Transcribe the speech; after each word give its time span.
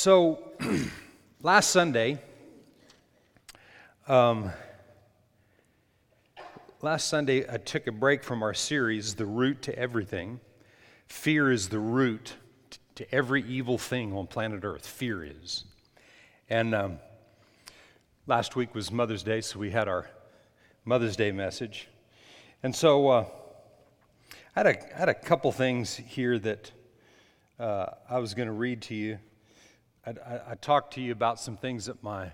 So, 0.00 0.38
last 1.42 1.72
Sunday, 1.72 2.20
um, 4.06 4.52
last 6.80 7.08
Sunday, 7.08 7.44
I 7.52 7.56
took 7.56 7.88
a 7.88 7.90
break 7.90 8.22
from 8.22 8.44
our 8.44 8.54
series, 8.54 9.16
The 9.16 9.26
Root 9.26 9.60
to 9.62 9.76
Everything. 9.76 10.38
Fear 11.08 11.50
is 11.50 11.70
the 11.70 11.80
root 11.80 12.34
to 12.94 13.12
every 13.12 13.42
evil 13.42 13.76
thing 13.76 14.12
on 14.16 14.28
planet 14.28 14.60
Earth. 14.62 14.86
Fear 14.86 15.24
is. 15.24 15.64
And 16.48 16.76
um, 16.76 17.00
last 18.28 18.54
week 18.54 18.76
was 18.76 18.92
Mother's 18.92 19.24
Day, 19.24 19.40
so 19.40 19.58
we 19.58 19.72
had 19.72 19.88
our 19.88 20.08
Mother's 20.84 21.16
Day 21.16 21.32
message. 21.32 21.88
And 22.62 22.72
so 22.72 23.08
uh, 23.08 23.24
I, 24.54 24.60
had 24.60 24.66
a, 24.68 24.94
I 24.94 24.98
had 25.00 25.08
a 25.08 25.14
couple 25.14 25.50
things 25.50 25.96
here 25.96 26.38
that 26.38 26.70
uh, 27.58 27.86
I 28.08 28.20
was 28.20 28.34
going 28.34 28.46
to 28.46 28.54
read 28.54 28.82
to 28.82 28.94
you. 28.94 29.18
I, 30.06 30.10
I, 30.10 30.40
I, 30.50 30.54
talked 30.54 30.94
to 30.94 31.00
you 31.00 31.12
about 31.12 31.40
some 31.40 31.56
things 31.56 31.86
that 31.86 32.02
my, 32.02 32.32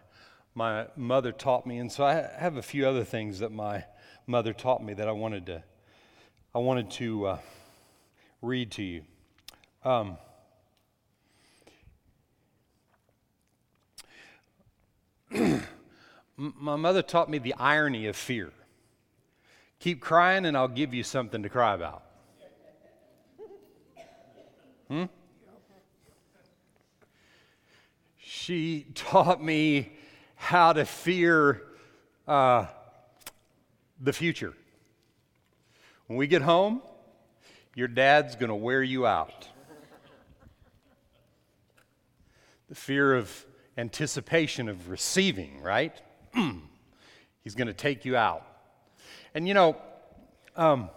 my 0.55 0.87
mother 0.97 1.33
taught 1.33 1.67
me, 1.67 1.79
and 1.79 1.91
so 1.91 2.05
I 2.05 2.29
have 2.39 2.57
a 2.57 2.63
few 2.63 2.87
other 2.87 3.05
things 3.05 3.39
that 3.41 3.53
my 3.53 3.85
mother 4.27 4.53
taught 4.53 4.83
me 4.83 4.95
that 4.95 5.09
I 5.09 5.13
wanted 5.13 5.47
to, 5.47 5.63
I 6.55 6.59
wanted 6.59 6.91
to 6.93 7.27
uh, 7.27 7.39
read 8.43 8.71
to 8.73 8.83
you. 8.83 9.03
Um, 9.85 10.19
my 16.37 16.77
mother 16.77 17.03
taught 17.03 17.29
me 17.29 17.39
the 17.39 17.55
irony 17.55 18.07
of 18.07 18.17
fear. 18.17 18.53
Keep 19.81 20.01
crying, 20.01 20.47
and 20.47 20.57
I'll 20.57 20.69
give 20.69 20.95
you 20.95 21.03
something 21.03 21.43
to 21.43 21.49
cry 21.49 21.75
about. 21.75 22.03
Hmm? 24.89 25.05
She 28.45 28.85
taught 28.95 29.43
me 29.43 29.91
how 30.35 30.75
to 30.75 30.85
fear 30.85 31.63
uh, 32.29 32.67
the 33.99 34.13
future. 34.13 34.53
When 36.09 36.19
we 36.19 36.27
get 36.27 36.43
home, 36.43 36.83
your 37.75 37.89
dad's 37.89 38.37
going 38.37 38.51
to 38.51 38.55
wear 38.55 38.83
you 38.83 39.07
out. 39.07 39.49
The 42.69 42.75
fear 42.75 43.15
of 43.15 43.47
anticipation 43.79 44.69
of 44.69 44.91
receiving, 44.91 45.63
right? 45.63 45.99
He's 47.45 47.55
going 47.55 47.69
to 47.69 47.73
take 47.73 48.05
you 48.05 48.15
out. 48.15 48.47
And 49.35 49.49
you 49.49 49.55
know, 49.55 49.75
um, 50.55 50.91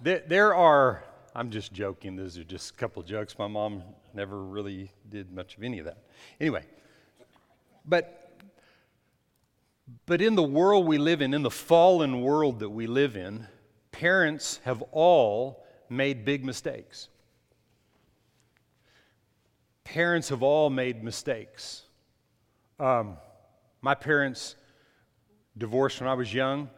there, 0.00 0.22
there 0.26 0.54
are, 0.54 1.04
I'm 1.38 1.50
just 1.50 1.72
joking, 1.72 2.16
those 2.16 2.36
are 2.36 2.42
just 2.42 2.72
a 2.72 2.74
couple 2.74 3.00
jokes. 3.04 3.38
My 3.38 3.46
mom 3.46 3.84
never 4.12 4.42
really 4.42 4.90
did 5.08 5.30
much 5.30 5.56
of 5.56 5.62
any 5.62 5.78
of 5.78 5.84
that. 5.84 5.98
Anyway, 6.40 6.64
but 7.84 8.40
but 10.04 10.20
in 10.20 10.34
the 10.34 10.42
world 10.42 10.84
we 10.84 10.98
live 10.98 11.22
in, 11.22 11.32
in 11.32 11.42
the 11.42 11.50
fallen 11.50 12.22
world 12.22 12.58
that 12.58 12.70
we 12.70 12.88
live 12.88 13.16
in, 13.16 13.46
parents 13.92 14.58
have 14.64 14.82
all 14.90 15.64
made 15.88 16.24
big 16.24 16.44
mistakes. 16.44 17.08
Parents 19.84 20.30
have 20.30 20.42
all 20.42 20.70
made 20.70 21.04
mistakes. 21.04 21.84
Um, 22.80 23.16
my 23.80 23.94
parents 23.94 24.56
divorced 25.56 26.00
when 26.00 26.10
I 26.10 26.14
was 26.14 26.34
young. 26.34 26.68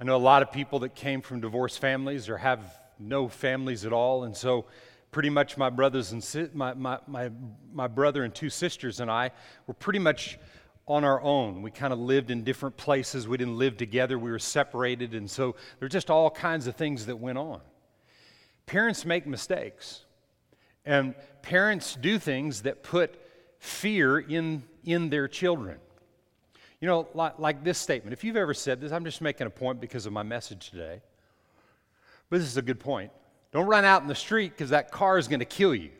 I 0.00 0.04
know 0.04 0.16
a 0.16 0.18
lot 0.18 0.42
of 0.42 0.50
people 0.50 0.80
that 0.80 0.96
came 0.96 1.20
from 1.20 1.40
divorced 1.40 1.80
families 1.80 2.28
or 2.28 2.38
have 2.38 2.77
no 2.98 3.28
families 3.28 3.84
at 3.84 3.92
all, 3.92 4.24
and 4.24 4.36
so 4.36 4.66
pretty 5.10 5.30
much 5.30 5.56
my 5.56 5.70
brothers 5.70 6.12
and 6.12 6.22
si- 6.22 6.48
my, 6.52 6.74
my, 6.74 6.98
my, 7.06 7.30
my 7.72 7.86
brother 7.86 8.24
and 8.24 8.34
two 8.34 8.50
sisters 8.50 9.00
and 9.00 9.10
I 9.10 9.30
were 9.66 9.74
pretty 9.74 9.98
much 9.98 10.38
on 10.86 11.04
our 11.04 11.20
own. 11.20 11.62
We 11.62 11.70
kind 11.70 11.92
of 11.92 11.98
lived 11.98 12.30
in 12.30 12.44
different 12.44 12.76
places. 12.76 13.28
We 13.28 13.36
didn't 13.36 13.58
live 13.58 13.76
together. 13.76 14.18
We 14.18 14.30
were 14.30 14.38
separated, 14.38 15.14
and 15.14 15.30
so 15.30 15.52
there 15.52 15.86
were 15.86 15.88
just 15.88 16.10
all 16.10 16.30
kinds 16.30 16.66
of 16.66 16.76
things 16.76 17.06
that 17.06 17.16
went 17.16 17.38
on. 17.38 17.60
Parents 18.66 19.04
make 19.04 19.26
mistakes, 19.26 20.04
and 20.84 21.14
parents 21.42 21.94
do 21.94 22.18
things 22.18 22.62
that 22.62 22.82
put 22.82 23.18
fear 23.58 24.18
in, 24.18 24.62
in 24.84 25.10
their 25.10 25.28
children. 25.28 25.78
You 26.80 26.86
know, 26.86 27.08
like, 27.12 27.38
like 27.38 27.64
this 27.64 27.78
statement. 27.78 28.12
If 28.12 28.24
you've 28.24 28.36
ever 28.36 28.54
said 28.54 28.80
this, 28.80 28.92
I'm 28.92 29.04
just 29.04 29.20
making 29.20 29.46
a 29.46 29.50
point 29.50 29.80
because 29.80 30.06
of 30.06 30.12
my 30.12 30.22
message 30.22 30.70
today. 30.70 31.00
But 32.30 32.38
this 32.38 32.48
is 32.48 32.56
a 32.56 32.62
good 32.62 32.80
point. 32.80 33.10
Don't 33.52 33.66
run 33.66 33.84
out 33.84 34.02
in 34.02 34.08
the 34.08 34.14
street 34.14 34.52
because 34.52 34.70
that 34.70 34.90
car 34.90 35.18
is 35.18 35.28
going 35.28 35.40
to 35.40 35.46
kill 35.46 35.74
you. 35.74 35.90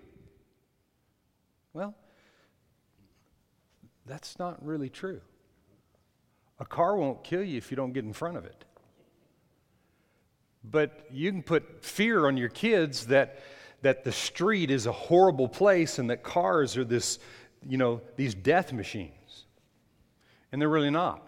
Well, 1.72 1.94
that's 4.06 4.38
not 4.38 4.64
really 4.64 4.88
true. 4.88 5.20
A 6.60 6.64
car 6.64 6.96
won't 6.96 7.22
kill 7.22 7.42
you 7.42 7.56
if 7.56 7.70
you 7.70 7.76
don't 7.76 7.92
get 7.92 8.04
in 8.04 8.12
front 8.12 8.36
of 8.36 8.44
it. 8.44 8.64
But 10.64 11.06
you 11.10 11.30
can 11.30 11.42
put 11.42 11.84
fear 11.84 12.26
on 12.26 12.36
your 12.36 12.48
kids 12.48 13.06
that, 13.06 13.40
that 13.82 14.04
the 14.04 14.12
street 14.12 14.70
is 14.70 14.86
a 14.86 14.92
horrible 14.92 15.48
place 15.48 15.98
and 15.98 16.10
that 16.10 16.22
cars 16.22 16.76
are 16.76 16.84
this, 16.84 17.18
you 17.66 17.78
know, 17.78 18.02
these 18.16 18.34
death 18.34 18.72
machines. 18.72 19.44
And 20.50 20.60
they're 20.60 20.68
really 20.68 20.90
not. 20.90 21.27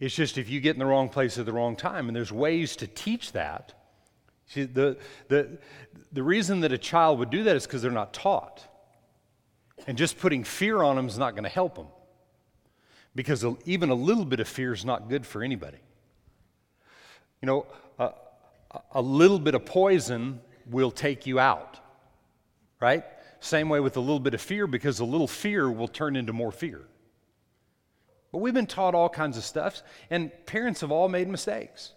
It's 0.00 0.14
just 0.14 0.38
if 0.38 0.48
you 0.48 0.60
get 0.60 0.74
in 0.74 0.78
the 0.78 0.86
wrong 0.86 1.08
place 1.08 1.38
at 1.38 1.46
the 1.46 1.52
wrong 1.52 1.74
time, 1.74 2.08
and 2.08 2.14
there's 2.14 2.32
ways 2.32 2.76
to 2.76 2.86
teach 2.86 3.32
that. 3.32 3.74
See, 4.46 4.64
the, 4.64 4.96
the, 5.28 5.58
the 6.12 6.22
reason 6.22 6.60
that 6.60 6.72
a 6.72 6.78
child 6.78 7.18
would 7.18 7.30
do 7.30 7.42
that 7.44 7.56
is 7.56 7.66
because 7.66 7.82
they're 7.82 7.90
not 7.90 8.12
taught. 8.12 8.64
And 9.86 9.98
just 9.98 10.18
putting 10.18 10.44
fear 10.44 10.82
on 10.82 10.96
them 10.96 11.06
is 11.06 11.18
not 11.18 11.32
going 11.32 11.44
to 11.44 11.50
help 11.50 11.74
them. 11.74 11.88
Because 13.14 13.44
even 13.64 13.90
a 13.90 13.94
little 13.94 14.24
bit 14.24 14.40
of 14.40 14.48
fear 14.48 14.72
is 14.72 14.84
not 14.84 15.08
good 15.08 15.26
for 15.26 15.42
anybody. 15.42 15.78
You 17.42 17.46
know, 17.46 17.66
a, 17.98 18.12
a 18.92 19.02
little 19.02 19.38
bit 19.38 19.54
of 19.54 19.64
poison 19.64 20.40
will 20.66 20.90
take 20.90 21.26
you 21.26 21.40
out, 21.40 21.78
right? 22.80 23.04
Same 23.40 23.68
way 23.68 23.80
with 23.80 23.96
a 23.96 24.00
little 24.00 24.20
bit 24.20 24.34
of 24.34 24.40
fear, 24.40 24.66
because 24.66 25.00
a 25.00 25.04
little 25.04 25.28
fear 25.28 25.70
will 25.70 25.88
turn 25.88 26.16
into 26.16 26.32
more 26.32 26.52
fear. 26.52 26.82
But 28.32 28.38
we've 28.38 28.54
been 28.54 28.66
taught 28.66 28.94
all 28.94 29.08
kinds 29.08 29.36
of 29.36 29.44
stuff, 29.44 29.82
and 30.10 30.30
parents 30.46 30.82
have 30.82 30.90
all 30.90 31.08
made 31.08 31.28
mistakes. 31.28 31.92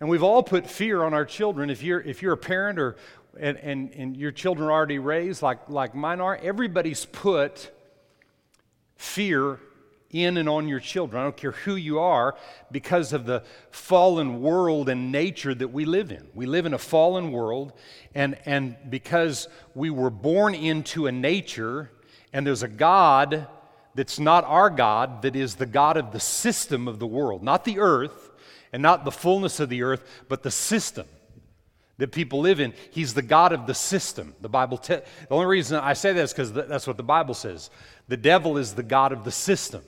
And 0.00 0.08
we've 0.08 0.22
all 0.22 0.42
put 0.42 0.68
fear 0.68 1.04
on 1.04 1.14
our 1.14 1.24
children. 1.24 1.70
If 1.70 1.82
you're, 1.82 2.00
if 2.00 2.22
you're 2.22 2.32
a 2.32 2.38
parent 2.38 2.78
or, 2.78 2.96
and, 3.38 3.58
and, 3.58 3.92
and 3.92 4.16
your 4.16 4.32
children 4.32 4.68
are 4.68 4.72
already 4.72 4.98
raised 4.98 5.42
like, 5.42 5.68
like 5.68 5.94
mine 5.94 6.20
are, 6.20 6.36
everybody's 6.42 7.04
put 7.04 7.70
fear 8.96 9.60
in 10.10 10.36
and 10.36 10.48
on 10.48 10.66
your 10.66 10.80
children. 10.80 11.20
I 11.20 11.24
don't 11.24 11.36
care 11.36 11.52
who 11.52 11.76
you 11.76 12.00
are, 12.00 12.36
because 12.72 13.12
of 13.12 13.26
the 13.26 13.44
fallen 13.70 14.42
world 14.42 14.88
and 14.88 15.12
nature 15.12 15.54
that 15.54 15.68
we 15.68 15.84
live 15.84 16.10
in. 16.10 16.26
We 16.34 16.46
live 16.46 16.66
in 16.66 16.74
a 16.74 16.78
fallen 16.78 17.30
world, 17.30 17.72
and, 18.14 18.36
and 18.44 18.76
because 18.88 19.48
we 19.74 19.90
were 19.90 20.10
born 20.10 20.54
into 20.54 21.06
a 21.06 21.12
nature, 21.12 21.92
and 22.32 22.44
there's 22.44 22.64
a 22.64 22.68
God 22.68 23.46
that's 23.94 24.18
not 24.18 24.44
our 24.44 24.70
God, 24.70 25.22
that 25.22 25.34
is 25.34 25.56
the 25.56 25.66
God 25.66 25.96
of 25.96 26.12
the 26.12 26.20
system 26.20 26.86
of 26.86 26.98
the 26.98 27.06
world, 27.06 27.42
not 27.42 27.64
the 27.64 27.78
earth 27.78 28.30
and 28.72 28.82
not 28.82 29.04
the 29.04 29.10
fullness 29.10 29.60
of 29.60 29.68
the 29.68 29.82
earth, 29.82 30.04
but 30.28 30.42
the 30.42 30.50
system 30.50 31.06
that 31.98 32.12
people 32.12 32.40
live 32.40 32.60
in. 32.60 32.72
He's 32.90 33.14
the 33.14 33.22
God 33.22 33.52
of 33.52 33.66
the 33.66 33.74
system. 33.74 34.34
The 34.40 34.48
Bible, 34.48 34.78
te- 34.78 34.94
the 34.94 35.04
only 35.30 35.46
reason 35.46 35.78
I 35.78 35.92
say 35.92 36.12
that 36.12 36.22
is 36.22 36.32
because 36.32 36.52
that's 36.52 36.86
what 36.86 36.96
the 36.96 37.02
Bible 37.02 37.34
says. 37.34 37.68
The 38.08 38.16
devil 38.16 38.56
is 38.56 38.74
the 38.74 38.82
God 38.82 39.12
of 39.12 39.24
the 39.24 39.32
system. 39.32 39.82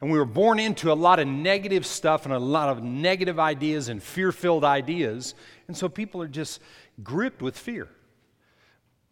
And 0.00 0.10
we 0.10 0.18
were 0.18 0.24
born 0.24 0.58
into 0.58 0.92
a 0.92 0.94
lot 0.94 1.18
of 1.18 1.28
negative 1.28 1.84
stuff 1.84 2.24
and 2.24 2.34
a 2.34 2.38
lot 2.38 2.70
of 2.70 2.82
negative 2.82 3.38
ideas 3.38 3.88
and 3.88 4.02
fear 4.02 4.32
filled 4.32 4.64
ideas. 4.64 5.34
And 5.68 5.76
so 5.76 5.88
people 5.88 6.22
are 6.22 6.28
just 6.28 6.60
gripped 7.02 7.42
with 7.42 7.56
fear. 7.56 7.88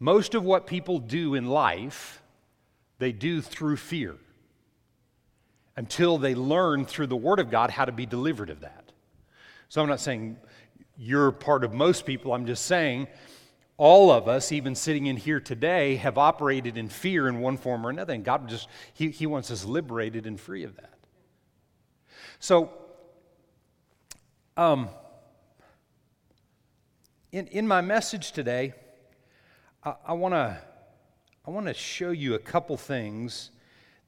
Most 0.01 0.35
of 0.35 0.45
what 0.45 0.67
people 0.67 0.99
do 0.99 1.35
in 1.35 1.47
life 1.47 2.18
they 2.99 3.13
do 3.13 3.41
through 3.41 3.77
fear 3.77 4.17
until 5.77 6.19
they 6.19 6.35
learn 6.35 6.85
through 6.85 7.07
the 7.07 7.17
Word 7.17 7.39
of 7.39 7.51
God 7.51 7.71
how 7.71 7.85
to 7.85 7.93
be 7.93 8.07
delivered 8.07 8.51
of 8.51 8.61
that. 8.61 8.93
So 9.69 9.81
I'm 9.81 9.89
not 9.89 10.01
saying 10.01 10.37
you're 10.97 11.31
part 11.31 11.63
of 11.63 11.73
most 11.73 12.05
people, 12.05 12.33
I'm 12.33 12.47
just 12.47 12.67
saying 12.67 13.07
all 13.77 14.11
of 14.11 14.27
us, 14.27 14.51
even 14.51 14.75
sitting 14.75 15.07
in 15.07 15.17
here 15.17 15.39
today, 15.39 15.95
have 15.97 16.19
operated 16.19 16.77
in 16.77 16.89
fear 16.89 17.29
in 17.29 17.39
one 17.39 17.57
form 17.57 17.87
or 17.87 17.91
another. 17.91 18.13
And 18.13 18.25
God 18.25 18.49
just, 18.49 18.69
He, 18.93 19.11
he 19.11 19.25
wants 19.25 19.53
us 19.53 19.65
liberated 19.65 20.27
and 20.27 20.39
free 20.39 20.65
of 20.65 20.75
that. 20.77 20.95
So, 22.41 22.73
um, 24.57 24.89
in, 27.31 27.47
in 27.47 27.69
my 27.69 27.81
message 27.81 28.33
today, 28.33 28.75
I, 29.85 29.95
I 30.09 30.13
want 30.15 30.35
to 30.35 30.59
I 31.49 31.51
want 31.51 31.67
to 31.67 31.73
show 31.73 32.11
you 32.11 32.35
a 32.35 32.39
couple 32.39 32.77
things. 32.77 33.53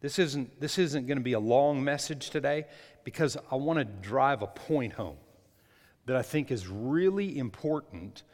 This 0.02 0.18
isn't, 0.18 0.60
this 0.60 0.78
isn't 0.78 1.06
going 1.06 1.16
to 1.16 1.24
be 1.24 1.32
a 1.32 1.40
long 1.40 1.82
message 1.82 2.28
today 2.28 2.66
because 3.02 3.38
I 3.50 3.54
want 3.54 3.78
to 3.78 3.86
drive 3.86 4.42
a 4.42 4.46
point 4.46 4.92
home 4.92 5.16
that 6.04 6.16
I 6.16 6.20
think 6.20 6.50
is 6.50 6.68
really 6.68 7.38
important 7.38 8.24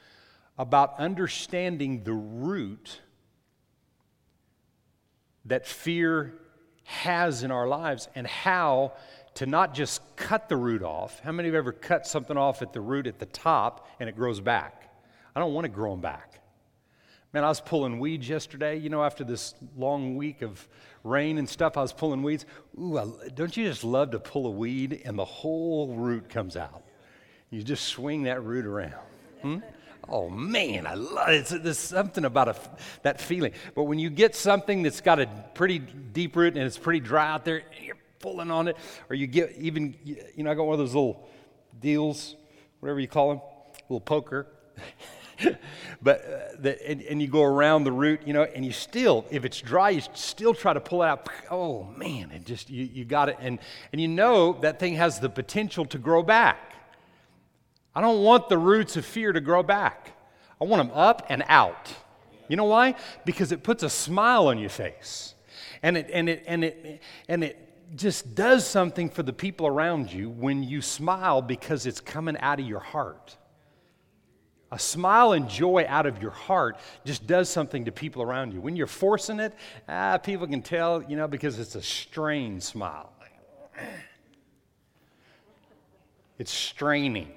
about 0.58 0.98
understanding 0.98 2.02
the 2.02 2.14
root 2.14 3.00
that 5.44 5.68
fear 5.68 6.34
has 6.82 7.44
in 7.44 7.52
our 7.52 7.68
lives 7.68 8.08
and 8.16 8.26
how 8.26 8.94
to 9.34 9.46
not 9.46 9.72
just 9.72 10.16
cut 10.16 10.48
the 10.48 10.56
root 10.56 10.82
off. 10.82 11.20
How 11.20 11.30
many 11.30 11.46
have 11.46 11.54
ever 11.54 11.70
cut 11.70 12.08
something 12.08 12.36
off 12.36 12.60
at 12.60 12.72
the 12.72 12.80
root 12.80 13.06
at 13.06 13.20
the 13.20 13.26
top 13.26 13.86
and 14.00 14.08
it 14.08 14.16
grows 14.16 14.40
back? 14.40 14.90
I 15.36 15.38
don't 15.38 15.54
want 15.54 15.64
to 15.64 15.68
grow 15.68 15.92
them 15.92 16.00
back. 16.00 16.40
Man, 17.36 17.44
I 17.44 17.48
was 17.48 17.60
pulling 17.60 17.98
weeds 17.98 18.26
yesterday, 18.26 18.78
you 18.78 18.88
know, 18.88 19.04
after 19.04 19.22
this 19.22 19.54
long 19.76 20.16
week 20.16 20.40
of 20.40 20.66
rain 21.04 21.36
and 21.36 21.46
stuff, 21.46 21.76
I 21.76 21.82
was 21.82 21.92
pulling 21.92 22.22
weeds. 22.22 22.46
Ooh, 22.80 22.96
I, 22.96 23.28
don't 23.34 23.54
you 23.54 23.68
just 23.68 23.84
love 23.84 24.12
to 24.12 24.18
pull 24.18 24.46
a 24.46 24.50
weed 24.50 25.02
and 25.04 25.18
the 25.18 25.24
whole 25.26 25.96
root 25.96 26.30
comes 26.30 26.56
out? 26.56 26.82
You 27.50 27.62
just 27.62 27.88
swing 27.88 28.22
that 28.22 28.42
root 28.42 28.64
around. 28.64 28.94
Hmm? 29.42 29.58
Oh 30.08 30.30
man, 30.30 30.86
I 30.86 30.94
love 30.94 31.28
it. 31.28 31.62
There's 31.62 31.76
something 31.76 32.24
about 32.24 32.48
a, 32.48 32.56
that 33.02 33.20
feeling. 33.20 33.52
But 33.74 33.82
when 33.82 33.98
you 33.98 34.08
get 34.08 34.34
something 34.34 34.82
that's 34.82 35.02
got 35.02 35.20
a 35.20 35.26
pretty 35.52 35.78
deep 35.78 36.36
root 36.36 36.54
and 36.54 36.62
it's 36.62 36.78
pretty 36.78 37.00
dry 37.00 37.30
out 37.30 37.44
there, 37.44 37.64
you're 37.82 37.98
pulling 38.18 38.50
on 38.50 38.66
it, 38.66 38.78
or 39.10 39.14
you 39.14 39.26
get 39.26 39.54
even, 39.58 39.94
you 40.04 40.42
know, 40.42 40.50
I 40.50 40.54
got 40.54 40.62
one 40.62 40.72
of 40.72 40.78
those 40.78 40.94
little 40.94 41.28
deals, 41.82 42.34
whatever 42.80 42.98
you 42.98 43.08
call 43.08 43.28
them, 43.28 43.40
little 43.90 44.00
poker. 44.00 44.46
but 46.02 46.24
uh, 46.24 46.56
the, 46.58 46.88
and, 46.88 47.02
and, 47.02 47.20
you 47.20 47.28
go 47.28 47.42
around 47.42 47.84
the 47.84 47.92
root, 47.92 48.20
you 48.24 48.32
know, 48.32 48.44
and 48.44 48.64
you 48.64 48.72
still, 48.72 49.24
if 49.30 49.44
it's 49.44 49.60
dry, 49.60 49.90
you 49.90 50.02
still 50.14 50.54
try 50.54 50.72
to 50.72 50.80
pull 50.80 51.02
it 51.02 51.06
out. 51.06 51.28
Oh 51.50 51.84
man, 51.96 52.32
it 52.32 52.44
just 52.44 52.70
you, 52.70 52.84
you 52.84 53.04
got 53.04 53.28
it, 53.28 53.36
and 53.40 53.58
and 53.92 54.00
you 54.00 54.08
know 54.08 54.54
that 54.62 54.80
thing 54.80 54.94
has 54.94 55.20
the 55.20 55.28
potential 55.28 55.84
to 55.86 55.98
grow 55.98 56.22
back. 56.22 56.74
I 57.94 58.00
don't 58.00 58.22
want 58.22 58.48
the 58.48 58.58
roots 58.58 58.96
of 58.96 59.06
fear 59.06 59.32
to 59.32 59.40
grow 59.40 59.62
back. 59.62 60.12
I 60.60 60.64
want 60.64 60.88
them 60.88 60.96
up 60.96 61.26
and 61.28 61.44
out. 61.48 61.92
You 62.48 62.56
know 62.56 62.64
why? 62.64 62.94
Because 63.24 63.52
it 63.52 63.62
puts 63.62 63.82
a 63.82 63.90
smile 63.90 64.48
on 64.48 64.58
your 64.58 64.70
face. 64.70 65.34
And 65.82 65.96
it, 65.96 66.10
and 66.12 66.28
it, 66.28 66.44
and 66.46 66.64
it, 66.64 67.02
and 67.28 67.44
it 67.44 67.96
just 67.96 68.34
does 68.34 68.66
something 68.66 69.08
for 69.08 69.22
the 69.22 69.32
people 69.32 69.66
around 69.66 70.12
you 70.12 70.28
when 70.28 70.62
you 70.62 70.82
smile 70.82 71.42
because 71.42 71.86
it's 71.86 72.00
coming 72.00 72.36
out 72.38 72.60
of 72.60 72.66
your 72.66 72.80
heart. 72.80 73.36
A 74.72 74.78
smile 74.78 75.32
and 75.32 75.48
joy 75.48 75.86
out 75.88 76.06
of 76.06 76.20
your 76.20 76.32
heart 76.32 76.76
just 77.04 77.26
does 77.26 77.48
something 77.48 77.84
to 77.84 77.92
people 77.92 78.22
around 78.22 78.52
you. 78.52 78.60
When 78.60 78.74
you're 78.74 78.88
forcing 78.88 79.38
it, 79.38 79.54
ah, 79.88 80.18
people 80.18 80.46
can 80.46 80.60
tell, 80.60 81.02
you 81.04 81.16
know, 81.16 81.28
because 81.28 81.58
it's 81.58 81.76
a 81.76 81.82
strained 81.82 82.62
smile. 82.62 83.12
It's 86.38 86.52
straining. 86.52 87.28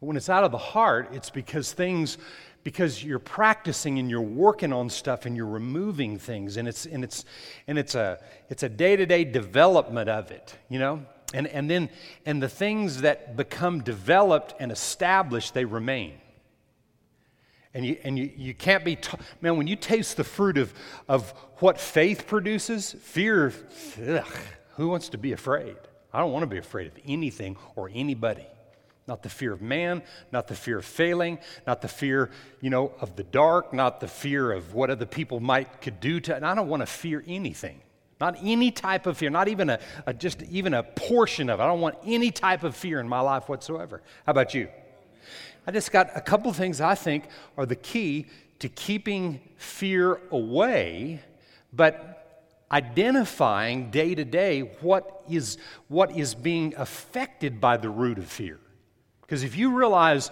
But 0.00 0.06
when 0.06 0.16
it's 0.16 0.28
out 0.28 0.44
of 0.44 0.50
the 0.50 0.58
heart, 0.58 1.10
it's 1.12 1.30
because 1.30 1.72
things, 1.72 2.16
because 2.64 3.04
you're 3.04 3.18
practicing 3.18 3.98
and 3.98 4.10
you're 4.10 4.20
working 4.20 4.72
on 4.72 4.88
stuff 4.88 5.26
and 5.26 5.36
you're 5.36 5.46
removing 5.46 6.18
things, 6.18 6.56
and 6.56 6.66
it's 6.66 6.86
and 6.86 7.04
it's 7.04 7.24
and 7.66 7.78
it's 7.78 7.94
a 7.94 8.18
it's 8.48 8.62
a 8.62 8.68
day-to-day 8.68 9.24
development 9.24 10.08
of 10.08 10.30
it, 10.30 10.56
you 10.68 10.78
know? 10.78 11.04
And 11.34 11.46
and 11.46 11.70
then 11.70 11.90
and 12.26 12.42
the 12.42 12.48
things 12.48 13.02
that 13.02 13.36
become 13.36 13.82
developed 13.82 14.54
and 14.58 14.72
established, 14.72 15.54
they 15.54 15.64
remain. 15.64 16.19
And 17.72 17.86
you, 17.86 17.96
and 18.02 18.18
you, 18.18 18.30
you 18.36 18.54
can't 18.54 18.84
be, 18.84 18.96
t- 18.96 19.16
man, 19.40 19.56
when 19.56 19.66
you 19.66 19.76
taste 19.76 20.16
the 20.16 20.24
fruit 20.24 20.58
of, 20.58 20.74
of 21.08 21.30
what 21.58 21.78
faith 21.78 22.26
produces, 22.26 22.92
fear, 22.92 23.52
ugh, 24.08 24.26
who 24.76 24.88
wants 24.88 25.10
to 25.10 25.18
be 25.18 25.32
afraid? 25.32 25.76
I 26.12 26.18
don't 26.18 26.32
want 26.32 26.42
to 26.42 26.48
be 26.48 26.58
afraid 26.58 26.88
of 26.88 26.94
anything 27.06 27.56
or 27.76 27.90
anybody. 27.94 28.46
Not 29.06 29.22
the 29.22 29.28
fear 29.28 29.52
of 29.52 29.62
man, 29.62 30.02
not 30.32 30.48
the 30.48 30.54
fear 30.54 30.78
of 30.78 30.84
failing, 30.84 31.38
not 31.66 31.82
the 31.82 31.88
fear, 31.88 32.30
you 32.60 32.70
know, 32.70 32.92
of 33.00 33.16
the 33.16 33.24
dark, 33.24 33.72
not 33.72 34.00
the 34.00 34.08
fear 34.08 34.52
of 34.52 34.74
what 34.74 34.90
other 34.90 35.06
people 35.06 35.40
might 35.40 35.80
could 35.80 36.00
do 36.00 36.20
to. 36.20 36.34
And 36.34 36.46
I 36.46 36.54
don't 36.54 36.68
want 36.68 36.80
to 36.82 36.86
fear 36.86 37.24
anything. 37.26 37.80
Not 38.20 38.36
any 38.42 38.70
type 38.70 39.06
of 39.06 39.16
fear, 39.16 39.30
not 39.30 39.48
even 39.48 39.70
a, 39.70 39.80
a 40.06 40.12
just 40.12 40.42
even 40.42 40.74
a 40.74 40.82
portion 40.82 41.48
of 41.48 41.58
it. 41.58 41.62
I 41.62 41.66
don't 41.66 41.80
want 41.80 41.96
any 42.04 42.30
type 42.30 42.64
of 42.64 42.76
fear 42.76 43.00
in 43.00 43.08
my 43.08 43.20
life 43.20 43.48
whatsoever. 43.48 44.02
How 44.26 44.32
about 44.32 44.54
you? 44.54 44.68
I 45.66 45.72
just 45.72 45.92
got 45.92 46.10
a 46.16 46.20
couple 46.20 46.52
things 46.52 46.80
I 46.80 46.94
think 46.94 47.24
are 47.56 47.66
the 47.66 47.76
key 47.76 48.26
to 48.60 48.68
keeping 48.68 49.40
fear 49.56 50.20
away, 50.30 51.20
but 51.72 52.20
identifying 52.72 53.90
day 53.90 54.14
to 54.14 54.24
day 54.24 54.60
what 54.80 55.24
is 55.28 55.58
what 55.88 56.16
is 56.16 56.34
being 56.34 56.74
affected 56.76 57.60
by 57.60 57.76
the 57.76 57.90
root 57.90 58.18
of 58.18 58.26
fear. 58.26 58.58
Because 59.22 59.42
if 59.42 59.56
you 59.56 59.76
realize 59.76 60.30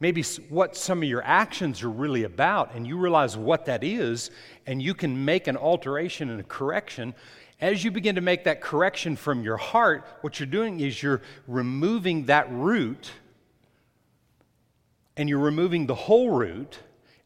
maybe 0.00 0.22
what 0.48 0.76
some 0.76 1.02
of 1.02 1.08
your 1.08 1.22
actions 1.22 1.82
are 1.82 1.90
really 1.90 2.24
about, 2.24 2.74
and 2.74 2.86
you 2.86 2.98
realize 2.98 3.36
what 3.36 3.64
that 3.66 3.82
is, 3.82 4.30
and 4.66 4.82
you 4.82 4.94
can 4.94 5.24
make 5.24 5.46
an 5.46 5.56
alteration 5.56 6.28
and 6.30 6.40
a 6.40 6.44
correction, 6.44 7.14
as 7.60 7.82
you 7.82 7.90
begin 7.90 8.14
to 8.14 8.20
make 8.20 8.44
that 8.44 8.60
correction 8.60 9.16
from 9.16 9.42
your 9.42 9.56
heart, 9.56 10.06
what 10.20 10.38
you're 10.38 10.46
doing 10.46 10.80
is 10.80 11.02
you're 11.02 11.22
removing 11.46 12.26
that 12.26 12.50
root 12.52 13.10
and 15.16 15.28
you're 15.28 15.38
removing 15.38 15.86
the 15.86 15.94
whole 15.94 16.30
root. 16.30 16.78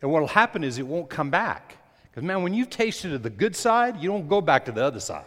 And 0.03 0.11
what 0.11 0.21
will 0.21 0.29
happen 0.29 0.65
is 0.65 0.79
it 0.79 0.87
won't 0.87 1.11
come 1.11 1.31
back. 1.31 1.77
Because, 2.05 2.23
man, 2.23 2.43
when 2.43 2.55
you've 2.55 2.71
tasted 2.71 3.13
of 3.13 3.23
the 3.23 3.31
good 3.31 3.55
side, 3.55 4.01
you 4.01 4.09
don't 4.09 4.29
go 4.29 4.41
back 4.41 4.65
to 4.67 4.73
the 4.73 4.85
other 4.85 5.01
side. 5.01 5.27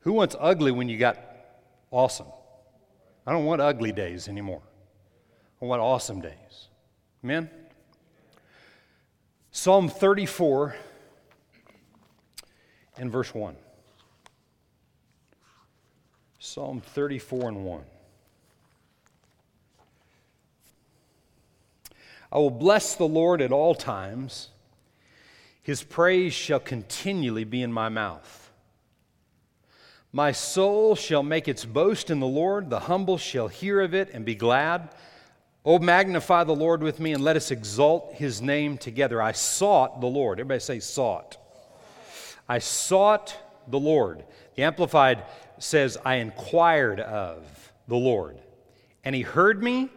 Who 0.00 0.12
wants 0.12 0.36
ugly 0.38 0.72
when 0.72 0.88
you 0.88 0.98
got 0.98 1.18
awesome? 1.90 2.26
I 3.26 3.32
don't 3.32 3.44
want 3.44 3.60
ugly 3.60 3.92
days 3.92 4.28
anymore. 4.28 4.62
What 5.58 5.80
awesome 5.80 6.20
days. 6.20 6.68
Amen? 7.24 7.50
Psalm 9.50 9.88
34 9.88 10.76
and 12.98 13.10
verse 13.10 13.34
1. 13.34 13.56
Psalm 16.38 16.80
34 16.80 17.48
and 17.48 17.64
1. 17.64 17.84
I 22.36 22.38
will 22.38 22.50
bless 22.50 22.96
the 22.96 23.08
Lord 23.08 23.40
at 23.40 23.50
all 23.50 23.74
times. 23.74 24.50
His 25.62 25.82
praise 25.82 26.34
shall 26.34 26.60
continually 26.60 27.44
be 27.44 27.62
in 27.62 27.72
my 27.72 27.88
mouth. 27.88 28.52
My 30.12 30.32
soul 30.32 30.96
shall 30.96 31.22
make 31.22 31.48
its 31.48 31.64
boast 31.64 32.10
in 32.10 32.20
the 32.20 32.26
Lord. 32.26 32.68
The 32.68 32.80
humble 32.80 33.16
shall 33.16 33.48
hear 33.48 33.80
of 33.80 33.94
it 33.94 34.10
and 34.12 34.26
be 34.26 34.34
glad. 34.34 34.90
Oh, 35.64 35.78
magnify 35.78 36.44
the 36.44 36.54
Lord 36.54 36.82
with 36.82 37.00
me 37.00 37.14
and 37.14 37.24
let 37.24 37.36
us 37.36 37.50
exalt 37.50 38.12
his 38.12 38.42
name 38.42 38.76
together. 38.76 39.22
I 39.22 39.32
sought 39.32 40.02
the 40.02 40.06
Lord. 40.06 40.38
Everybody 40.38 40.60
say, 40.60 40.80
sought. 40.80 41.38
I 42.46 42.58
sought 42.58 43.34
the 43.66 43.80
Lord. 43.80 44.24
The 44.56 44.64
Amplified 44.64 45.24
says, 45.58 45.96
I 46.04 46.16
inquired 46.16 47.00
of 47.00 47.72
the 47.88 47.96
Lord. 47.96 48.36
And 49.04 49.14
he 49.14 49.22
heard 49.22 49.62
me, 49.62 49.88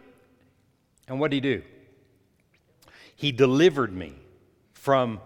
and 1.06 1.20
what 1.20 1.30
did 1.32 1.44
he 1.44 1.56
do? 1.56 1.62
He 3.20 3.32
delivered 3.32 3.92
me 3.92 4.14
from 4.72 5.20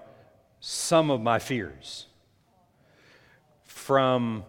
some 0.59 1.13
of 1.13 1.21
my 1.21 1.39
fears, 1.39 2.07
from 3.67 4.45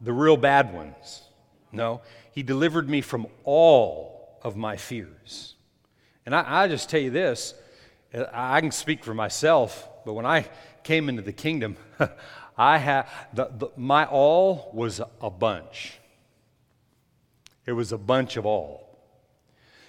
the 0.00 0.12
real 0.12 0.36
bad 0.36 0.74
ones. 0.74 1.22
No, 1.70 2.00
he 2.32 2.42
delivered 2.42 2.88
me 2.88 3.00
from 3.00 3.28
all 3.44 4.40
of 4.42 4.56
my 4.56 4.76
fears. 4.76 5.54
And 6.26 6.34
I, 6.34 6.64
I 6.64 6.66
just 6.66 6.90
tell 6.90 7.00
you 7.00 7.10
this 7.10 7.54
I 8.34 8.60
can 8.60 8.72
speak 8.72 9.04
for 9.04 9.14
myself, 9.14 9.88
but 10.04 10.14
when 10.14 10.26
I 10.26 10.48
came 10.82 11.08
into 11.08 11.22
the 11.22 11.32
kingdom, 11.32 11.76
I 12.58 12.78
had 12.78 13.06
my 13.76 14.04
all 14.06 14.68
was 14.74 15.00
a 15.20 15.30
bunch. 15.30 15.92
It 17.66 17.72
was 17.72 17.92
a 17.92 17.98
bunch 17.98 18.36
of 18.36 18.46
all. 18.46 18.98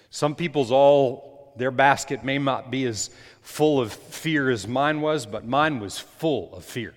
Some 0.08 0.36
people's 0.36 0.70
all, 0.70 1.31
their 1.56 1.70
basket 1.70 2.24
may 2.24 2.38
not 2.38 2.70
be 2.70 2.84
as 2.86 3.10
full 3.40 3.80
of 3.80 3.92
fear 3.92 4.50
as 4.50 4.66
mine 4.66 5.00
was, 5.00 5.26
but 5.26 5.46
mine 5.46 5.80
was 5.80 5.98
full 5.98 6.54
of 6.54 6.64
fear. 6.64 6.94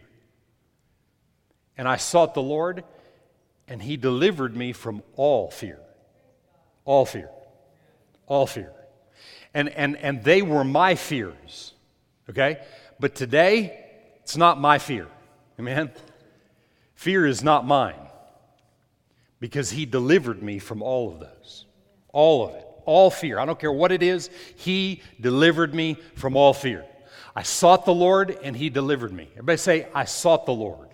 And 1.78 1.88
I 1.88 1.98
sought 1.98 2.34
the 2.34 2.42
Lord, 2.42 2.84
and 3.68 3.82
He 3.82 3.98
delivered 3.98 4.56
me 4.56 4.74
from 4.74 5.04
all 5.16 5.52
fear. 5.52 5.80
All 6.86 7.06
fear. 7.06 7.30
All 8.28 8.48
fear. 8.48 8.72
And, 9.54 9.70
and, 9.70 9.98
and 9.98 10.24
they 10.24 10.42
were 10.42 10.64
my 10.64 10.96
fears, 10.96 11.74
okay? 12.30 12.60
But 13.00 13.16
today, 13.16 13.86
it's 14.22 14.38
not 14.38 14.60
my 14.60 14.80
fear. 14.80 15.08
Amen? 15.60 15.92
Fear 16.96 17.28
is 17.28 17.44
not 17.44 17.66
mine 17.66 17.96
because 19.40 19.72
He 19.72 19.86
delivered 19.86 20.42
me 20.42 20.60
from 20.60 20.82
all 20.82 21.12
of 21.12 21.20
those. 21.20 21.66
All 22.12 22.48
of 22.48 22.56
it. 22.56 22.65
All 22.86 23.10
fear. 23.10 23.40
I 23.40 23.46
don't 23.46 23.60
care 23.60 23.72
what 23.72 23.92
it 23.92 24.04
is, 24.04 24.30
He 24.56 25.02
delivered 25.20 25.74
me 25.74 25.98
from 26.16 26.38
all 26.38 26.54
fear. 26.54 26.86
I 27.36 27.44
sought 27.44 27.86
the 27.86 27.94
Lord 27.94 28.38
and 28.44 28.56
He 28.56 28.70
delivered 28.70 29.12
me. 29.12 29.28
Everybody 29.34 29.58
say, 29.58 29.88
I 29.94 30.06
sought 30.06 30.46
the 30.46 30.54
Lord. 30.54 30.90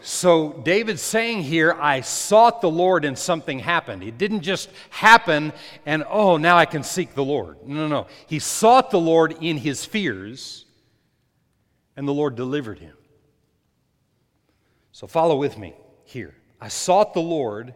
So 0.00 0.52
David's 0.64 1.02
saying 1.02 1.42
here, 1.42 1.76
I 1.78 2.00
sought 2.00 2.60
the 2.60 2.70
Lord 2.70 3.04
and 3.04 3.18
something 3.18 3.58
happened. 3.58 4.02
It 4.02 4.16
didn't 4.16 4.40
just 4.40 4.70
happen 4.90 5.52
and, 5.84 6.04
oh, 6.08 6.36
now 6.36 6.56
I 6.56 6.66
can 6.66 6.82
seek 6.82 7.14
the 7.14 7.24
Lord. 7.24 7.58
No, 7.66 7.74
no, 7.74 7.88
no. 7.88 8.06
He 8.26 8.38
sought 8.38 8.90
the 8.90 9.00
Lord 9.00 9.36
in 9.40 9.56
his 9.56 9.84
fears, 9.84 10.64
and 11.96 12.06
the 12.06 12.14
Lord 12.14 12.36
delivered 12.36 12.78
him. 12.78 12.94
So 14.92 15.06
follow 15.06 15.36
with 15.36 15.58
me 15.58 15.74
here. 16.04 16.34
I 16.60 16.68
sought 16.68 17.12
the 17.12 17.20
Lord, 17.20 17.74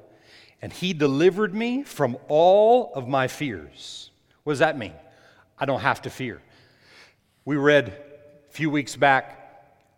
and 0.62 0.72
he 0.72 0.92
delivered 0.92 1.52
me 1.52 1.82
from 1.82 2.16
all 2.28 2.92
of 2.94 3.08
my 3.08 3.26
fears. 3.26 4.10
What 4.44 4.52
does 4.52 4.60
that 4.60 4.78
mean? 4.78 4.94
I 5.58 5.66
don't 5.66 5.80
have 5.80 6.02
to 6.02 6.10
fear. 6.10 6.40
We 7.44 7.56
read 7.56 7.88
a 7.88 8.52
few 8.52 8.70
weeks 8.70 8.94
back 8.94 9.40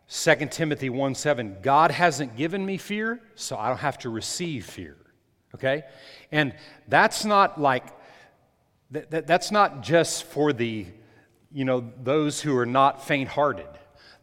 2 0.09 0.35
Timothy 0.51 0.89
1 0.89 1.15
7. 1.15 1.59
God 1.63 1.91
hasn't 1.91 2.37
given 2.37 2.65
me 2.65 2.79
fear, 2.79 3.21
so 3.35 3.57
I 3.57 3.69
don't 3.69 3.79
have 3.79 3.99
to 3.99 4.09
receive 4.11 4.65
fear. 4.65 4.97
Okay? 5.55 5.85
And 6.33 6.55
that's 6.89 7.25
not 7.25 7.61
like, 7.61 7.85
that, 8.91 9.11
that, 9.11 9.27
that's 9.27 9.51
not 9.51 9.83
just 9.83 10.25
for 10.25 10.53
the, 10.53 10.87
you 11.53 11.65
know, 11.65 11.93
those 12.03 12.41
who 12.41 12.57
are 12.57 12.67
not 12.67 13.07
faint 13.07 13.29
hearted. 13.29 13.69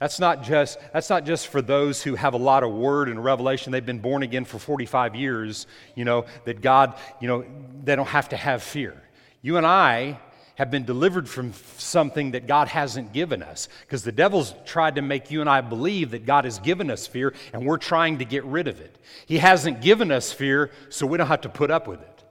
That's 0.01 0.19
not 0.19 0.41
just 0.41 0.79
that's 0.93 1.11
not 1.11 1.25
just 1.25 1.45
for 1.45 1.61
those 1.61 2.01
who 2.01 2.15
have 2.15 2.33
a 2.33 2.37
lot 2.37 2.63
of 2.63 2.71
word 2.71 3.07
and 3.07 3.23
revelation. 3.23 3.71
They've 3.71 3.85
been 3.85 3.99
born 3.99 4.23
again 4.23 4.45
for 4.45 4.57
45 4.57 5.15
years, 5.15 5.67
you 5.93 6.05
know, 6.05 6.25
that 6.45 6.59
God, 6.59 6.95
you 7.19 7.27
know, 7.27 7.45
they 7.83 7.95
don't 7.95 8.07
have 8.07 8.29
to 8.29 8.35
have 8.35 8.63
fear. 8.63 8.99
You 9.43 9.57
and 9.57 9.65
I 9.65 10.19
have 10.55 10.71
been 10.71 10.85
delivered 10.85 11.29
from 11.29 11.53
something 11.77 12.31
that 12.31 12.47
God 12.47 12.67
hasn't 12.67 13.13
given 13.13 13.43
us. 13.43 13.69
Because 13.81 14.03
the 14.03 14.11
devil's 14.11 14.55
tried 14.65 14.95
to 14.95 15.03
make 15.03 15.29
you 15.29 15.39
and 15.39 15.47
I 15.47 15.61
believe 15.61 16.09
that 16.11 16.25
God 16.25 16.45
has 16.45 16.57
given 16.57 16.89
us 16.89 17.05
fear 17.05 17.35
and 17.53 17.63
we're 17.63 17.77
trying 17.77 18.17
to 18.17 18.25
get 18.25 18.43
rid 18.45 18.67
of 18.67 18.81
it. 18.81 18.97
He 19.27 19.37
hasn't 19.37 19.81
given 19.81 20.11
us 20.11 20.31
fear, 20.31 20.71
so 20.89 21.05
we 21.05 21.19
don't 21.19 21.27
have 21.27 21.41
to 21.41 21.49
put 21.49 21.69
up 21.69 21.87
with 21.87 22.01
it. 22.01 22.23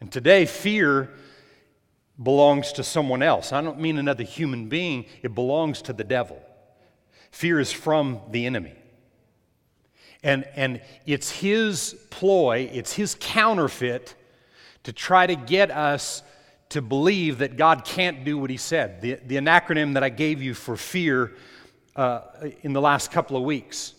And 0.00 0.12
today, 0.12 0.46
fear 0.46 1.10
belongs 2.22 2.72
to 2.74 2.84
someone 2.84 3.20
else. 3.20 3.52
I 3.52 3.62
don't 3.62 3.80
mean 3.80 3.98
another 3.98 4.22
human 4.22 4.68
being, 4.68 5.06
it 5.22 5.34
belongs 5.34 5.82
to 5.82 5.92
the 5.92 6.04
devil. 6.04 6.40
Fear 7.32 7.60
is 7.60 7.72
from 7.72 8.20
the 8.30 8.46
enemy. 8.46 8.74
And, 10.22 10.44
and 10.54 10.80
it's 11.06 11.30
his 11.30 11.96
ploy, 12.10 12.70
it's 12.72 12.92
his 12.92 13.16
counterfeit 13.18 14.14
to 14.84 14.92
try 14.92 15.26
to 15.26 15.34
get 15.34 15.70
us 15.70 16.22
to 16.68 16.80
believe 16.80 17.38
that 17.38 17.56
God 17.56 17.84
can't 17.84 18.24
do 18.24 18.38
what 18.38 18.50
he 18.50 18.56
said. 18.56 19.00
The, 19.00 19.18
the 19.26 19.36
acronym 19.36 19.94
that 19.94 20.04
I 20.04 20.10
gave 20.10 20.40
you 20.40 20.54
for 20.54 20.76
fear 20.76 21.32
uh, 21.96 22.20
in 22.62 22.72
the 22.72 22.80
last 22.80 23.10
couple 23.10 23.36
of 23.36 23.42
weeks. 23.42 23.94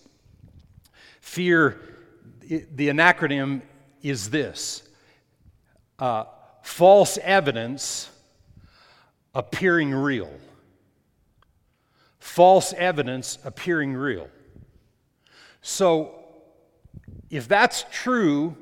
Fear, 1.19 1.81
the 2.47 2.87
acronym 2.89 3.61
is 4.01 4.29
this 4.29 4.87
uh, 5.99 6.25
false 6.61 7.17
evidence 7.17 8.09
appearing 9.35 9.91
real 9.91 10.31
false 12.23 12.71
evidence 12.73 13.37
appearing 13.43 13.93
real. 13.93 14.29
So, 15.61 16.15
if 17.29 17.49
that's 17.49 17.83
true, 17.91 18.55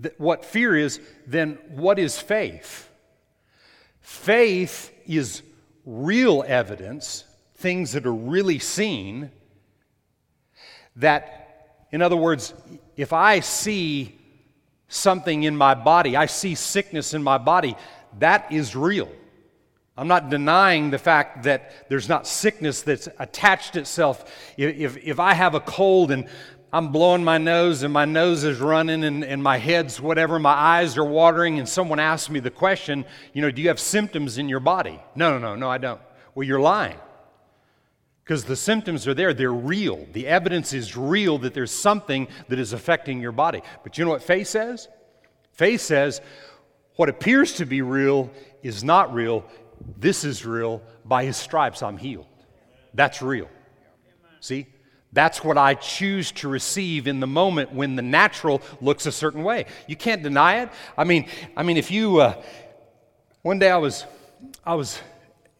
that 0.00 0.20
what 0.20 0.44
fear 0.44 0.76
is, 0.76 1.00
then 1.26 1.58
what 1.70 1.98
is 1.98 2.18
faith? 2.18 2.90
Faith 4.00 4.92
is 5.06 5.42
real 5.86 6.44
evidence, 6.46 7.24
things 7.56 7.92
that 7.92 8.04
are 8.04 8.12
really 8.12 8.58
seen. 8.58 9.30
That, 10.96 11.86
in 11.90 12.02
other 12.02 12.18
words, 12.18 12.52
if 12.96 13.14
I 13.14 13.40
see 13.40 14.16
something 14.88 15.42
in 15.42 15.56
my 15.56 15.74
body, 15.74 16.16
I 16.16 16.26
see 16.26 16.54
sickness 16.54 17.14
in 17.14 17.22
my 17.22 17.38
body, 17.38 17.76
that 18.18 18.52
is 18.52 18.76
real. 18.76 19.08
I'm 19.96 20.08
not 20.08 20.28
denying 20.28 20.90
the 20.90 20.98
fact 20.98 21.44
that 21.44 21.88
there's 21.88 22.08
not 22.08 22.26
sickness 22.26 22.82
that's 22.82 23.08
attached 23.18 23.76
itself. 23.76 24.24
If, 24.56 24.96
if 24.96 25.20
I 25.20 25.34
have 25.34 25.54
a 25.54 25.60
cold 25.60 26.10
and 26.10 26.28
I'm 26.72 26.90
blowing 26.90 27.22
my 27.22 27.38
nose 27.38 27.84
and 27.84 27.92
my 27.92 28.04
nose 28.04 28.42
is 28.42 28.58
running 28.58 29.04
and, 29.04 29.24
and 29.24 29.40
my 29.40 29.58
head's 29.58 30.00
whatever, 30.00 30.40
my 30.40 30.52
eyes 30.52 30.98
are 30.98 31.04
watering, 31.04 31.60
and 31.60 31.68
someone 31.68 32.00
asks 32.00 32.28
me 32.28 32.40
the 32.40 32.50
question, 32.50 33.04
you 33.32 33.42
know, 33.42 33.52
do 33.52 33.62
you 33.62 33.68
have 33.68 33.78
symptoms 33.78 34.38
in 34.38 34.48
your 34.48 34.58
body? 34.58 35.00
No, 35.14 35.38
no, 35.38 35.38
no, 35.38 35.54
no, 35.54 35.70
I 35.70 35.78
don't. 35.78 36.00
Well, 36.34 36.44
you're 36.44 36.58
lying. 36.58 36.98
Because 38.24 38.42
the 38.44 38.56
symptoms 38.56 39.06
are 39.06 39.14
there, 39.14 39.32
they're 39.32 39.52
real. 39.52 40.08
The 40.12 40.26
evidence 40.26 40.72
is 40.72 40.96
real 40.96 41.38
that 41.38 41.54
there's 41.54 41.70
something 41.70 42.26
that 42.48 42.58
is 42.58 42.72
affecting 42.72 43.20
your 43.20 43.32
body. 43.32 43.62
But 43.84 43.96
you 43.96 44.04
know 44.04 44.10
what 44.10 44.22
faith 44.22 44.48
says? 44.48 44.88
Faith 45.52 45.82
says, 45.82 46.20
what 46.96 47.08
appears 47.08 47.52
to 47.54 47.66
be 47.66 47.82
real 47.82 48.32
is 48.62 48.82
not 48.82 49.14
real 49.14 49.44
this 49.98 50.24
is 50.24 50.44
real. 50.44 50.82
By 51.04 51.24
his 51.24 51.36
stripes, 51.36 51.82
I'm 51.82 51.96
healed. 51.96 52.26
That's 52.94 53.22
real. 53.22 53.48
See? 54.40 54.66
That's 55.12 55.44
what 55.44 55.56
I 55.56 55.74
choose 55.74 56.32
to 56.32 56.48
receive 56.48 57.06
in 57.06 57.20
the 57.20 57.26
moment 57.26 57.72
when 57.72 57.94
the 57.94 58.02
natural 58.02 58.60
looks 58.80 59.06
a 59.06 59.12
certain 59.12 59.44
way. 59.44 59.66
You 59.86 59.94
can't 59.94 60.24
deny 60.24 60.62
it. 60.62 60.70
I 60.98 61.04
mean, 61.04 61.28
I 61.56 61.62
mean, 61.62 61.76
if 61.76 61.92
you, 61.92 62.18
uh, 62.18 62.42
one 63.42 63.60
day 63.60 63.70
I 63.70 63.76
was, 63.76 64.04
I 64.66 64.74
was, 64.74 65.00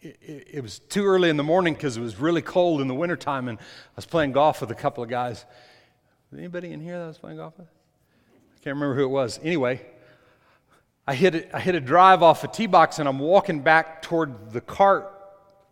it, 0.03 0.49
it 0.55 0.61
was 0.61 0.81
too 0.81 1.05
early 1.05 1.31
in 1.31 1.37
the 1.37 1.45
morning 1.45 1.75
because 1.75 1.97
it 1.97 2.01
was 2.01 2.19
really 2.19 2.43
cold 2.43 2.81
in 2.81 2.89
the 2.89 2.95
wintertime, 2.95 3.47
and 3.47 3.59
I 3.59 3.95
was 3.95 4.07
playing 4.07 4.33
golf 4.33 4.61
with 4.61 4.73
a 4.73 4.75
couple 4.75 5.05
of 5.05 5.09
guys. 5.09 5.45
Anybody 6.37 6.73
in 6.73 6.81
here 6.81 6.99
that 6.99 7.05
I 7.05 7.09
was 7.09 7.19
playing 7.19 7.37
golf 7.37 7.57
with? 7.57 7.69
I 7.69 8.65
can't 8.65 8.75
remember 8.75 8.97
who 8.97 9.05
it 9.05 9.11
was. 9.11 9.39
Anyway, 9.41 9.83
I 11.07 11.15
hit 11.15 11.35
a, 11.35 11.57
I 11.57 11.61
hit 11.61 11.75
a 11.75 11.81
drive 11.81 12.23
off 12.23 12.45
a 12.45 12.49
tee 12.49 12.67
box 12.67 12.99
and 12.99 13.09
I'm 13.09 13.19
walking 13.19 13.61
back 13.61 14.01
toward 14.03 14.53
the 14.53 14.61
cart 14.61 15.11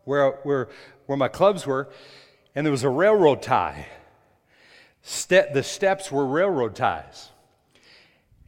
where, 0.04 0.32
where, 0.42 0.68
where 1.06 1.16
my 1.16 1.28
clubs 1.28 1.66
were, 1.66 1.88
and 2.54 2.66
there 2.66 2.70
was 2.70 2.84
a 2.84 2.90
railroad 2.90 3.40
tie. 3.40 3.86
Ste- 5.02 5.52
the 5.52 5.62
steps 5.62 6.12
were 6.12 6.26
railroad 6.26 6.74
ties. 6.74 7.30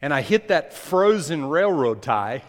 And 0.01 0.13
I 0.13 0.21
hit 0.21 0.49
that 0.49 0.73
frozen 0.73 1.45
railroad 1.45 2.01
tie. 2.01 2.43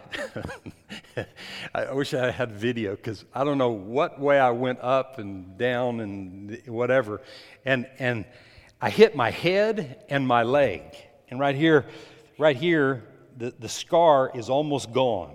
I 1.75 1.93
wish 1.93 2.12
I 2.12 2.31
had 2.31 2.52
video 2.52 2.95
because 2.95 3.25
I 3.33 3.45
don't 3.45 3.57
know 3.57 3.71
what 3.71 4.21
way 4.21 4.38
I 4.38 4.50
went 4.50 4.81
up 4.81 5.19
and 5.19 5.57
down 5.57 6.00
and 6.00 6.61
whatever. 6.66 7.23
And, 7.64 7.87
and 7.99 8.26
I 8.81 8.90
hit 8.90 9.16
my 9.16 9.31
head 9.31 10.05
and 10.11 10.26
my 10.26 10.43
leg. 10.43 10.83
And 11.31 11.40
right 11.40 11.55
here, 11.55 11.87
right 12.38 12.57
here, 12.57 13.05
the, 13.37 13.55
the 13.59 13.69
scar 13.69 14.31
is 14.35 14.49
almost 14.49 14.93
gone. 14.93 15.35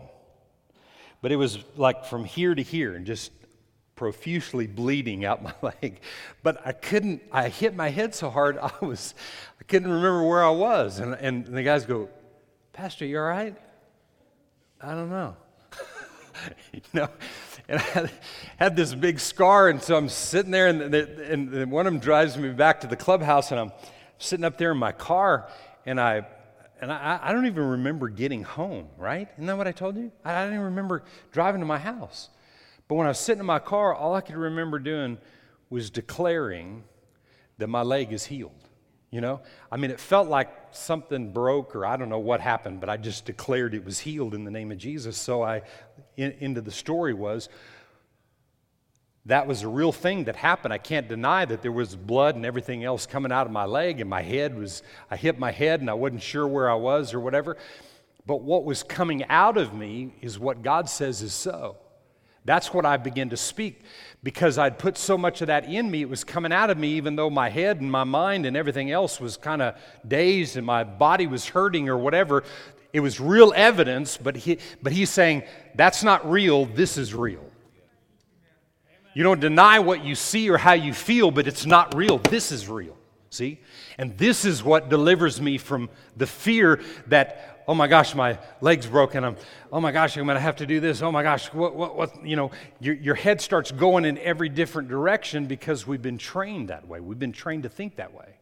But 1.22 1.32
it 1.32 1.36
was 1.36 1.60
like 1.76 2.06
from 2.06 2.26
here 2.26 2.56
to 2.56 2.62
here 2.62 2.96
and 2.96 3.06
just 3.06 3.32
profusely 3.96 4.66
bleeding 4.66 5.26
out 5.26 5.44
my 5.44 5.54
leg. 5.62 6.02
But 6.44 6.66
I 6.66 6.72
couldn't, 6.72 7.22
I 7.32 7.50
hit 7.50 7.76
my 7.76 7.90
head 7.90 8.16
so 8.16 8.30
hard, 8.30 8.58
I 8.58 8.72
was, 8.82 9.14
I 9.60 9.64
couldn't 9.64 9.92
remember 9.92 10.24
where 10.24 10.44
I 10.44 10.50
was. 10.50 11.00
And, 11.00 11.14
and 11.14 11.46
the 11.46 11.64
guys 11.64 11.86
go, 11.86 12.10
Pastor, 12.74 13.06
you 13.06 13.20
all 13.20 13.26
right? 13.26 13.56
I 14.82 14.96
don't 14.96 15.10
know. 15.10 15.36
you 16.74 16.82
know, 16.94 17.10
and 17.68 17.80
I 17.80 18.10
had, 18.58 18.76
this 18.76 18.96
big 18.96 19.20
scar, 19.20 19.70
and 19.70 19.82
so 19.82 19.96
I'm 19.96 20.10
sitting 20.10 20.52
there, 20.52 20.68
and, 20.68 20.82
and, 20.82 21.54
and 21.54 21.72
one 21.72 21.86
of 21.86 21.94
them 21.94 22.00
drives 22.00 22.38
me 22.38 22.50
back 22.50 22.82
to 22.82 22.88
the 22.88 22.96
clubhouse, 22.96 23.52
and 23.52 23.60
I'm 23.60 23.72
sitting 24.18 24.44
up 24.44 24.58
there 24.58 24.72
in 24.72 24.78
my 24.78 24.92
car, 24.92 25.48
and 25.86 26.02
I 26.02 26.26
and 26.82 26.92
I, 26.92 27.20
I, 27.22 27.32
don't 27.32 27.46
even 27.46 27.64
remember 27.64 28.10
getting 28.10 28.44
home, 28.44 28.88
right? 28.98 29.30
Isn't 29.36 29.46
that 29.46 29.56
what 29.56 29.68
I 29.68 29.72
told 29.72 29.96
you? 29.96 30.12
I, 30.26 30.34
I 30.34 30.44
didn't 30.44 30.56
even 30.56 30.66
remember 30.66 31.04
driving 31.32 31.62
to 31.62 31.68
my 31.68 31.78
house. 31.78 32.30
But 32.88 32.96
when 32.96 33.06
I 33.06 33.12
was 33.12 33.20
sitting 33.20 33.40
in 33.40 33.46
my 33.46 33.60
car, 33.60 33.94
all 33.94 34.16
I 34.16 34.22
could 34.22 34.36
remember 34.36 34.80
doing 34.80 35.20
was 35.70 35.92
declaring 35.92 36.84
that 37.60 37.68
my 37.68 37.84
leg 37.84 38.12
is 38.12 38.26
healed. 38.26 38.52
You 39.12 39.22
know? 39.22 39.42
I 39.72 39.78
mean, 39.78 39.92
it 39.92 40.00
felt 40.00 40.28
like 40.28 40.50
something 40.72 41.34
broke 41.34 41.76
or 41.76 41.86
I 41.86 41.98
don't 41.98 42.10
know 42.10 42.20
what 42.20 42.42
happened, 42.42 42.80
but 42.80 42.90
I 42.90 42.98
just 42.98 43.26
declared 43.26 43.76
it 43.76 43.86
was 43.86 44.00
healed 44.00 44.34
in 44.34 44.44
the 44.44 44.52
name 44.52 44.72
of 44.72 44.78
Jesus. 44.78 45.18
So 45.18 45.44
I, 45.44 45.62
in, 46.18 46.32
into 46.40 46.62
the 46.62 46.72
story 46.72 47.14
was, 47.14 47.50
that 49.26 49.46
was 49.46 49.62
a 49.62 49.68
real 49.68 49.92
thing 49.92 50.24
that 50.24 50.36
happened. 50.36 50.74
I 50.74 50.80
can't 50.80 51.08
deny 51.08 51.46
that 51.46 51.62
there 51.62 51.72
was 51.72 51.96
blood 51.96 52.36
and 52.36 52.46
everything 52.46 52.84
else 52.84 53.06
coming 53.06 53.32
out 53.32 53.46
of 53.46 53.54
my 53.54 53.66
leg, 53.66 54.02
and 54.02 54.10
my 54.10 54.22
head 54.22 54.58
was, 54.58 54.82
I 55.12 55.16
hit 55.16 55.38
my 55.38 55.52
head 55.52 55.80
and 55.80 55.90
I 55.90 55.94
wasn't 55.94 56.24
sure 56.24 56.48
where 56.48 56.70
I 56.70 56.76
was 56.76 57.14
or 57.14 57.20
whatever. 57.20 57.58
But 58.26 58.42
what 58.42 58.66
was 58.66 58.84
coming 58.84 59.24
out 59.26 59.58
of 59.58 59.74
me 59.74 60.16
is 60.22 60.40
what 60.40 60.64
God 60.64 60.90
says 60.90 61.22
is 61.22 61.34
so. 61.34 61.78
That's 62.46 62.74
what 62.74 62.86
I 62.86 62.98
began 62.98 63.30
to 63.30 63.38
speak 63.38 63.82
because 64.24 64.58
I'd 64.58 64.80
put 64.80 64.98
so 64.98 65.18
much 65.18 65.42
of 65.42 65.48
that 65.48 65.66
in 65.66 65.92
me. 65.92 66.02
It 66.02 66.10
was 66.10 66.24
coming 66.24 66.52
out 66.52 66.72
of 66.72 66.78
me, 66.78 66.90
even 66.94 67.16
though 67.16 67.30
my 67.30 67.50
head 67.50 67.82
and 67.82 67.92
my 67.92 68.04
mind 68.04 68.48
and 68.48 68.58
everything 68.58 68.90
else 68.90 69.20
was 69.20 69.38
kind 69.38 69.62
of 69.62 69.76
dazed 70.08 70.58
and 70.58 70.66
my 70.66 70.84
body 70.84 71.28
was 71.28 71.48
hurting 71.48 71.90
or 71.90 71.98
whatever. 71.98 72.44
It 72.94 73.00
was 73.02 73.20
real 73.20 73.54
evidence, 73.56 74.18
but, 74.18 74.36
he, 74.36 74.58
but 74.82 74.92
he's 74.92 75.12
saying, 75.12 75.44
that's 75.76 76.04
not 76.04 76.30
real, 76.30 76.66
this 76.66 76.98
is 76.98 77.14
real. 77.14 77.51
You 79.14 79.24
don't 79.24 79.40
deny 79.40 79.80
what 79.80 80.06
you 80.06 80.16
see 80.16 80.50
or 80.50 80.58
how 80.58 80.74
you 80.74 80.94
feel, 80.94 81.32
but 81.32 81.48
it's 81.48 81.66
not 81.66 81.96
real. 81.96 82.18
This 82.18 82.52
is 82.52 82.68
real. 82.68 82.98
See? 83.30 83.60
And 83.98 84.18
this 84.18 84.46
is 84.46 84.64
what 84.64 84.90
delivers 84.90 85.42
me 85.42 85.58
from 85.58 85.90
the 86.18 86.28
fear 86.28 86.82
that, 87.08 87.64
oh 87.68 87.74
my 87.74 87.88
gosh, 87.88 88.14
my 88.14 88.38
leg's 88.60 88.88
broken. 88.88 89.24
I'm, 89.24 89.38
oh 89.72 89.80
my 89.80 89.92
gosh, 89.92 90.18
I'm 90.18 90.26
going 90.26 90.36
to 90.36 90.42
have 90.42 90.58
to 90.58 90.66
do 90.66 90.80
this. 90.80 91.02
Oh 91.02 91.12
my 91.12 91.24
gosh, 91.24 91.48
what, 91.54 91.76
what, 91.76 91.96
what? 91.96 92.26
You 92.26 92.36
know, 92.36 92.52
your, 92.80 92.96
your 92.96 93.16
head 93.16 93.40
starts 93.40 93.72
going 93.72 94.06
in 94.06 94.18
every 94.18 94.50
different 94.50 94.90
direction 94.90 95.46
because 95.46 95.88
we've 95.88 96.02
been 96.02 96.18
trained 96.18 96.70
that 96.70 96.88
way. 96.88 97.00
We've 97.00 97.20
been 97.20 97.32
trained 97.32 97.64
to 97.64 97.70
think 97.70 97.96
that 97.98 98.14
way. 98.14 98.38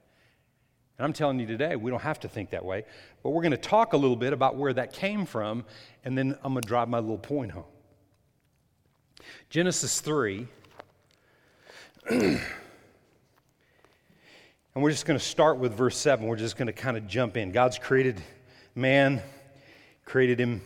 And 0.97 1.05
I'm 1.05 1.13
telling 1.13 1.39
you 1.39 1.45
today, 1.45 1.75
we 1.75 1.91
don't 1.91 2.01
have 2.01 2.19
to 2.21 2.27
think 2.27 2.49
that 2.49 2.65
way. 2.65 2.83
But 3.23 3.29
we're 3.29 3.43
going 3.43 3.51
to 3.51 3.57
talk 3.57 3.93
a 3.93 3.97
little 3.97 4.17
bit 4.17 4.33
about 4.33 4.55
where 4.55 4.73
that 4.73 4.91
came 4.91 5.25
from, 5.25 5.65
and 6.03 6.17
then 6.17 6.35
I'm 6.43 6.53
going 6.53 6.61
to 6.61 6.67
drive 6.67 6.89
my 6.89 6.99
little 6.99 7.17
point 7.17 7.51
home. 7.51 7.63
Genesis 9.49 10.01
3. 10.01 10.47
and 12.09 12.41
we're 14.73 14.89
just 14.89 15.05
going 15.05 15.19
to 15.19 15.23
start 15.23 15.59
with 15.59 15.75
verse 15.75 15.95
7. 15.95 16.25
We're 16.25 16.37
just 16.37 16.57
going 16.57 16.65
to 16.65 16.73
kind 16.73 16.97
of 16.97 17.05
jump 17.07 17.37
in. 17.37 17.51
God's 17.51 17.77
created 17.77 18.19
man, 18.73 19.21
created 20.05 20.39
him 20.39 20.63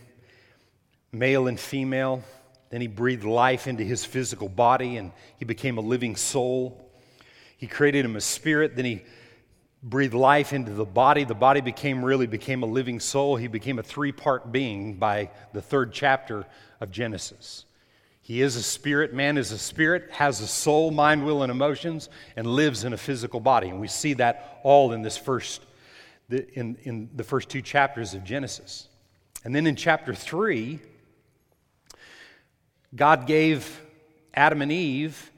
male 1.11 1.47
and 1.47 1.59
female. 1.59 2.23
Then 2.69 2.79
he 2.79 2.87
breathed 2.87 3.25
life 3.25 3.67
into 3.67 3.83
his 3.83 4.05
physical 4.05 4.47
body 4.47 4.95
and 4.95 5.11
he 5.37 5.43
became 5.43 5.77
a 5.77 5.81
living 5.81 6.15
soul. 6.15 6.89
He 7.57 7.67
created 7.67 8.05
him 8.05 8.15
a 8.15 8.21
spirit. 8.21 8.77
Then 8.77 8.85
he 8.85 9.03
breathed 9.83 10.13
life 10.13 10.53
into 10.53 10.71
the 10.71 10.85
body. 10.85 11.25
The 11.25 11.35
body 11.35 11.59
became 11.59 12.05
really 12.05 12.25
became 12.25 12.63
a 12.63 12.67
living 12.67 13.01
soul. 13.01 13.35
He 13.35 13.49
became 13.49 13.79
a 13.79 13.83
three-part 13.83 14.53
being 14.53 14.93
by 14.93 15.29
the 15.51 15.61
third 15.61 15.91
chapter 15.91 16.45
of 16.79 16.89
Genesis. 16.89 17.65
He 18.23 18.41
is 18.41 18.55
a 18.55 18.63
spirit. 18.63 19.13
Man 19.13 19.37
is 19.37 19.51
a 19.51 19.57
spirit, 19.57 20.09
has 20.11 20.39
a 20.41 20.47
soul, 20.47 20.91
mind, 20.91 21.25
will, 21.25 21.43
and 21.43 21.51
emotions, 21.51 22.09
and 22.35 22.47
lives 22.47 22.85
in 22.85 22.93
a 22.93 22.97
physical 22.97 23.39
body. 23.39 23.67
And 23.69 23.79
we 23.79 23.87
see 23.87 24.13
that 24.13 24.59
all 24.63 24.93
in 24.93 25.01
this 25.01 25.17
first, 25.17 25.61
in, 26.29 26.77
in 26.83 27.09
the 27.15 27.23
first 27.23 27.49
two 27.49 27.61
chapters 27.61 28.13
of 28.13 28.23
Genesis. 28.23 28.87
And 29.43 29.53
then 29.53 29.67
in 29.67 29.75
chapter 29.75 30.15
three, 30.15 30.79
God 32.95 33.27
gave 33.27 33.81
Adam 34.33 34.61
and 34.61 34.71
Eve 34.71 35.31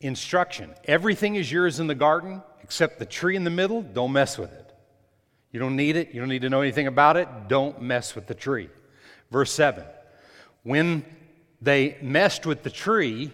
instruction. 0.00 0.74
Everything 0.84 1.36
is 1.36 1.50
yours 1.50 1.80
in 1.80 1.86
the 1.86 1.94
garden 1.94 2.42
except 2.66 2.98
the 2.98 3.06
tree 3.06 3.36
in 3.36 3.44
the 3.44 3.50
middle, 3.50 3.80
don't 3.82 4.10
mess 4.10 4.36
with 4.36 4.52
it. 4.52 4.72
You 5.52 5.60
don't 5.60 5.76
need 5.76 5.94
it. 5.94 6.12
You 6.12 6.20
don't 6.20 6.28
need 6.28 6.42
to 6.42 6.50
know 6.50 6.60
anything 6.60 6.88
about 6.88 7.16
it. 7.16 7.28
Don't 7.46 7.80
mess 7.80 8.16
with 8.16 8.26
the 8.26 8.34
tree. 8.34 8.68
Verse 9.30 9.52
7 9.52 9.84
When 10.64 11.04
they 11.60 11.96
messed 12.02 12.46
with 12.46 12.62
the 12.62 12.70
tree 12.70 13.32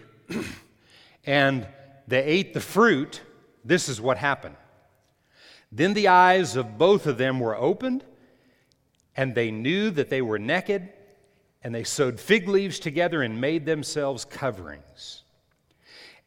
and 1.25 1.67
they 2.07 2.23
ate 2.23 2.53
the 2.53 2.59
fruit, 2.59 3.21
this 3.63 3.87
is 3.89 4.01
what 4.01 4.17
happened. 4.17 4.55
Then 5.71 5.93
the 5.93 6.09
eyes 6.09 6.55
of 6.55 6.77
both 6.77 7.07
of 7.07 7.17
them 7.17 7.39
were 7.39 7.55
opened, 7.55 8.03
and 9.15 9.33
they 9.33 9.49
knew 9.51 9.89
that 9.91 10.09
they 10.09 10.21
were 10.21 10.37
naked, 10.37 10.89
and 11.63 11.73
they 11.73 11.83
sewed 11.83 12.19
fig 12.19 12.47
leaves 12.47 12.77
together 12.77 13.21
and 13.23 13.39
made 13.41 13.65
themselves 13.65 14.25
coverings. 14.25 15.23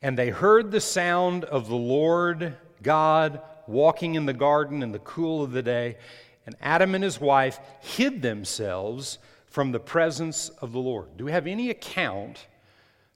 And 0.02 0.18
they 0.18 0.30
heard 0.30 0.70
the 0.70 0.80
sound 0.80 1.44
of 1.44 1.68
the 1.68 1.76
Lord 1.76 2.56
God 2.82 3.40
walking 3.66 4.14
in 4.14 4.26
the 4.26 4.32
garden 4.32 4.82
in 4.82 4.92
the 4.92 4.98
cool 5.00 5.42
of 5.42 5.52
the 5.52 5.62
day, 5.62 5.96
and 6.44 6.56
Adam 6.60 6.94
and 6.94 7.04
his 7.04 7.20
wife 7.20 7.58
hid 7.80 8.22
themselves 8.22 9.18
from 9.56 9.72
the 9.72 9.80
presence 9.80 10.50
of 10.60 10.72
the 10.72 10.78
Lord. 10.78 11.16
Do 11.16 11.24
we 11.24 11.32
have 11.32 11.46
any 11.46 11.70
account 11.70 12.46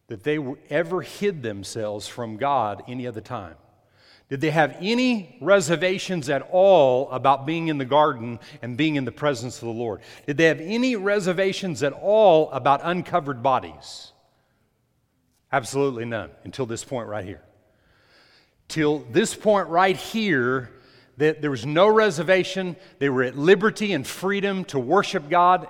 that 0.07 0.25
they 0.25 0.39
ever 0.71 1.03
hid 1.03 1.43
themselves 1.43 2.09
from 2.09 2.39
God 2.39 2.83
any 2.89 3.07
other 3.07 3.21
time? 3.21 3.57
Did 4.31 4.41
they 4.41 4.49
have 4.49 4.75
any 4.81 5.37
reservations 5.43 6.31
at 6.31 6.41
all 6.51 7.11
about 7.11 7.45
being 7.45 7.69
in 7.69 7.77
the 7.77 7.85
garden 7.85 8.39
and 8.63 8.75
being 8.75 8.97
in 8.97 9.05
the 9.05 9.13
presence 9.13 9.57
of 9.57 9.69
the 9.69 9.75
Lord? 9.75 10.01
Did 10.27 10.39
they 10.39 10.47
have 10.47 10.63
any 10.63 10.97
reservations 10.97 11.83
at 11.83 11.93
all 11.93 12.51
about 12.53 12.81
uncovered 12.85 13.43
bodies? 13.43 14.13
Absolutely 15.53 16.07
none 16.07 16.31
until 16.45 16.65
this 16.65 16.87
point 16.87 17.07
right 17.07 17.27
here 17.27 17.43
till 18.69 19.01
this 19.11 19.35
point 19.35 19.69
right 19.69 19.97
here 19.97 20.71
that 21.19 21.43
there 21.43 21.51
was 21.51 21.67
no 21.67 21.87
reservation. 21.87 22.77
They 22.99 23.11
were 23.11 23.25
at 23.25 23.37
liberty 23.37 23.93
and 23.93 24.07
freedom 24.07 24.65
to 24.67 24.79
worship 24.79 25.29
God 25.29 25.69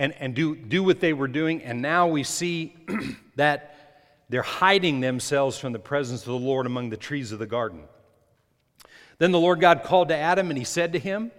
and, 0.00 0.14
and 0.18 0.34
do, 0.34 0.56
do 0.56 0.82
what 0.82 0.98
they 0.98 1.12
were 1.12 1.28
doing. 1.28 1.62
And 1.62 1.82
now 1.82 2.08
we 2.08 2.24
see 2.24 2.74
that 3.36 4.22
they're 4.30 4.40
hiding 4.40 5.00
themselves 5.00 5.58
from 5.58 5.74
the 5.74 5.78
presence 5.78 6.22
of 6.22 6.28
the 6.28 6.38
Lord 6.38 6.64
among 6.64 6.88
the 6.88 6.96
trees 6.96 7.32
of 7.32 7.38
the 7.38 7.46
garden. 7.46 7.82
Then 9.18 9.30
the 9.30 9.38
Lord 9.38 9.60
God 9.60 9.84
called 9.84 10.08
to 10.08 10.16
Adam 10.16 10.48
and 10.48 10.56
he 10.56 10.64
said 10.64 10.94
to 10.94 10.98
him, 10.98 11.30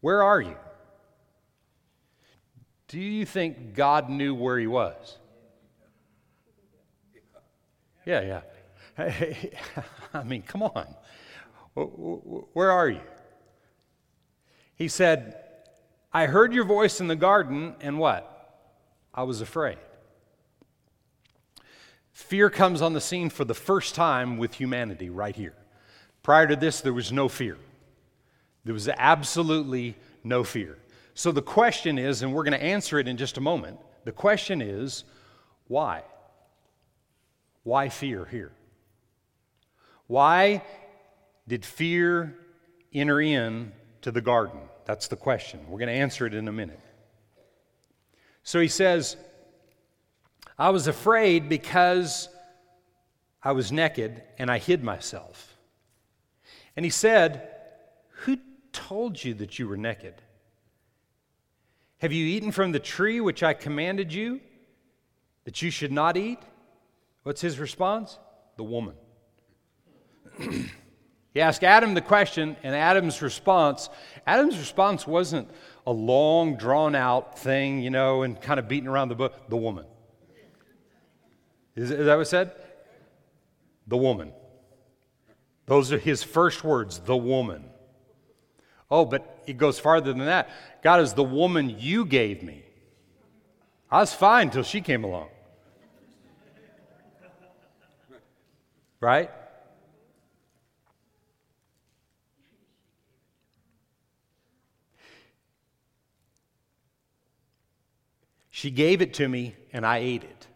Where 0.00 0.22
are 0.22 0.40
you? 0.40 0.54
Do 2.86 3.00
you 3.00 3.26
think 3.26 3.74
God 3.74 4.08
knew 4.08 4.32
where 4.32 4.58
he 4.58 4.68
was? 4.68 5.18
Yeah, 8.06 8.40
yeah. 8.96 9.34
I 10.14 10.22
mean, 10.22 10.42
come 10.42 10.62
on. 10.62 10.94
Where 11.74 12.70
are 12.70 12.88
you? 12.88 13.00
He 14.76 14.86
said, 14.86 15.49
I 16.12 16.26
heard 16.26 16.52
your 16.52 16.64
voice 16.64 17.00
in 17.00 17.08
the 17.08 17.16
garden, 17.16 17.74
and 17.80 17.98
what? 17.98 18.26
I 19.14 19.22
was 19.22 19.40
afraid. 19.40 19.78
Fear 22.12 22.50
comes 22.50 22.82
on 22.82 22.92
the 22.92 23.00
scene 23.00 23.30
for 23.30 23.44
the 23.44 23.54
first 23.54 23.94
time 23.94 24.36
with 24.36 24.54
humanity 24.54 25.08
right 25.08 25.34
here. 25.34 25.54
Prior 26.22 26.46
to 26.46 26.56
this, 26.56 26.80
there 26.80 26.92
was 26.92 27.12
no 27.12 27.28
fear. 27.28 27.56
There 28.64 28.74
was 28.74 28.88
absolutely 28.88 29.96
no 30.22 30.44
fear. 30.44 30.78
So 31.14 31.32
the 31.32 31.42
question 31.42 31.98
is, 31.98 32.22
and 32.22 32.34
we're 32.34 32.44
going 32.44 32.58
to 32.58 32.62
answer 32.62 32.98
it 32.98 33.08
in 33.08 33.16
just 33.16 33.36
a 33.36 33.40
moment 33.40 33.78
the 34.04 34.12
question 34.12 34.62
is, 34.62 35.04
why? 35.68 36.02
Why 37.62 37.88
fear 37.90 38.24
here? 38.24 38.52
Why 40.06 40.62
did 41.46 41.64
fear 41.64 42.34
enter 42.92 43.20
in 43.20 43.72
to 44.02 44.10
the 44.10 44.22
garden? 44.22 44.60
That's 44.90 45.06
the 45.06 45.14
question. 45.14 45.60
We're 45.68 45.78
going 45.78 45.86
to 45.86 45.94
answer 45.94 46.26
it 46.26 46.34
in 46.34 46.48
a 46.48 46.52
minute. 46.52 46.80
So 48.42 48.58
he 48.58 48.66
says, 48.66 49.16
I 50.58 50.70
was 50.70 50.88
afraid 50.88 51.48
because 51.48 52.28
I 53.40 53.52
was 53.52 53.70
naked 53.70 54.20
and 54.36 54.50
I 54.50 54.58
hid 54.58 54.82
myself. 54.82 55.56
And 56.74 56.84
he 56.84 56.90
said, 56.90 57.50
Who 58.24 58.38
told 58.72 59.22
you 59.22 59.32
that 59.34 59.60
you 59.60 59.68
were 59.68 59.76
naked? 59.76 60.14
Have 61.98 62.12
you 62.12 62.26
eaten 62.26 62.50
from 62.50 62.72
the 62.72 62.80
tree 62.80 63.20
which 63.20 63.44
I 63.44 63.54
commanded 63.54 64.12
you 64.12 64.40
that 65.44 65.62
you 65.62 65.70
should 65.70 65.92
not 65.92 66.16
eat? 66.16 66.40
What's 67.22 67.42
his 67.42 67.60
response? 67.60 68.18
The 68.56 68.64
woman. 68.64 68.96
he 71.32 71.40
asked 71.40 71.62
Adam 71.62 71.94
the 71.94 72.00
question, 72.00 72.56
and 72.62 72.74
Adam's 72.74 73.22
response 73.22 73.88
Adam's 74.26 74.58
response 74.58 75.06
wasn't 75.06 75.48
a 75.86 75.92
long, 75.92 76.56
drawn 76.56 76.94
out 76.94 77.38
thing, 77.38 77.80
you 77.80 77.90
know, 77.90 78.22
and 78.22 78.40
kind 78.40 78.60
of 78.60 78.68
beating 78.68 78.88
around 78.88 79.08
the 79.08 79.14
bush. 79.14 79.32
The 79.48 79.56
woman. 79.56 79.86
Is, 81.74 81.90
is 81.90 82.06
that 82.06 82.16
what 82.16 82.26
said? 82.26 82.52
The 83.86 83.96
woman. 83.96 84.32
Those 85.66 85.92
are 85.92 85.98
his 85.98 86.22
first 86.22 86.64
words, 86.64 86.98
the 86.98 87.16
woman. 87.16 87.64
Oh, 88.90 89.04
but 89.04 89.42
it 89.46 89.56
goes 89.56 89.78
farther 89.78 90.12
than 90.12 90.26
that. 90.26 90.50
God 90.82 91.00
is 91.00 91.14
the 91.14 91.24
woman 91.24 91.76
you 91.78 92.04
gave 92.04 92.42
me. 92.42 92.64
I 93.90 94.00
was 94.00 94.12
fine 94.12 94.48
until 94.48 94.62
she 94.62 94.80
came 94.80 95.04
along. 95.04 95.28
Right? 99.00 99.30
She 108.60 108.70
gave 108.70 109.00
it 109.00 109.14
to 109.14 109.26
me, 109.26 109.56
and 109.72 109.86
I 109.86 110.00
ate 110.00 110.22
it. 110.22 110.46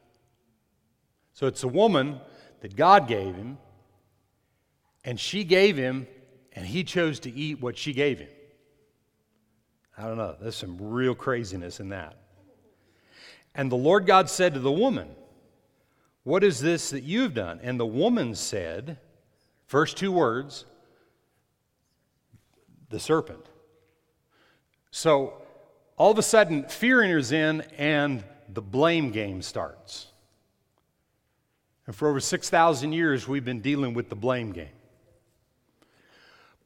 So 1.32 1.46
it's 1.46 1.62
a 1.62 1.68
woman 1.68 2.20
that 2.60 2.76
God 2.76 3.08
gave 3.08 3.34
him, 3.34 3.56
and 5.06 5.18
she 5.18 5.42
gave 5.42 5.78
him, 5.78 6.06
and 6.52 6.66
he 6.66 6.84
chose 6.84 7.18
to 7.20 7.32
eat 7.32 7.62
what 7.62 7.78
she 7.78 7.94
gave 7.94 8.18
him. 8.18 8.28
I 9.96 10.02
don't 10.02 10.18
know. 10.18 10.36
There's 10.38 10.54
some 10.54 10.76
real 10.78 11.14
craziness 11.14 11.80
in 11.80 11.88
that. 11.88 12.18
And 13.54 13.72
the 13.72 13.76
Lord 13.76 14.04
God 14.04 14.28
said 14.28 14.52
to 14.52 14.60
the 14.60 14.70
woman, 14.70 15.08
What 16.24 16.44
is 16.44 16.60
this 16.60 16.90
that 16.90 17.04
you've 17.04 17.32
done? 17.32 17.58
And 17.62 17.80
the 17.80 17.86
woman 17.86 18.34
said, 18.34 18.98
first 19.64 19.96
two 19.96 20.12
words, 20.12 20.66
the 22.90 23.00
serpent. 23.00 23.46
So 24.90 25.43
all 25.96 26.10
of 26.10 26.18
a 26.18 26.22
sudden, 26.22 26.64
fear 26.64 27.02
enters 27.02 27.32
in 27.32 27.62
and 27.78 28.24
the 28.48 28.62
blame 28.62 29.10
game 29.10 29.42
starts. 29.42 30.06
And 31.86 31.94
for 31.94 32.08
over 32.08 32.20
6,000 32.20 32.92
years, 32.92 33.28
we've 33.28 33.44
been 33.44 33.60
dealing 33.60 33.94
with 33.94 34.08
the 34.08 34.16
blame 34.16 34.52
game. 34.52 34.68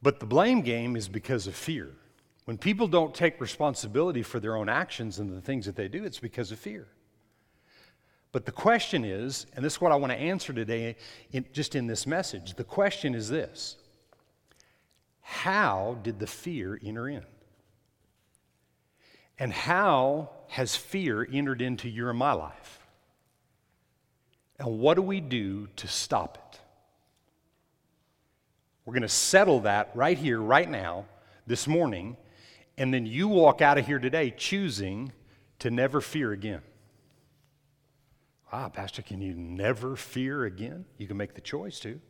But 0.01 0.21
the 0.21 0.27
blame 0.27 0.61
game 0.63 0.97
is 0.97 1.09
because 1.09 1.47
of 1.47 1.55
fear. 1.55 1.91
When 2.45 2.57
people 2.57 2.87
don't 2.87 3.15
take 3.15 3.41
responsibility 3.41 4.23
for 4.23 4.41
their 4.41 4.57
own 4.57 4.69
actions 4.69 5.19
and 5.19 5.37
the 5.37 5.41
things 5.41 5.67
that 5.67 5.77
they 5.77 5.89
do, 5.89 6.05
it's 6.05 6.21
because 6.21 6.53
of 6.53 6.59
fear. 6.59 6.87
But 8.31 8.47
the 8.47 8.53
question 8.53 9.05
is, 9.05 9.47
and 9.55 9.65
this 9.65 9.75
is 9.75 9.81
what 9.81 9.93
I 9.93 9.97
want 9.97 10.13
to 10.13 10.19
answer 10.19 10.53
today, 10.53 10.97
in, 11.33 11.47
just 11.53 11.75
in 11.75 11.87
this 11.87 12.07
message 12.07 12.55
the 12.55 12.65
question 12.65 13.15
is 13.15 13.29
this 13.29 13.77
how 15.21 15.99
did 16.03 16.19
the 16.19 16.27
fear 16.27 16.81
enter 16.83 17.09
in? 17.09 17.23
And 19.39 19.53
how 19.53 20.31
has 20.49 20.75
fear 20.75 21.27
entered 21.31 21.63
into 21.63 21.89
your 21.89 22.11
and 22.11 22.19
my 22.19 22.33
life? 22.33 22.87
And 24.59 24.81
what 24.81 24.95
do 24.95 25.03
we 25.03 25.21
do 25.21 25.69
to 25.77 25.87
stop 25.87 26.53
it? 26.53 26.61
We're 28.85 28.95
going 28.95 29.03
to 29.03 29.09
settle 29.09 29.61
that 29.61 29.91
right 29.95 30.19
here, 30.19 30.41
right 30.41 30.69
now, 30.69 31.05
this 31.47 31.69
morning, 31.69 32.17
and 32.77 32.93
then 32.93 33.07
you 33.07 33.29
walk 33.29 33.61
out 33.61 33.79
of 33.79 33.87
here 33.87 33.99
today 33.99 34.33
choosing 34.37 35.13
to 35.61 35.71
never 35.71 36.01
fear 36.01 36.33
again. 36.33 36.63
Ah, 38.51 38.69
Pastor, 38.69 39.03
can 39.03 39.21
you 39.21 39.35
never 39.35 39.95
fear 39.95 40.45
again? 40.45 40.87
You 40.97 41.07
can 41.07 41.17
make 41.17 41.35
the 41.35 41.41
choice 41.41 41.79
to. 41.81 42.01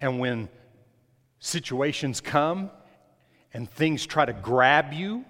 And 0.00 0.18
when 0.18 0.48
situations 1.38 2.20
come 2.20 2.70
and 3.54 3.70
things 3.70 4.06
try 4.06 4.24
to 4.24 4.32
grab 4.32 4.92
you 4.92 5.24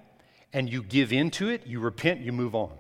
and 0.53 0.71
you 0.71 0.83
give 0.83 1.13
into 1.13 1.49
it, 1.49 1.67
you 1.67 1.81
repent, 1.81 2.21
you 2.21 2.33
move 2.33 2.55
on. 2.55 2.73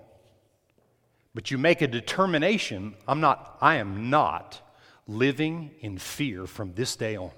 But 1.35 1.50
you 1.50 1.59
make 1.59 1.80
a 1.80 1.87
determination 1.87 2.94
I'm 3.06 3.20
not, 3.20 3.56
I 3.61 3.76
am 3.76 4.11
not 4.11 4.61
living 5.06 5.70
in 5.80 5.98
fear 5.98 6.46
from 6.46 6.74
this 6.74 6.96
day 6.96 7.16
on. 7.16 7.30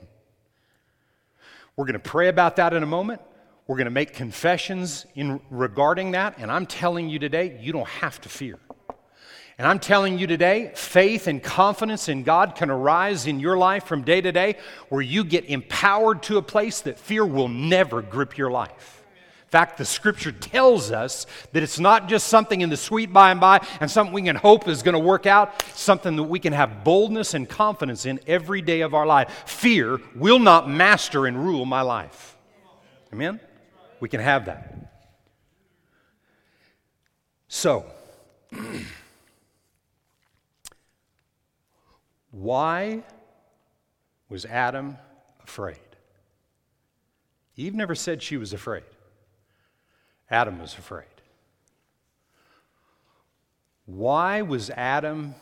We're 1.77 1.85
going 1.85 1.95
to 1.95 1.99
pray 1.99 2.29
about 2.29 2.57
that 2.57 2.75
in 2.75 2.83
a 2.83 2.87
moment. 2.87 3.21
We're 3.67 3.77
going 3.77 3.87
to 3.87 3.91
make 3.91 4.13
confessions 4.13 5.07
in 5.15 5.41
regarding 5.49 6.13
that, 6.13 6.39
and 6.39 6.51
I'm 6.51 6.67
telling 6.67 7.09
you 7.09 7.19
today, 7.19 7.59
you 7.61 7.73
don't 7.73 7.89
have 7.89 8.21
to 8.23 8.29
fear. 8.29 8.59
And 9.59 9.67
I'm 9.67 9.79
telling 9.79 10.19
you 10.19 10.27
today, 10.27 10.73
faith 10.75 11.29
and 11.29 11.43
confidence 11.43 12.09
in 12.09 12.25
God 12.25 12.57
can 12.57 12.71
arise 12.71 13.27
in 13.27 13.39
your 13.39 13.57
life 13.57 13.85
from 13.85 14.03
day 14.03 14.21
to 14.21 14.33
day 14.33 14.57
where 14.89 15.03
you 15.03 15.25
get 15.25 15.45
empowered 15.45 16.23
to 16.25 16.39
a 16.39 16.43
place 16.43 16.81
that 16.81 16.99
fear 16.99 17.25
will 17.25 17.49
never 17.49 18.03
grip 18.03 18.37
your 18.37 18.51
life. 18.51 19.02
Fact, 19.53 19.79
the 19.79 19.85
scripture 19.85 20.33
tells 20.33 20.91
us 20.91 21.27
that 21.53 21.63
it's 21.63 21.79
not 21.79 22.09
just 22.09 22.27
something 22.27 22.63
in 22.63 22.71
the 22.71 22.77
sweet 22.77 23.13
by 23.13 23.31
and 23.31 23.41
by 23.41 23.65
and 23.81 23.89
something 23.89 24.13
we 24.13 24.23
can 24.23 24.35
hope 24.35 24.67
is 24.67 24.83
going 24.83 24.95
to 24.95 24.99
work 24.99 25.27
out, 25.27 25.63
something 25.77 26.17
that 26.17 26.25
we 26.25 26.41
can 26.41 26.53
have 26.53 26.83
boldness 26.83 27.35
and 27.35 27.49
confidence 27.49 28.05
in 28.05 28.19
every 28.27 28.63
day 28.63 28.81
of 28.81 28.95
our 28.95 29.07
life. 29.07 29.45
Fear 29.47 30.01
will 30.17 30.41
not 30.41 30.69
master 30.69 31.27
and 31.27 31.37
rule 31.39 31.65
my 31.65 31.83
life. 31.83 32.37
Amen? 33.13 33.39
We 34.01 34.09
can 34.09 34.21
have 34.21 34.47
that. 34.47 34.75
So, 37.47 37.87
Why 42.33 43.03
was 44.31 44.47
Adam 44.47 44.97
afraid? 45.45 45.77
Eve 47.57 47.75
never 47.75 47.95
said 47.95 48.23
she 48.23 48.39
was 48.39 48.55
afraid. 48.55 48.85
Adam 50.33 50.59
was 50.59 50.73
afraid. 50.73 51.05
Why 53.85 54.41
was 54.41 54.71
Adam 54.71 55.35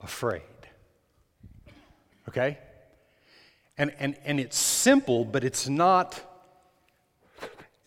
afraid? 0.00 0.42
Okay? 2.28 2.58
And, 3.78 3.94
and, 4.00 4.16
and 4.24 4.40
it's 4.40 4.58
simple, 4.58 5.24
but 5.24 5.44
it's 5.44 5.68
not. 5.68 6.20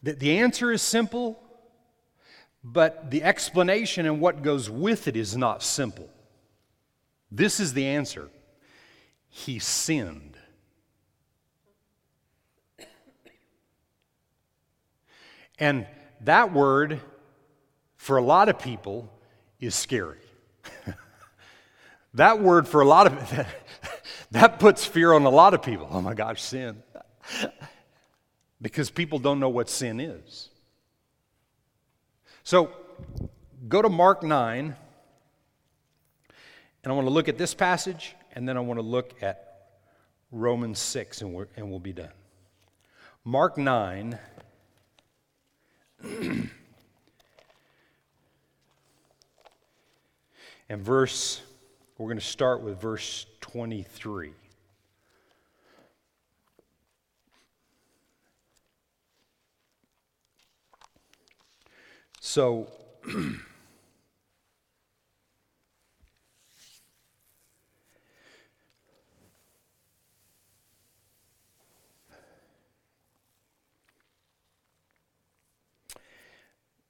The, 0.01 0.13
the 0.13 0.37
answer 0.37 0.71
is 0.71 0.81
simple, 0.81 1.37
but 2.63 3.11
the 3.11 3.23
explanation 3.23 4.05
and 4.05 4.21
what 4.21 4.41
goes 4.41 4.69
with 4.69 5.09
it 5.09 5.17
is 5.17 5.35
not 5.35 5.61
simple. 5.63 6.09
This 7.29 7.59
is 7.59 7.73
the 7.73 7.85
answer 7.85 8.29
he 9.27 9.59
sinned. 9.59 10.37
And 15.59 15.87
that 16.21 16.53
word, 16.53 16.99
for 17.95 18.17
a 18.17 18.21
lot 18.21 18.49
of 18.49 18.59
people, 18.59 19.11
is 19.59 19.75
scary. 19.75 20.19
that 22.13 22.41
word, 22.41 22.67
for 22.67 22.81
a 22.81 22.85
lot 22.85 23.07
of 23.07 23.45
that, 24.31 24.59
puts 24.59 24.85
fear 24.85 25.13
on 25.13 25.23
a 25.23 25.29
lot 25.29 25.53
of 25.53 25.61
people. 25.61 25.87
Oh 25.89 26.01
my 26.01 26.13
gosh, 26.13 26.41
sin. 26.41 26.81
because 28.61 28.89
people 28.89 29.19
don't 29.19 29.39
know 29.39 29.49
what 29.49 29.69
sin 29.69 29.99
is. 29.99 30.49
So 32.43 32.71
go 33.67 33.81
to 33.81 33.89
Mark 33.89 34.23
9, 34.23 34.75
and 36.83 36.91
I 36.93 36.95
want 36.95 37.07
to 37.07 37.13
look 37.13 37.27
at 37.27 37.37
this 37.37 37.53
passage 37.53 38.15
and 38.37 38.47
then 38.47 38.55
I 38.55 38.59
want 38.59 38.77
to 38.77 38.85
look 38.85 39.15
at 39.23 39.47
Romans 40.31 40.77
6, 40.77 41.21
and, 41.23 41.47
and 41.55 41.71
we'll 41.71 41.79
be 41.79 41.91
done. 41.91 42.11
Mark 43.25 43.57
9. 43.57 44.19
and 50.69 50.81
verse, 50.81 51.41
we're 51.97 52.07
going 52.07 52.19
to 52.19 52.25
start 52.25 52.61
with 52.61 52.79
verse 52.79 53.25
23. 53.41 54.31
So, 62.19 62.67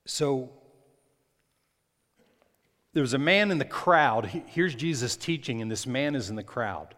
So 0.08 0.50
there 2.94 3.02
was 3.04 3.14
a 3.14 3.20
man 3.20 3.52
in 3.52 3.58
the 3.58 3.66
crowd. 3.66 4.26
Here's 4.48 4.74
Jesus 4.74 5.18
teaching, 5.18 5.62
and 5.62 5.70
this 5.70 5.86
man 5.86 6.16
is 6.16 6.30
in 6.30 6.36
the 6.36 6.44
crowd. 6.44 6.96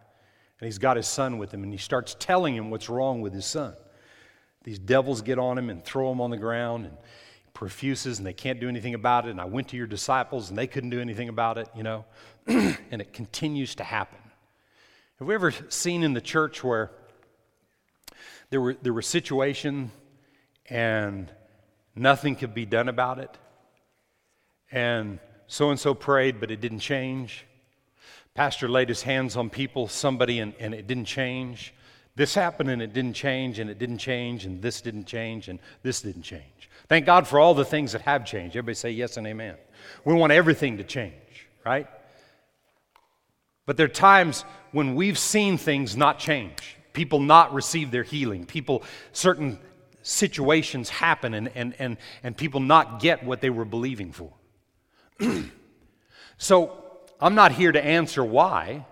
And 0.60 0.67
he's 0.67 0.78
got 0.78 0.95
his 0.95 1.08
son 1.08 1.39
with 1.39 1.52
him, 1.52 1.63
and 1.63 1.74
he 1.74 1.78
starts 1.78 2.15
telling 2.19 2.56
him 2.56 2.69
what's 2.69 2.88
wrong 2.88 3.22
with 3.22 3.34
his 3.34 3.45
son. 3.45 3.74
These 4.63 4.78
devils 4.78 5.22
get 5.22 5.39
on 5.39 5.58
him 5.58 5.69
and 5.69 5.84
throw 5.84 6.12
him 6.12 6.22
on 6.22 6.30
the 6.30 6.38
ground, 6.38 6.86
and 6.86 6.98
profuses, 7.54 8.19
and 8.19 8.28
they 8.28 8.34
can't 8.34 8.60
do 8.60 8.69
anything 8.69 8.93
about 8.93 9.26
it. 9.26 9.32
And 9.32 9.41
I 9.41 9.45
went 9.45 9.69
to 9.69 9.78
your 9.78 9.88
disciples, 9.88 10.50
and 10.50 10.58
they 10.58 10.67
couldn't 10.67 10.91
do 10.91 11.02
anything 11.02 11.30
about 11.30 11.58
it, 11.58 11.67
you 11.76 11.84
know. 11.84 12.06
and 12.48 13.02
it 13.02 13.12
continues 13.12 13.74
to 13.76 13.84
happen. 13.84 14.19
Have 15.17 15.28
we 15.28 15.34
ever 15.34 15.52
seen 15.69 16.04
in 16.04 16.13
the 16.13 16.22
church 16.22 16.63
where 16.63 16.91
there 18.52 18.62
were, 18.62 18.78
there 18.82 18.93
were 18.93 19.02
situations 19.02 19.91
and 20.69 21.32
Nothing 22.00 22.38
could 22.38 22.54
be 22.54 22.66
done 22.66 22.88
about 22.88 23.20
it. 23.20 23.38
And 24.72 25.20
so 25.48 25.70
and 25.70 25.78
so 25.78 25.94
prayed, 25.94 26.40
but 26.40 26.50
it 26.50 26.62
didn't 26.62 26.80
change. 26.80 27.46
Pastor 28.34 28.70
laid 28.70 28.88
his 28.88 29.02
hands 29.02 29.36
on 29.36 29.50
people, 29.50 29.90
somebody, 29.90 30.40
and, 30.40 30.54
and 30.62 30.74
it 30.74 30.88
didn't 30.88 31.06
change. 31.06 31.74
This 32.16 32.34
happened 32.34 32.70
and 32.70 32.82
it 32.82 32.94
didn't 32.94 33.16
change, 33.16 33.60
and 33.60 33.70
it 33.70 33.78
didn't 33.80 33.98
change, 33.98 34.46
and 34.46 34.62
this 34.62 34.80
didn't 34.80 35.08
change, 35.08 35.50
and 35.50 35.60
this 35.84 36.02
didn't 36.02 36.22
change. 36.22 36.70
Thank 36.88 37.06
God 37.06 37.28
for 37.28 37.38
all 37.38 37.54
the 37.54 37.66
things 37.66 37.92
that 37.92 38.04
have 38.04 38.26
changed. 38.26 38.56
Everybody 38.56 38.76
say 38.76 38.92
yes 38.92 39.18
and 39.18 39.28
amen. 39.28 39.56
We 40.06 40.14
want 40.14 40.32
everything 40.32 40.78
to 40.78 40.86
change, 40.86 41.14
right? 41.66 41.88
But 43.66 43.76
there 43.76 43.88
are 43.88 43.90
times 43.90 44.46
when 44.72 44.96
we've 44.96 45.20
seen 45.20 45.58
things 45.58 45.98
not 45.98 46.18
change, 46.18 46.78
people 46.94 47.20
not 47.20 47.54
receive 47.54 47.92
their 47.92 48.04
healing, 48.04 48.46
people, 48.46 48.84
certain 49.12 49.60
situations 50.10 50.89
happen 50.89 51.34
and, 51.34 51.52
and, 51.56 51.76
and, 51.80 51.98
and 52.24 52.36
people 52.36 52.60
not 52.60 53.00
get 53.00 53.24
what 53.24 53.41
they 53.41 53.50
were 53.50 53.65
believing 53.65 54.12
for. 54.12 54.34
so 56.38 56.84
I'm 57.22 57.36
not 57.36 57.52
here 57.52 57.72
to 57.72 57.84
answer 57.84 58.24
why. 58.24 58.86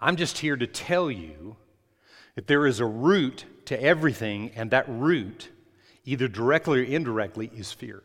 I'm 0.00 0.16
just 0.16 0.38
here 0.38 0.56
to 0.56 0.66
tell 0.66 1.10
you 1.10 1.56
that 2.34 2.46
there 2.46 2.66
is 2.66 2.80
a 2.80 2.86
root 2.86 3.44
to 3.66 3.80
everything, 3.80 4.50
and 4.56 4.70
that 4.70 4.86
root, 4.88 5.48
either 6.04 6.28
directly 6.28 6.80
or 6.80 6.84
indirectly, 6.84 7.50
is 7.54 7.72
fear. 7.72 8.02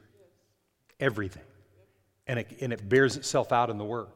Everything. 1.00 1.44
And 2.28 2.40
it, 2.40 2.58
and 2.62 2.72
it 2.72 2.88
bears 2.88 3.18
itself 3.18 3.52
out 3.52 3.70
in 3.70 3.78
the 3.78 3.86
Word. 3.86 4.08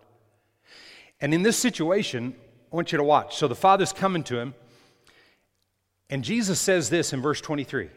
And 1.20 1.34
in 1.34 1.42
this 1.42 1.58
situation, 1.58 2.36
I 2.72 2.76
want 2.76 2.92
you 2.92 2.98
to 2.98 3.04
watch. 3.04 3.38
So 3.38 3.48
the 3.48 3.56
Father's 3.56 3.92
coming 3.92 4.24
to 4.26 4.38
him, 4.38 4.54
and 6.10 6.24
Jesus 6.24 6.60
says 6.60 6.90
this 6.90 7.14
in 7.14 7.22
verse 7.22 7.42
23 7.42 7.90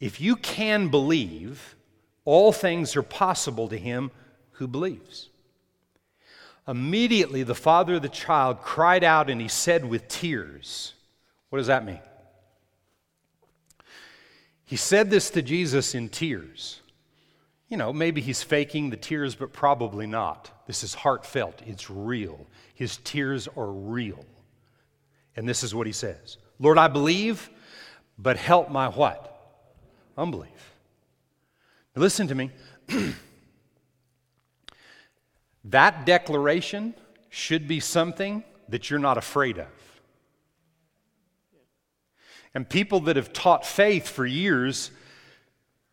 If 0.00 0.20
you 0.20 0.36
can 0.36 0.88
believe, 0.88 1.76
all 2.24 2.52
things 2.52 2.96
are 2.96 3.02
possible 3.02 3.68
to 3.68 3.78
him 3.78 4.10
who 4.52 4.66
believes. 4.66 5.30
Immediately, 6.68 7.44
the 7.44 7.54
father 7.54 7.94
of 7.94 8.02
the 8.02 8.08
child 8.08 8.60
cried 8.60 9.04
out 9.04 9.30
and 9.30 9.40
he 9.40 9.48
said 9.48 9.84
with 9.84 10.08
tears, 10.08 10.94
What 11.50 11.58
does 11.58 11.68
that 11.68 11.84
mean? 11.84 12.00
He 14.64 14.76
said 14.76 15.10
this 15.10 15.30
to 15.30 15.42
Jesus 15.42 15.94
in 15.94 16.08
tears. 16.08 16.80
You 17.68 17.76
know, 17.76 17.92
maybe 17.92 18.20
he's 18.20 18.42
faking 18.42 18.90
the 18.90 18.96
tears, 18.96 19.34
but 19.36 19.52
probably 19.52 20.06
not. 20.06 20.50
This 20.66 20.82
is 20.82 20.94
heartfelt, 20.94 21.62
it's 21.66 21.88
real. 21.88 22.46
His 22.74 22.98
tears 22.98 23.48
are 23.56 23.70
real. 23.70 24.24
And 25.36 25.48
this 25.48 25.62
is 25.62 25.74
what 25.74 25.86
he 25.86 25.92
says 25.92 26.38
Lord, 26.58 26.78
I 26.78 26.88
believe, 26.88 27.50
but 28.18 28.36
help 28.36 28.70
my 28.70 28.88
what? 28.88 29.32
Unbelief. 30.16 30.50
Now 31.94 32.02
listen 32.02 32.28
to 32.28 32.34
me. 32.34 32.50
that 35.64 36.06
declaration 36.06 36.94
should 37.28 37.68
be 37.68 37.80
something 37.80 38.44
that 38.68 38.90
you're 38.90 38.98
not 38.98 39.18
afraid 39.18 39.58
of. 39.58 39.66
And 42.54 42.68
people 42.68 43.00
that 43.00 43.16
have 43.16 43.34
taught 43.34 43.66
faith 43.66 44.08
for 44.08 44.24
years, 44.24 44.90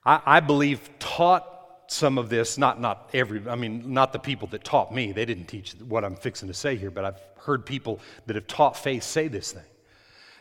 I, 0.06 0.22
I, 0.26 0.40
believe, 0.40 0.90
taught 0.98 1.46
some 1.88 2.18
of 2.18 2.30
this, 2.30 2.58
not, 2.58 2.80
not 2.80 3.10
every, 3.14 3.48
I 3.50 3.56
mean, 3.56 3.94
not 3.94 4.14
the 4.14 4.20
people 4.20 4.48
that 4.50 4.64
taught 4.64 4.94
me. 4.94 5.12
They 5.12 5.26
didn't 5.26 5.48
teach 5.48 5.74
what 5.74 6.06
I'm 6.06 6.16
fixing 6.16 6.48
to 6.48 6.54
say 6.54 6.78
here, 6.78 6.90
but 6.90 7.04
I've 7.04 7.20
heard 7.38 7.66
people 7.66 8.00
that 8.28 8.38
have 8.38 8.48
taught 8.48 8.78
faith 8.78 9.04
say 9.04 9.28
this 9.28 9.52
thing. 9.52 9.64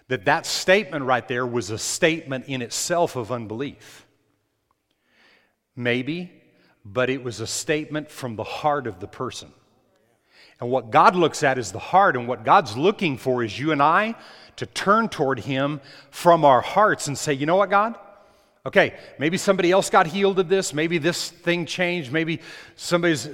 That 0.08 0.24
that 0.26 0.46
statement 0.46 1.04
right 1.04 1.26
there 1.26 1.46
was 1.46 1.70
a 1.70 1.78
statement 1.78 2.46
in 2.46 2.62
itself 2.62 3.16
of 3.16 3.32
unbelief. 3.32 4.06
Maybe, 5.74 6.30
but 6.84 7.08
it 7.08 7.22
was 7.22 7.40
a 7.40 7.46
statement 7.46 8.10
from 8.10 8.36
the 8.36 8.44
heart 8.44 8.86
of 8.86 9.00
the 9.00 9.06
person. 9.06 9.52
And 10.60 10.70
what 10.70 10.90
God 10.90 11.16
looks 11.16 11.42
at 11.42 11.58
is 11.58 11.72
the 11.72 11.78
heart, 11.78 12.14
and 12.16 12.28
what 12.28 12.44
God's 12.44 12.76
looking 12.76 13.16
for 13.16 13.42
is 13.42 13.58
you 13.58 13.72
and 13.72 13.82
I 13.82 14.14
to 14.56 14.66
turn 14.66 15.08
toward 15.08 15.40
Him 15.40 15.80
from 16.10 16.44
our 16.44 16.60
hearts 16.60 17.08
and 17.08 17.16
say, 17.16 17.32
you 17.32 17.46
know 17.46 17.56
what, 17.56 17.70
God? 17.70 17.96
Okay, 18.64 18.94
maybe 19.18 19.38
somebody 19.38 19.72
else 19.72 19.90
got 19.90 20.06
healed 20.06 20.38
of 20.38 20.48
this. 20.48 20.72
Maybe 20.72 20.98
this 20.98 21.30
thing 21.30 21.66
changed. 21.66 22.12
Maybe 22.12 22.40
somebody's, 22.76 23.28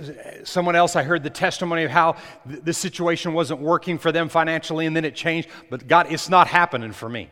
someone 0.44 0.74
else, 0.74 0.96
I 0.96 1.02
heard 1.02 1.22
the 1.22 1.28
testimony 1.28 1.84
of 1.84 1.90
how 1.90 2.16
th- 2.48 2.62
this 2.62 2.78
situation 2.78 3.34
wasn't 3.34 3.60
working 3.60 3.98
for 3.98 4.10
them 4.10 4.30
financially 4.30 4.86
and 4.86 4.96
then 4.96 5.04
it 5.04 5.14
changed. 5.14 5.50
But 5.68 5.86
God, 5.86 6.06
it's 6.10 6.30
not 6.30 6.48
happening 6.48 6.92
for 6.92 7.10
me. 7.10 7.28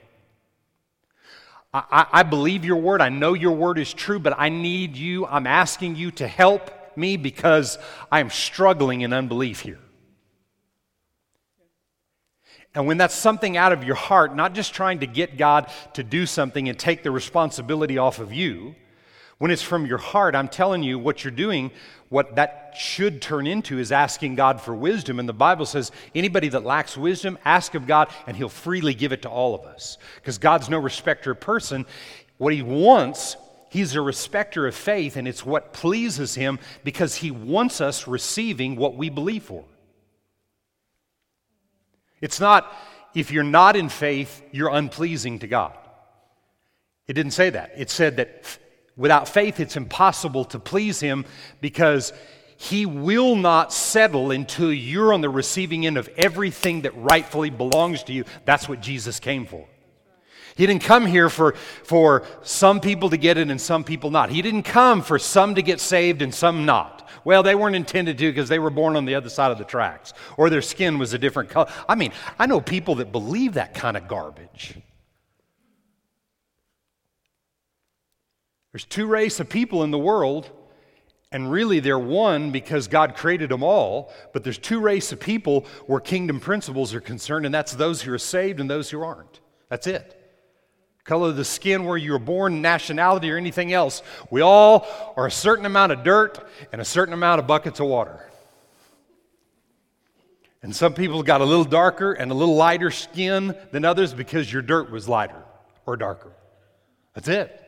I, 1.73 1.85
I, 1.91 2.07
I 2.13 2.23
believe 2.23 2.67
your 2.67 2.77
word. 2.77 3.01
I 3.01 3.09
know 3.09 3.33
your 3.33 3.57
word 3.57 3.79
is 3.79 3.95
true, 3.95 4.19
but 4.19 4.35
I 4.37 4.51
need 4.51 4.95
you. 4.95 5.25
I'm 5.25 5.47
asking 5.47 5.97
you 5.97 6.11
to 6.13 6.29
help 6.29 6.71
me 6.99 7.17
because 7.17 7.79
I 8.13 8.21
am 8.21 8.29
struggling 8.29 9.01
in 9.01 9.15
unbelief 9.15 9.61
here. 9.61 9.79
And 12.77 12.87
when 12.87 12.99
that's 12.99 13.15
something 13.15 13.57
out 13.57 13.73
of 13.73 13.85
your 13.85 13.95
heart, 13.97 14.37
not 14.37 14.55
just 14.55 14.75
trying 14.75 15.01
to 15.01 15.07
get 15.07 15.39
God 15.39 15.73
to 15.95 16.05
do 16.05 16.27
something 16.27 16.69
and 16.69 16.79
take 16.79 17.03
the 17.03 17.11
responsibility 17.11 17.97
off 17.97 18.19
of 18.19 18.35
you, 18.35 18.75
when 19.39 19.51
it's 19.51 19.63
from 19.63 19.87
your 19.87 19.99
heart, 19.99 20.35
I'm 20.35 20.49
telling 20.49 20.83
you 20.83 20.99
what 20.99 21.25
you're 21.25 21.31
doing, 21.31 21.71
what 22.11 22.37
that 22.37 22.75
should 22.79 23.23
turn 23.23 23.47
into 23.47 23.79
is 23.79 23.93
asking 23.93 24.35
God 24.35 24.61
for 24.61 24.75
wisdom. 24.75 25.19
And 25.19 25.29
the 25.29 25.33
Bible 25.33 25.65
says 25.65 25.91
anybody 26.15 26.49
that 26.49 26.65
lacks 26.65 26.99
wisdom, 26.99 27.39
ask 27.47 27.75
of 27.75 27.87
God, 27.87 28.09
and 28.27 28.37
He'll 28.37 28.51
freely 28.51 28.93
give 28.93 29.13
it 29.13 29.23
to 29.23 29.31
all 29.31 29.55
of 29.55 29.63
us. 29.63 29.97
Because 30.17 30.37
God's 30.37 30.69
no 30.69 30.79
respecter 30.79 31.31
of 31.31 31.41
person. 31.41 31.87
What 32.37 32.53
He 32.53 32.63
wants, 32.63 33.37
He's 33.71 33.95
a 33.95 34.03
respecter 34.03 34.67
of 34.67 34.75
faith, 34.75 35.17
and 35.17 35.27
it's 35.27 35.47
what 35.47 35.73
pleases 35.73 36.35
Him 36.35 36.59
because 36.85 37.17
He 37.17 37.31
wants 37.31 37.81
us 37.81 38.07
receiving 38.07 38.77
what 38.77 38.97
we 38.97 39.09
believe 39.09 39.45
for. 39.45 39.65
It's 42.21 42.41
not, 42.41 42.73
if 43.15 43.31
you're 43.31 43.45
not 43.45 43.77
in 43.77 43.89
faith, 43.89 44.43
you're 44.53 44.75
unpleasing 44.75 45.41
to 45.41 45.47
God. 45.47 45.77
It 47.07 47.13
didn't 47.13 47.33
say 47.33 47.51
that. 47.51 47.73
It 47.77 47.91
said 47.91 48.17
that 48.17 48.59
without 48.97 49.29
faith, 49.29 49.61
it's 49.61 49.77
impossible 49.77 50.45
to 50.47 50.59
please 50.59 51.01
Him 51.01 51.25
because 51.61 52.13
He 52.57 52.87
will 52.87 53.37
not 53.37 53.73
settle 53.73 54.31
until 54.31 54.73
you're 54.73 55.13
on 55.13 55.21
the 55.21 55.29
receiving 55.29 55.87
end 55.87 55.99
of 55.99 56.09
everything 56.17 56.83
that 56.83 56.97
rightfully 56.97 57.51
belongs 57.51 58.03
to 58.05 58.13
you. 58.13 58.25
That's 58.45 58.69
what 58.69 58.81
Jesus 58.81 59.21
came 59.21 59.47
for. 59.47 59.67
He 60.57 60.67
didn't 60.67 60.83
come 60.83 61.05
here 61.05 61.29
for, 61.29 61.53
for 61.85 62.25
some 62.43 62.81
people 62.81 63.11
to 63.11 63.19
get 63.19 63.37
it 63.37 63.51
and 63.51 63.61
some 63.61 63.85
people 63.85 64.11
not. 64.11 64.31
He 64.31 64.41
didn't 64.41 64.63
come 64.63 65.03
for 65.03 65.19
some 65.19 65.55
to 65.55 65.63
get 65.63 65.81
saved 65.81 66.23
and 66.23 66.35
some 66.35 66.65
not. 66.65 67.07
Well, 67.25 67.43
they 67.43 67.55
weren't 67.55 67.77
intended 67.77 68.17
to 68.19 68.31
because 68.31 68.49
they 68.49 68.59
were 68.59 68.71
born 68.71 68.97
on 68.97 69.05
the 69.05 69.17
other 69.17 69.29
side 69.29 69.53
of 69.53 69.59
the 69.59 69.65
tracks 69.65 70.15
or 70.39 70.49
their 70.49 70.63
skin 70.63 70.99
was 70.99 71.13
a 71.13 71.19
different 71.19 71.51
color. 71.51 71.71
I 71.87 71.95
mean, 71.95 72.11
I 72.39 72.47
know 72.47 72.63
people 72.63 72.95
that 72.97 73.13
believe 73.13 73.55
that 73.55 73.75
kind 73.75 73.99
of 73.99 74.09
garbage. 74.09 74.77
There's 78.73 78.87
two 78.87 79.07
race 79.07 79.41
of 79.41 79.51
people 79.51 79.83
in 79.83 79.91
the 79.91 79.99
world, 79.99 80.51
and 81.33 81.51
really 81.51 81.81
they're 81.81 81.99
one 81.99 82.51
because 82.51 82.89
God 82.89 83.15
created 83.15 83.51
them 83.51 83.63
all, 83.63 84.11
but 84.33 84.43
there's 84.43 84.59
two 84.59 84.81
race 84.81 85.13
of 85.13 85.21
people 85.21 85.67
where 85.87 86.01
kingdom 86.01 86.41
principles 86.41 86.95
are 86.95 87.01
concerned, 87.01 87.45
and 87.45 87.55
that's 87.55 87.73
those 87.73 88.01
who 88.03 88.13
are 88.13 88.19
saved 88.19 88.59
and 88.59 88.71
those 88.71 88.89
who 88.89 89.03
aren't. 89.03 89.41
That's 89.69 89.87
it 89.87 90.16
color 91.07 91.29
of 91.29 91.37
the 91.37 91.45
skin, 91.45 91.85
where 91.85 91.97
you 91.97 92.13
were 92.13 92.19
born, 92.19 92.61
nationality, 92.61 93.31
or 93.31 93.37
anything 93.37 93.73
else. 93.73 94.03
We 94.31 94.41
all 94.41 94.87
are 95.17 95.27
a 95.27 95.31
certain 95.31 95.65
amount 95.65 95.93
of 95.93 96.03
dirt 96.03 96.45
and 96.73 96.81
a 96.81 96.85
certain 96.85 97.15
amount 97.15 97.39
of 97.39 97.47
buckets 97.47 97.81
of 97.81 97.87
water. 97.87 98.29
And 100.63 100.75
some 100.75 100.95
people 100.95 101.23
got 101.23 101.41
a 101.41 101.45
little 101.45 101.65
darker 101.65 102.13
and 102.13 102.31
a 102.33 102.35
little 102.35 102.57
lighter 102.57 102.91
skin 102.91 103.55
than 103.71 103.85
others 103.85 104.13
because 104.13 104.53
your 104.53 104.63
dirt 104.63 104.91
was 104.91 105.09
lighter 105.09 105.43
or 105.87 105.97
darker. 105.97 106.33
That's 107.15 107.29
it. 107.29 107.63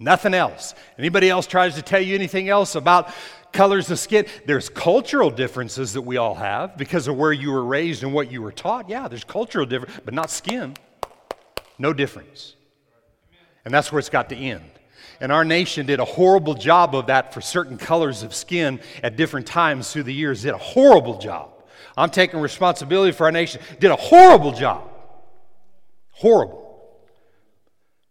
Nothing 0.00 0.34
else. 0.34 0.74
Anybody 0.98 1.30
else 1.30 1.46
tries 1.46 1.76
to 1.76 1.82
tell 1.82 2.00
you 2.00 2.14
anything 2.14 2.48
else 2.48 2.74
about 2.74 3.12
colors 3.52 3.90
of 3.90 4.00
skin? 4.00 4.26
There's 4.46 4.68
cultural 4.68 5.30
differences 5.30 5.92
that 5.92 6.02
we 6.02 6.16
all 6.16 6.34
have 6.34 6.76
because 6.76 7.06
of 7.06 7.16
where 7.16 7.32
you 7.32 7.52
were 7.52 7.64
raised 7.64 8.02
and 8.02 8.12
what 8.12 8.32
you 8.32 8.42
were 8.42 8.50
taught. 8.50 8.88
Yeah, 8.88 9.06
there's 9.06 9.24
cultural 9.24 9.66
difference, 9.66 10.00
but 10.04 10.14
not 10.14 10.30
skin. 10.30 10.74
No 11.80 11.94
difference. 11.94 12.56
And 13.64 13.72
that's 13.72 13.90
where 13.90 13.98
it's 13.98 14.10
got 14.10 14.28
to 14.28 14.36
end. 14.36 14.70
And 15.18 15.32
our 15.32 15.46
nation 15.46 15.86
did 15.86 15.98
a 15.98 16.04
horrible 16.04 16.52
job 16.52 16.94
of 16.94 17.06
that 17.06 17.32
for 17.32 17.40
certain 17.40 17.78
colors 17.78 18.22
of 18.22 18.34
skin 18.34 18.80
at 19.02 19.16
different 19.16 19.46
times 19.46 19.90
through 19.90 20.02
the 20.02 20.12
years. 20.12 20.42
Did 20.42 20.52
a 20.52 20.58
horrible 20.58 21.16
job. 21.18 21.50
I'm 21.96 22.10
taking 22.10 22.38
responsibility 22.40 23.12
for 23.12 23.24
our 23.24 23.32
nation. 23.32 23.62
Did 23.78 23.90
a 23.90 23.96
horrible 23.96 24.52
job. 24.52 24.90
Horrible. 26.10 26.98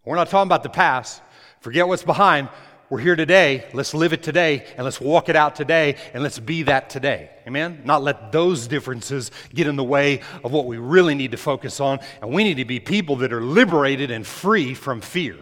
We're 0.03 0.15
not 0.15 0.29
talking 0.29 0.47
about 0.47 0.63
the 0.63 0.69
past. 0.69 1.21
Forget 1.61 1.87
what's 1.87 2.03
behind. 2.03 2.49
We're 2.89 2.99
here 2.99 3.15
today. 3.15 3.65
Let's 3.71 3.93
live 3.93 4.13
it 4.13 4.23
today 4.23 4.65
and 4.75 4.83
let's 4.83 4.99
walk 4.99 5.29
it 5.29 5.35
out 5.35 5.55
today 5.55 5.95
and 6.15 6.23
let's 6.23 6.39
be 6.39 6.63
that 6.63 6.89
today. 6.89 7.29
Amen? 7.45 7.83
Not 7.85 8.01
let 8.01 8.31
those 8.31 8.67
differences 8.67 9.29
get 9.53 9.67
in 9.67 9.75
the 9.75 9.83
way 9.83 10.21
of 10.43 10.51
what 10.51 10.65
we 10.65 10.77
really 10.77 11.13
need 11.13 11.29
to 11.31 11.37
focus 11.37 11.79
on. 11.79 11.99
And 12.19 12.33
we 12.33 12.43
need 12.43 12.57
to 12.57 12.65
be 12.65 12.79
people 12.79 13.17
that 13.17 13.31
are 13.31 13.43
liberated 13.43 14.09
and 14.09 14.25
free 14.25 14.73
from 14.73 15.01
fear. 15.01 15.37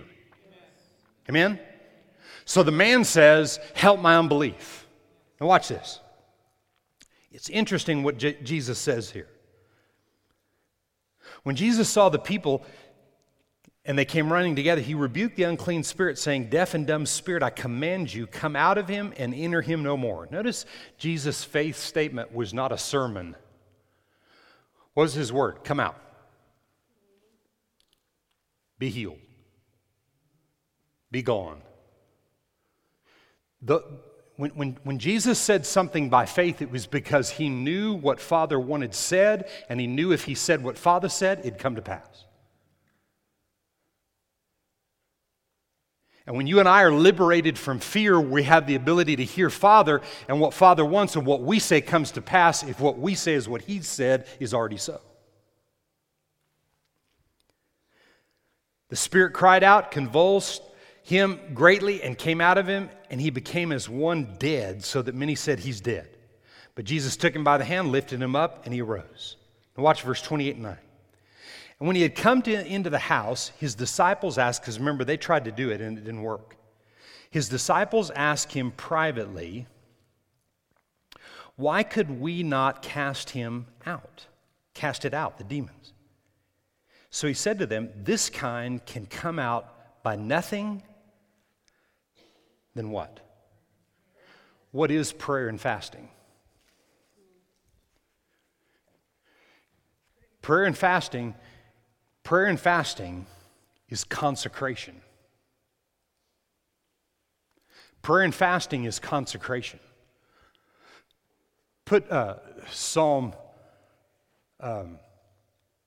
Amen? 1.29 1.57
So 2.43 2.63
the 2.63 2.71
man 2.71 3.05
says, 3.05 3.61
Help 3.73 4.01
my 4.01 4.17
unbelief. 4.17 4.85
Now, 5.39 5.47
watch 5.47 5.69
this. 5.69 6.01
It's 7.31 7.49
interesting 7.49 8.03
what 8.03 8.17
J- 8.17 8.41
Jesus 8.43 8.77
says 8.77 9.09
here. 9.09 9.29
When 11.43 11.55
Jesus 11.55 11.87
saw 11.87 12.09
the 12.09 12.19
people 12.19 12.65
and 13.87 13.97
they 13.97 14.05
came 14.05 14.31
running 14.31 14.55
together. 14.55 14.81
He 14.81 14.93
rebuked 14.93 15.37
the 15.37 15.43
unclean 15.43 15.81
spirit, 15.81 16.19
saying, 16.19 16.49
Deaf 16.49 16.73
and 16.73 16.85
dumb 16.85 17.05
spirit, 17.05 17.41
I 17.41 17.49
command 17.49 18.13
you, 18.13 18.27
come 18.27 18.55
out 18.55 18.77
of 18.77 18.89
him 18.89 19.13
and 19.17 19.33
enter 19.33 19.61
him 19.61 19.81
no 19.81 19.95
more. 19.95 20.27
Notice 20.29 20.65
Jesus' 20.97 21.45
faith 21.45 21.77
statement 21.77 22.33
was 22.35 22.53
not 22.53 22.73
a 22.73 22.77
sermon. 22.77 23.37
What 24.93 25.03
was 25.03 25.13
his 25.13 25.31
word? 25.31 25.63
Come 25.63 25.79
out. 25.79 25.95
Be 28.77 28.89
healed. 28.89 29.19
Be 31.09 31.21
gone. 31.21 31.61
The, 33.61 33.81
when, 34.35 34.51
when, 34.51 34.77
when 34.83 34.99
Jesus 34.99 35.39
said 35.39 35.65
something 35.65 36.09
by 36.09 36.25
faith, 36.25 36.61
it 36.61 36.69
was 36.69 36.87
because 36.87 37.29
he 37.29 37.47
knew 37.47 37.93
what 37.93 38.19
Father 38.19 38.59
wanted 38.59 38.93
said, 38.93 39.49
and 39.69 39.79
he 39.79 39.87
knew 39.87 40.11
if 40.11 40.25
he 40.25 40.35
said 40.35 40.61
what 40.61 40.77
Father 40.77 41.07
said, 41.07 41.39
it'd 41.39 41.57
come 41.57 41.75
to 41.75 41.81
pass. 41.81 42.26
And 46.27 46.35
when 46.35 46.45
you 46.45 46.59
and 46.59 46.67
I 46.67 46.83
are 46.83 46.91
liberated 46.91 47.57
from 47.57 47.79
fear, 47.79 48.19
we 48.19 48.43
have 48.43 48.67
the 48.67 48.75
ability 48.75 49.15
to 49.15 49.23
hear 49.23 49.49
Father, 49.49 50.01
and 50.27 50.41
what 50.41 50.53
Father 50.53 50.85
wants 50.85 51.15
and 51.15 51.25
what 51.25 51.41
we 51.41 51.57
say 51.57 51.79
comes 51.79 52.11
to 52.11 52.21
pass 52.21 52.63
if 52.63 52.81
what 52.81 52.99
we 52.99 53.15
say 53.15 53.33
is 53.33 53.47
what 53.47 53.61
He 53.61 53.81
said 53.81 54.27
is 54.39 54.53
already 54.53 54.77
so. 54.77 54.99
The 58.89 58.97
Spirit 58.97 59.33
cried 59.33 59.63
out, 59.63 59.91
convulsed 59.91 60.61
him 61.03 61.39
greatly, 61.53 62.03
and 62.03 62.17
came 62.17 62.41
out 62.41 62.57
of 62.57 62.67
him, 62.67 62.89
and 63.09 63.21
he 63.21 63.29
became 63.29 63.71
as 63.71 63.87
one 63.87 64.35
dead, 64.39 64.83
so 64.83 65.01
that 65.01 65.15
many 65.15 65.35
said, 65.35 65.59
He's 65.59 65.79
dead. 65.79 66.09
But 66.75 66.83
Jesus 66.83 67.15
took 67.15 67.33
him 67.33 67.45
by 67.45 67.57
the 67.57 67.63
hand, 67.63 67.93
lifted 67.93 68.21
him 68.21 68.35
up, 68.35 68.65
and 68.65 68.73
he 68.73 68.81
arose. 68.81 69.37
Now 69.77 69.83
watch 69.83 70.01
verse 70.01 70.21
28 70.21 70.55
and 70.55 70.63
9. 70.63 70.77
And 71.79 71.87
when 71.87 71.95
he 71.95 72.01
had 72.01 72.15
come 72.15 72.41
to, 72.43 72.65
into 72.65 72.89
the 72.89 72.97
house, 72.97 73.51
his 73.59 73.75
disciples 73.75 74.37
asked, 74.37 74.61
because 74.61 74.79
remember, 74.79 75.03
they 75.03 75.17
tried 75.17 75.45
to 75.45 75.51
do 75.51 75.69
it 75.69 75.81
and 75.81 75.97
it 75.97 76.05
didn't 76.05 76.23
work. 76.23 76.55
His 77.29 77.49
disciples 77.49 78.09
asked 78.11 78.53
him 78.53 78.71
privately, 78.71 79.67
Why 81.55 81.83
could 81.83 82.19
we 82.19 82.41
not 82.41 82.81
cast 82.81 83.31
him 83.31 83.67
out? 83.85 84.27
cast 84.77 85.05
it 85.05 85.13
out, 85.13 85.37
the 85.37 85.43
demons. 85.43 85.93
So 87.09 87.27
he 87.27 87.33
said 87.33 87.59
to 87.59 87.65
them, 87.65 87.89
This 87.95 88.29
kind 88.29 88.85
can 88.85 89.07
come 89.07 89.39
out 89.39 90.03
by 90.03 90.15
nothing 90.15 90.83
than 92.75 92.91
what? 92.91 93.19
What 94.71 94.91
is 94.91 95.11
prayer 95.11 95.49
and 95.49 95.59
fasting? 95.59 96.09
Prayer 100.41 100.65
and 100.65 100.77
fasting, 100.77 101.33
prayer 102.27 102.47
and 102.47 102.59
fasting 102.59 103.25
is 103.87 104.03
consecration. 104.03 104.93
Prayer 108.01 108.25
and 108.25 108.35
fasting 108.35 108.83
is 108.83 108.99
consecration. 108.99 109.79
Put 111.85 112.11
uh, 112.11 112.39
Psalm 112.69 113.31
um, 114.59 114.99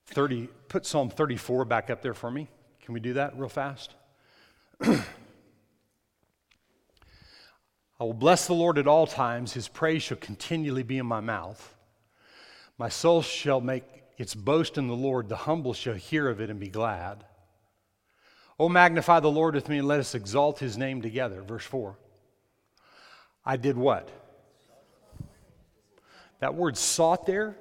30, 0.07 0.49
put 0.69 0.87
Psalm 0.87 1.11
34 1.11 1.67
back 1.67 1.91
up 1.91 2.01
there 2.01 2.15
for 2.15 2.31
me. 2.31 2.49
Can 2.83 2.95
we 2.95 3.01
do 3.01 3.13
that 3.13 3.39
real 3.39 3.51
fast? 3.51 3.95
I 4.81 5.05
will 7.99 8.15
bless 8.15 8.47
the 8.47 8.55
Lord 8.55 8.79
at 8.79 8.89
all 8.89 9.07
times. 9.07 9.53
His 9.53 9.69
praise 9.69 10.05
shall 10.05 10.17
continually 10.17 10.85
be 10.85 10.97
in 10.97 11.05
my 11.05 11.21
mouth. 11.21 11.75
My 12.79 12.89
soul 12.89 13.21
shall 13.21 13.61
make 13.61 14.00
its 14.21 14.35
boast 14.35 14.77
in 14.77 14.87
the 14.87 14.95
Lord. 14.95 15.31
The 15.31 15.37
humble 15.37 15.73
shall 15.73 15.95
hear 15.95 16.29
of 16.29 16.43
it 16.43 16.51
and 16.51 16.61
be 16.61 16.69
glad. 16.69 17.25
Oh, 18.59 18.69
magnify 18.69 19.21
the 19.21 19.31
Lord 19.31 19.55
with 19.55 19.71
me 19.71 19.79
and 19.79 19.89
let 19.89 19.99
us 19.99 20.15
exalt 20.15 20.59
his 20.59 20.77
name 20.77 21.01
together. 21.01 21.41
Verse 21.41 21.65
4. 21.65 21.97
I 23.47 23.57
did 23.57 23.79
what? 23.79 24.11
That 26.41 26.55
word 26.55 26.77
sought 26.77 27.25
there, 27.25 27.57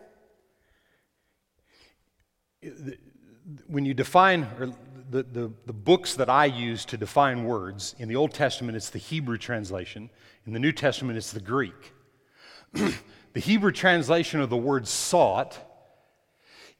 when 3.67 3.86
you 3.86 3.93
define, 3.93 4.43
or 4.60 4.74
the, 5.10 5.24
the, 5.24 5.52
the 5.65 5.74
books 5.74 6.15
that 6.15 6.30
I 6.30 6.43
use 6.45 6.84
to 6.86 6.98
define 6.98 7.45
words, 7.45 7.95
in 8.00 8.10
the 8.10 8.17
Old 8.17 8.34
Testament 8.34 8.76
it's 8.76 8.89
the 8.89 9.00
Hebrew 9.00 9.38
translation, 9.38 10.10
in 10.45 10.52
the 10.52 10.60
New 10.60 10.74
Testament 10.74 11.17
it's 11.17 11.32
the 11.32 11.39
Greek. 11.39 11.93
the 12.74 13.39
Hebrew 13.39 13.72
translation 13.72 14.41
of 14.41 14.50
the 14.50 14.58
word 14.58 14.89
sought 14.89 15.68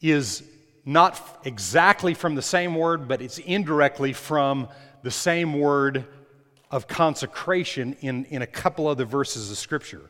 is 0.02 0.44
not 0.86 1.42
exactly 1.44 2.14
from 2.14 2.36
the 2.36 2.42
same 2.42 2.76
word, 2.76 3.08
but 3.08 3.22
it's 3.22 3.38
indirectly 3.38 4.14
from 4.14 4.68
the 5.04 5.12
same 5.12 5.60
word 5.60 6.06
of 6.72 6.88
consecration 6.88 7.96
in, 8.02 8.26
in 8.26 8.42
a 8.42 8.48
couple 8.48 8.88
other 8.88 9.06
verses 9.06 9.52
of 9.52 9.58
Scripture. 9.58 10.10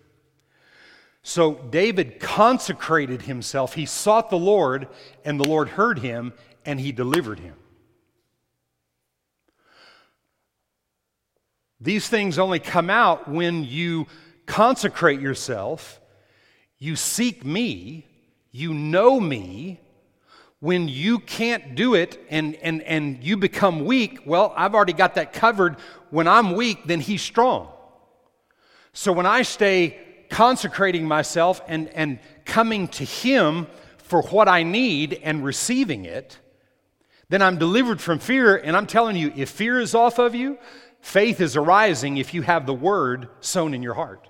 So 1.21 1.53
David 1.53 2.19
consecrated 2.19 3.23
himself. 3.23 3.73
He 3.73 3.85
sought 3.85 4.29
the 4.29 4.37
Lord, 4.37 4.87
and 5.25 5.39
the 5.39 5.47
Lord 5.47 5.69
heard 5.69 5.99
him, 5.99 6.33
and 6.65 6.79
he 6.79 6.91
delivered 6.91 7.39
him. 7.39 7.55
These 11.81 12.09
things 12.09 12.37
only 12.37 12.59
come 12.59 12.89
out 12.89 13.27
when 13.27 13.63
you 13.63 14.07
consecrate 14.45 15.21
yourself, 15.21 16.01
you 16.77 16.95
seek 16.95 17.45
me, 17.45 18.05
you 18.51 18.73
know 18.73 19.19
me. 19.19 19.79
When 20.61 20.89
you 20.89 21.19
can't 21.19 21.73
do 21.75 21.93
it 21.93 22.19
and, 22.29 22.55
and, 22.55 22.81
and 22.81 23.23
you 23.23 23.37
become 23.37 23.85
weak, 23.85 24.19
well, 24.25 24.53
I've 24.57 24.75
already 24.75 24.91
got 24.91 25.15
that 25.15 25.31
covered. 25.31 25.77
When 26.09 26.27
I'm 26.27 26.53
weak, 26.53 26.79
then 26.85 26.99
he's 26.99 27.21
strong. 27.21 27.69
So 28.91 29.13
when 29.13 29.25
I 29.25 29.43
stay 29.43 29.97
consecrating 30.29 31.07
myself 31.07 31.61
and, 31.67 31.87
and 31.89 32.19
coming 32.43 32.89
to 32.89 33.05
him 33.05 33.67
for 33.97 34.21
what 34.23 34.49
I 34.49 34.63
need 34.63 35.19
and 35.23 35.45
receiving 35.45 36.03
it, 36.03 36.37
then 37.29 37.41
I'm 37.41 37.57
delivered 37.57 38.01
from 38.01 38.19
fear. 38.19 38.57
And 38.57 38.75
I'm 38.75 38.87
telling 38.87 39.15
you, 39.15 39.31
if 39.35 39.49
fear 39.49 39.79
is 39.79 39.95
off 39.95 40.19
of 40.19 40.35
you, 40.35 40.57
faith 40.99 41.39
is 41.39 41.55
arising 41.55 42.17
if 42.17 42.33
you 42.33 42.41
have 42.41 42.65
the 42.65 42.73
word 42.73 43.29
sown 43.39 43.73
in 43.73 43.81
your 43.81 43.93
heart. 43.93 44.27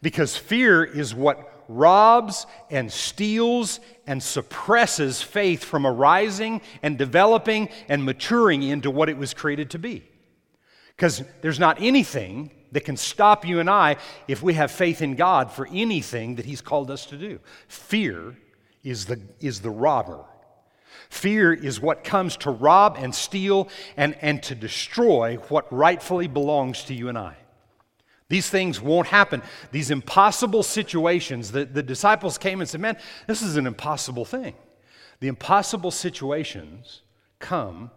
Because 0.00 0.36
fear 0.36 0.84
is 0.84 1.14
what 1.14 1.53
robs 1.68 2.46
and 2.70 2.92
steals 2.92 3.80
and 4.06 4.22
suppresses 4.22 5.22
faith 5.22 5.64
from 5.64 5.86
arising 5.86 6.60
and 6.82 6.98
developing 6.98 7.68
and 7.88 8.04
maturing 8.04 8.62
into 8.62 8.90
what 8.90 9.08
it 9.08 9.16
was 9.16 9.34
created 9.34 9.70
to 9.70 9.78
be. 9.78 10.04
Because 10.96 11.22
there's 11.40 11.58
not 11.58 11.80
anything 11.80 12.50
that 12.72 12.84
can 12.84 12.96
stop 12.96 13.46
you 13.46 13.60
and 13.60 13.70
I 13.70 13.96
if 14.28 14.42
we 14.42 14.54
have 14.54 14.70
faith 14.70 15.00
in 15.00 15.14
God 15.14 15.50
for 15.50 15.68
anything 15.72 16.36
that 16.36 16.44
He's 16.44 16.60
called 16.60 16.90
us 16.90 17.06
to 17.06 17.16
do. 17.16 17.40
Fear 17.68 18.36
is 18.82 19.06
the, 19.06 19.20
is 19.40 19.60
the 19.60 19.70
robber. 19.70 20.24
Fear 21.08 21.52
is 21.52 21.80
what 21.80 22.04
comes 22.04 22.36
to 22.38 22.50
rob 22.50 22.96
and 22.98 23.14
steal 23.14 23.68
and, 23.96 24.16
and 24.20 24.42
to 24.44 24.54
destroy 24.54 25.36
what 25.48 25.72
rightfully 25.72 26.26
belongs 26.26 26.84
to 26.84 26.94
you 26.94 27.08
and 27.08 27.16
I. 27.16 27.36
These 28.28 28.48
things 28.48 28.80
won't 28.80 29.08
happen. 29.08 29.42
These 29.70 29.90
impossible 29.90 30.62
situations, 30.62 31.52
the, 31.52 31.64
the 31.64 31.82
disciples 31.82 32.38
came 32.38 32.60
and 32.60 32.68
said, 32.68 32.80
Man, 32.80 32.96
this 33.26 33.42
is 33.42 33.56
an 33.56 33.66
impossible 33.66 34.24
thing. 34.24 34.54
The 35.20 35.28
impossible 35.28 35.90
situations 35.90 37.02
come 37.38 37.90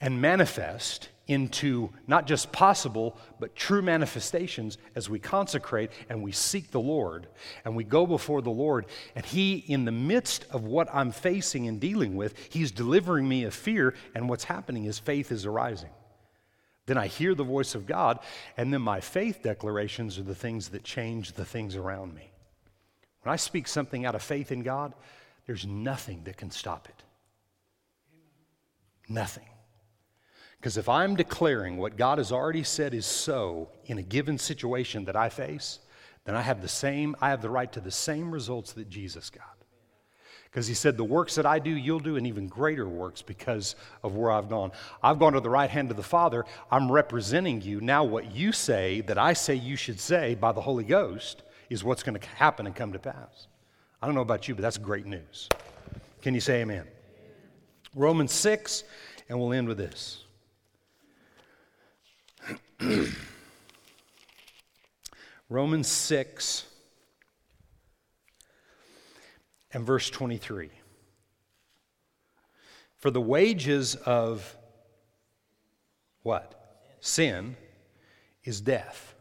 and 0.00 0.20
manifest 0.20 1.08
into 1.28 1.90
not 2.06 2.26
just 2.26 2.50
possible, 2.50 3.16
but 3.38 3.54
true 3.54 3.82
manifestations 3.82 4.78
as 4.96 5.08
we 5.08 5.18
consecrate 5.18 5.90
and 6.08 6.22
we 6.22 6.32
seek 6.32 6.70
the 6.70 6.80
Lord 6.80 7.28
and 7.64 7.76
we 7.76 7.84
go 7.84 8.06
before 8.06 8.42
the 8.42 8.50
Lord. 8.50 8.86
And 9.14 9.24
He, 9.24 9.56
in 9.56 9.84
the 9.84 9.92
midst 9.92 10.46
of 10.50 10.64
what 10.64 10.88
I'm 10.92 11.12
facing 11.12 11.68
and 11.68 11.80
dealing 11.80 12.16
with, 12.16 12.34
He's 12.50 12.72
delivering 12.72 13.28
me 13.28 13.44
of 13.44 13.54
fear, 13.54 13.94
and 14.14 14.28
what's 14.28 14.44
happening 14.44 14.84
is 14.84 14.98
faith 14.98 15.30
is 15.32 15.46
arising. 15.46 15.90
Then 16.92 16.98
I 16.98 17.06
hear 17.06 17.34
the 17.34 17.42
voice 17.42 17.74
of 17.74 17.86
God, 17.86 18.18
and 18.58 18.70
then 18.70 18.82
my 18.82 19.00
faith 19.00 19.42
declarations 19.42 20.18
are 20.18 20.24
the 20.24 20.34
things 20.34 20.68
that 20.68 20.84
change 20.84 21.32
the 21.32 21.44
things 21.46 21.74
around 21.74 22.14
me. 22.14 22.30
When 23.22 23.32
I 23.32 23.36
speak 23.36 23.66
something 23.66 24.04
out 24.04 24.14
of 24.14 24.22
faith 24.22 24.52
in 24.52 24.62
God, 24.62 24.92
there's 25.46 25.66
nothing 25.66 26.24
that 26.24 26.36
can 26.36 26.50
stop 26.50 26.90
it. 26.90 27.02
Nothing. 29.08 29.48
Because 30.60 30.76
if 30.76 30.86
I'm 30.86 31.16
declaring 31.16 31.78
what 31.78 31.96
God 31.96 32.18
has 32.18 32.30
already 32.30 32.62
said 32.62 32.92
is 32.92 33.06
so 33.06 33.70
in 33.86 33.96
a 33.96 34.02
given 34.02 34.36
situation 34.36 35.06
that 35.06 35.16
I 35.16 35.30
face, 35.30 35.78
then 36.26 36.34
I 36.34 36.42
have 36.42 36.60
the 36.60 36.68
same, 36.68 37.16
I 37.22 37.30
have 37.30 37.40
the 37.40 37.48
right 37.48 37.72
to 37.72 37.80
the 37.80 37.90
same 37.90 38.30
results 38.30 38.74
that 38.74 38.90
Jesus 38.90 39.30
got. 39.30 39.61
Because 40.52 40.66
he 40.66 40.74
said, 40.74 40.98
The 40.98 41.04
works 41.04 41.36
that 41.36 41.46
I 41.46 41.58
do, 41.58 41.70
you'll 41.70 41.98
do, 41.98 42.16
and 42.16 42.26
even 42.26 42.46
greater 42.46 42.86
works 42.86 43.22
because 43.22 43.74
of 44.04 44.14
where 44.14 44.30
I've 44.30 44.50
gone. 44.50 44.70
I've 45.02 45.18
gone 45.18 45.32
to 45.32 45.40
the 45.40 45.48
right 45.48 45.70
hand 45.70 45.90
of 45.90 45.96
the 45.96 46.02
Father. 46.02 46.44
I'm 46.70 46.92
representing 46.92 47.62
you. 47.62 47.80
Now, 47.80 48.04
what 48.04 48.34
you 48.34 48.52
say 48.52 49.00
that 49.02 49.16
I 49.16 49.32
say 49.32 49.54
you 49.54 49.76
should 49.76 49.98
say 49.98 50.34
by 50.34 50.52
the 50.52 50.60
Holy 50.60 50.84
Ghost 50.84 51.42
is 51.70 51.82
what's 51.82 52.02
going 52.02 52.20
to 52.20 52.28
happen 52.36 52.66
and 52.66 52.76
come 52.76 52.92
to 52.92 52.98
pass. 52.98 53.46
I 54.02 54.06
don't 54.06 54.14
know 54.14 54.20
about 54.20 54.46
you, 54.46 54.54
but 54.54 54.60
that's 54.60 54.76
great 54.76 55.06
news. 55.06 55.48
Can 56.20 56.34
you 56.34 56.40
say 56.40 56.60
amen? 56.60 56.84
Romans 57.94 58.32
6, 58.32 58.84
and 59.30 59.40
we'll 59.40 59.54
end 59.54 59.68
with 59.68 59.78
this. 59.78 60.24
Romans 65.48 65.88
6 65.88 66.66
and 69.72 69.84
verse 69.84 70.10
23. 70.10 70.70
For 72.98 73.10
the 73.10 73.20
wages 73.20 73.94
of 73.94 74.56
what? 76.22 76.58
Sin 77.00 77.56
is 78.44 78.60
death. 78.60 79.14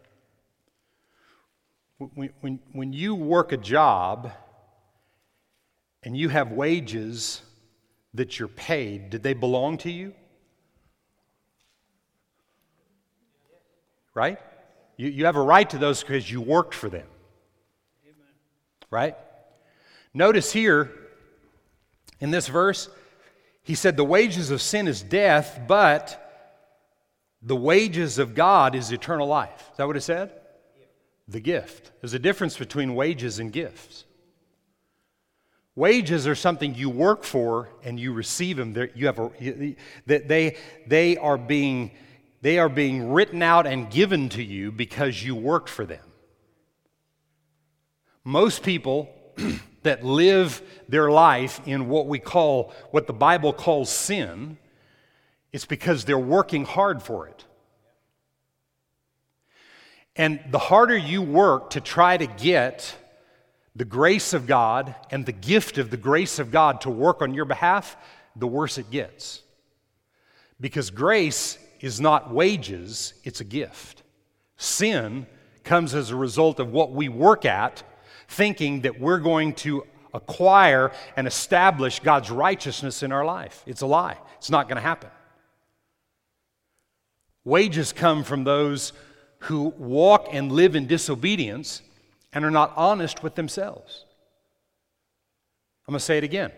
When, 1.98 2.32
when, 2.42 2.60
when 2.74 2.94
you 2.94 3.16
work 3.16 3.52
a 3.52 3.58
job 3.58 4.32
and 6.04 6.18
you 6.18 6.30
have 6.30 6.52
wages 6.52 7.42
that 8.14 8.40
you're 8.40 8.48
paid, 8.48 9.10
did 9.10 9.24
they 9.24 9.34
belong 9.34 9.78
to 9.80 9.92
you? 9.92 10.14
Right? 14.14 14.40
You, 14.98 15.10
you 15.10 15.26
have 15.26 15.36
a 15.36 15.42
right 15.42 15.70
to 15.70 15.78
those 15.78 16.02
because 16.02 16.30
you 16.30 16.42
worked 16.42 16.74
for 16.74 16.90
them. 16.90 17.08
Right? 18.90 19.16
Notice 20.14 20.52
here 20.52 20.92
in 22.20 22.32
this 22.32 22.48
verse, 22.48 22.90
he 23.64 23.76
said, 23.76 23.98
The 23.98 24.04
wages 24.04 24.52
of 24.52 24.62
sin 24.62 24.88
is 24.88 25.02
death, 25.02 25.60
but 25.68 26.18
the 27.42 27.56
wages 27.56 28.20
of 28.20 28.36
God 28.36 28.76
is 28.76 28.92
eternal 28.92 29.28
life. 29.28 29.70
Is 29.72 29.78
that 29.78 29.88
what 29.88 29.98
it 29.98 30.02
said? 30.02 30.32
The 31.28 31.40
gift. 31.40 31.92
There's 32.02 32.14
a 32.14 32.20
difference 32.20 32.58
between 32.58 32.94
wages 32.94 33.40
and 33.40 33.52
gifts. 33.52 34.06
Wages 35.76 36.28
are 36.28 36.36
something 36.36 36.76
you 36.76 36.90
work 36.90 37.24
for 37.24 37.70
and 37.84 38.00
you 38.00 38.12
receive 38.12 38.58
them. 38.58 38.76
You 38.94 39.06
have 39.06 39.20
a, 39.20 39.76
they, 40.06 40.58
they, 40.86 41.18
are 41.18 41.38
being, 41.38 41.92
they 42.42 42.60
are 42.60 42.68
being 42.68 43.12
written 43.12 43.42
out 43.42 43.66
and 43.66 43.90
given 43.90 44.28
to 44.30 44.44
you 44.44 44.72
because 44.72 45.24
you 45.24 45.34
worked 45.34 45.70
for 45.70 45.86
them. 45.86 46.04
Most 48.26 48.64
people 48.64 49.10
that 49.84 50.04
live 50.04 50.62
their 50.88 51.10
life 51.10 51.62
in 51.66 51.90
what 51.90 52.08
we 52.08 52.20
call, 52.20 52.74
what 52.92 53.08
the 53.08 53.14
Bible 53.14 53.54
calls 53.54 53.90
sin, 53.90 54.58
it's 55.52 55.66
because 55.66 56.06
they're 56.06 56.18
working 56.18 56.66
hard 56.66 57.02
for 57.02 57.28
it. 57.28 57.46
And 60.16 60.40
the 60.50 60.60
harder 60.60 60.98
you 60.98 61.22
work 61.22 61.72
to 61.72 61.82
try 61.82 62.18
to 62.18 62.28
get 62.28 62.96
the 63.76 63.86
grace 63.86 64.34
of 64.34 64.48
God 64.48 64.94
and 65.10 65.26
the 65.26 65.32
gift 65.32 65.78
of 65.78 65.90
the 65.90 65.98
grace 65.98 66.40
of 66.40 66.52
God 66.52 66.82
to 66.82 66.90
work 66.90 67.22
on 67.22 67.34
your 67.34 67.46
behalf, 67.46 67.96
the 68.36 68.48
worse 68.48 68.78
it 68.78 68.92
gets. 68.92 69.42
Because 70.60 70.90
grace 70.90 71.58
is 71.80 72.00
not 72.00 72.32
wages, 72.32 73.14
it's 73.24 73.42
a 73.42 73.46
gift. 73.46 74.04
Sin 74.58 75.26
comes 75.64 75.96
as 75.96 76.12
a 76.12 76.16
result 76.16 76.60
of 76.60 76.72
what 76.72 76.92
we 76.92 77.10
work 77.10 77.46
at, 77.46 77.84
thinking 78.32 78.82
that 78.82 78.98
we're 79.00 79.20
going 79.20 79.54
to 79.54 79.86
acquire 80.14 80.92
and 81.18 81.28
establish 81.28 82.00
God's 82.00 82.32
righteousness 82.32 83.04
in 83.04 83.12
our 83.12 83.26
life. 83.26 83.62
It's 83.66 83.82
a 83.82 83.86
lie, 83.86 84.18
it's 84.38 84.50
not 84.50 84.68
going 84.68 84.78
to 84.78 84.82
happen. 84.82 85.10
Wages 87.44 87.92
come 87.92 88.24
from 88.24 88.44
those 88.44 88.94
who 89.40 89.74
walk 89.78 90.28
and 90.32 90.52
live 90.52 90.76
in 90.76 90.88
disobedience 90.88 91.82
and 92.32 92.46
are 92.46 92.52
not 92.52 92.72
honest 92.78 93.22
with 93.22 93.36
themselves. 93.36 94.06
I'm 95.88 95.94
going 95.94 96.00
to 96.00 96.06
say 96.06 96.18
it 96.18 96.24
again. 96.24 96.52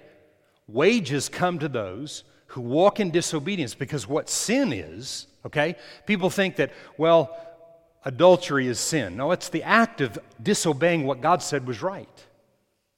Wages 0.68 1.28
come 1.28 1.58
to 1.60 1.70
those 1.70 2.24
who 2.48 2.62
walk 2.62 3.00
in 3.00 3.10
disobedience 3.10 3.74
because 3.74 4.08
what 4.08 4.30
sin 4.30 4.72
is, 4.74 5.26
okay? 5.46 5.76
People 6.06 6.30
think 6.30 6.58
that, 6.58 6.72
well, 6.98 7.36
adultery 8.06 8.68
is 8.68 8.80
sin. 8.80 9.16
No, 9.16 9.32
it's 9.32 9.50
the 9.50 9.64
act 9.64 10.02
of 10.02 10.18
disobeying 10.42 11.06
what 11.06 11.22
God 11.22 11.42
said 11.42 11.68
was 11.68 11.82
right. 11.82 12.26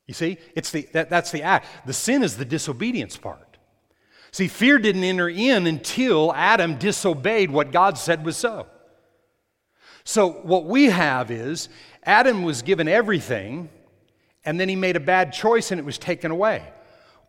You 0.08 0.14
see, 0.14 0.38
it's 0.56 0.72
the, 0.72 0.88
that, 0.94 1.10
that's 1.10 1.32
the 1.32 1.44
act. 1.44 1.68
The 1.86 1.94
sin 1.94 2.24
is 2.24 2.38
the 2.38 2.46
disobedience 2.46 3.18
part. 3.18 3.58
See, 4.32 4.48
fear 4.48 4.78
didn't 4.78 5.04
enter 5.04 5.30
in 5.30 5.66
until 5.66 6.34
Adam 6.34 6.78
disobeyed 6.78 7.50
what 7.50 7.72
God 7.72 7.98
said 7.98 8.26
was 8.26 8.38
so. 8.38 8.68
So, 10.04 10.30
what 10.30 10.66
we 10.66 10.86
have 10.86 11.32
is 11.32 11.70
Adam 12.04 12.44
was 12.44 12.62
given 12.62 12.88
everything, 12.88 13.70
and 14.44 14.60
then 14.60 14.70
he 14.70 14.76
made 14.76 14.96
a 14.96 15.00
bad 15.00 15.34
choice 15.34 15.72
and 15.72 15.80
it 15.80 15.86
was 15.86 15.98
taken 15.98 16.32
away. 16.32 16.64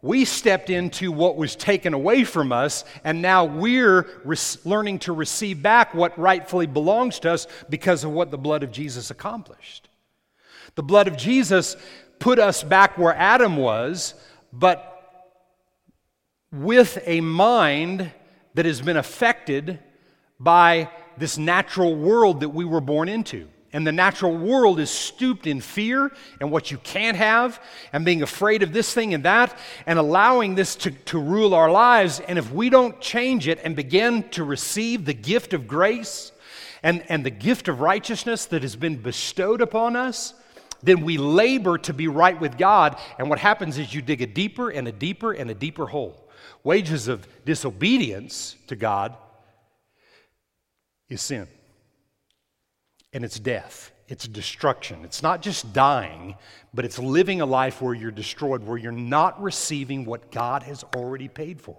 We 0.02 0.24
stepped 0.24 0.70
into 0.70 1.10
what 1.10 1.36
was 1.36 1.56
taken 1.56 1.94
away 1.94 2.24
from 2.24 2.52
us, 2.52 2.84
and 3.02 3.22
now 3.22 3.44
we're 3.44 4.06
learning 4.64 5.00
to 5.00 5.12
receive 5.12 5.62
back 5.62 5.94
what 5.94 6.18
rightfully 6.18 6.66
belongs 6.66 7.18
to 7.20 7.32
us 7.32 7.46
because 7.68 8.04
of 8.04 8.12
what 8.12 8.30
the 8.30 8.38
blood 8.38 8.62
of 8.62 8.70
Jesus 8.70 9.10
accomplished. 9.10 9.88
The 10.74 10.82
blood 10.82 11.08
of 11.08 11.16
Jesus 11.16 11.76
put 12.18 12.38
us 12.38 12.62
back 12.62 12.98
where 12.98 13.14
Adam 13.14 13.56
was, 13.56 14.14
but 14.52 14.92
with 16.52 16.98
a 17.06 17.20
mind 17.20 18.10
that 18.54 18.66
has 18.66 18.80
been 18.80 18.96
affected 18.96 19.78
by 20.38 20.90
this 21.18 21.38
natural 21.38 21.94
world 21.94 22.40
that 22.40 22.50
we 22.50 22.64
were 22.64 22.80
born 22.80 23.08
into. 23.08 23.48
And 23.72 23.86
the 23.86 23.92
natural 23.92 24.36
world 24.36 24.80
is 24.80 24.90
stooped 24.90 25.46
in 25.46 25.60
fear 25.60 26.12
and 26.40 26.50
what 26.50 26.70
you 26.70 26.78
can't 26.78 27.16
have, 27.16 27.60
and 27.92 28.04
being 28.04 28.22
afraid 28.22 28.62
of 28.62 28.72
this 28.72 28.94
thing 28.94 29.12
and 29.12 29.24
that, 29.24 29.58
and 29.86 29.98
allowing 29.98 30.54
this 30.54 30.76
to, 30.76 30.90
to 30.90 31.18
rule 31.18 31.52
our 31.54 31.70
lives. 31.70 32.20
And 32.20 32.38
if 32.38 32.52
we 32.52 32.70
don't 32.70 33.00
change 33.00 33.48
it 33.48 33.58
and 33.62 33.76
begin 33.76 34.28
to 34.30 34.44
receive 34.44 35.04
the 35.04 35.14
gift 35.14 35.52
of 35.52 35.66
grace 35.66 36.32
and, 36.82 37.04
and 37.08 37.24
the 37.24 37.30
gift 37.30 37.68
of 37.68 37.80
righteousness 37.80 38.46
that 38.46 38.62
has 38.62 38.76
been 38.76 38.96
bestowed 38.96 39.60
upon 39.60 39.96
us, 39.96 40.34
then 40.82 41.02
we 41.02 41.18
labor 41.18 41.78
to 41.78 41.92
be 41.92 42.06
right 42.06 42.40
with 42.40 42.56
God. 42.56 42.96
And 43.18 43.28
what 43.28 43.38
happens 43.38 43.78
is 43.78 43.94
you 43.94 44.02
dig 44.02 44.22
a 44.22 44.26
deeper 44.26 44.70
and 44.70 44.86
a 44.86 44.92
deeper 44.92 45.32
and 45.32 45.50
a 45.50 45.54
deeper 45.54 45.86
hole. 45.86 46.28
Wages 46.62 47.08
of 47.08 47.26
disobedience 47.44 48.56
to 48.68 48.76
God 48.76 49.16
is 51.08 51.22
sin. 51.22 51.48
And 53.16 53.24
it's 53.24 53.38
death. 53.38 53.92
It's 54.08 54.28
destruction. 54.28 55.02
It's 55.02 55.22
not 55.22 55.40
just 55.40 55.72
dying, 55.72 56.34
but 56.74 56.84
it's 56.84 56.98
living 56.98 57.40
a 57.40 57.46
life 57.46 57.80
where 57.80 57.94
you're 57.94 58.10
destroyed, 58.10 58.62
where 58.62 58.76
you're 58.76 58.92
not 58.92 59.42
receiving 59.42 60.04
what 60.04 60.30
God 60.30 60.62
has 60.64 60.84
already 60.94 61.26
paid 61.26 61.58
for. 61.58 61.78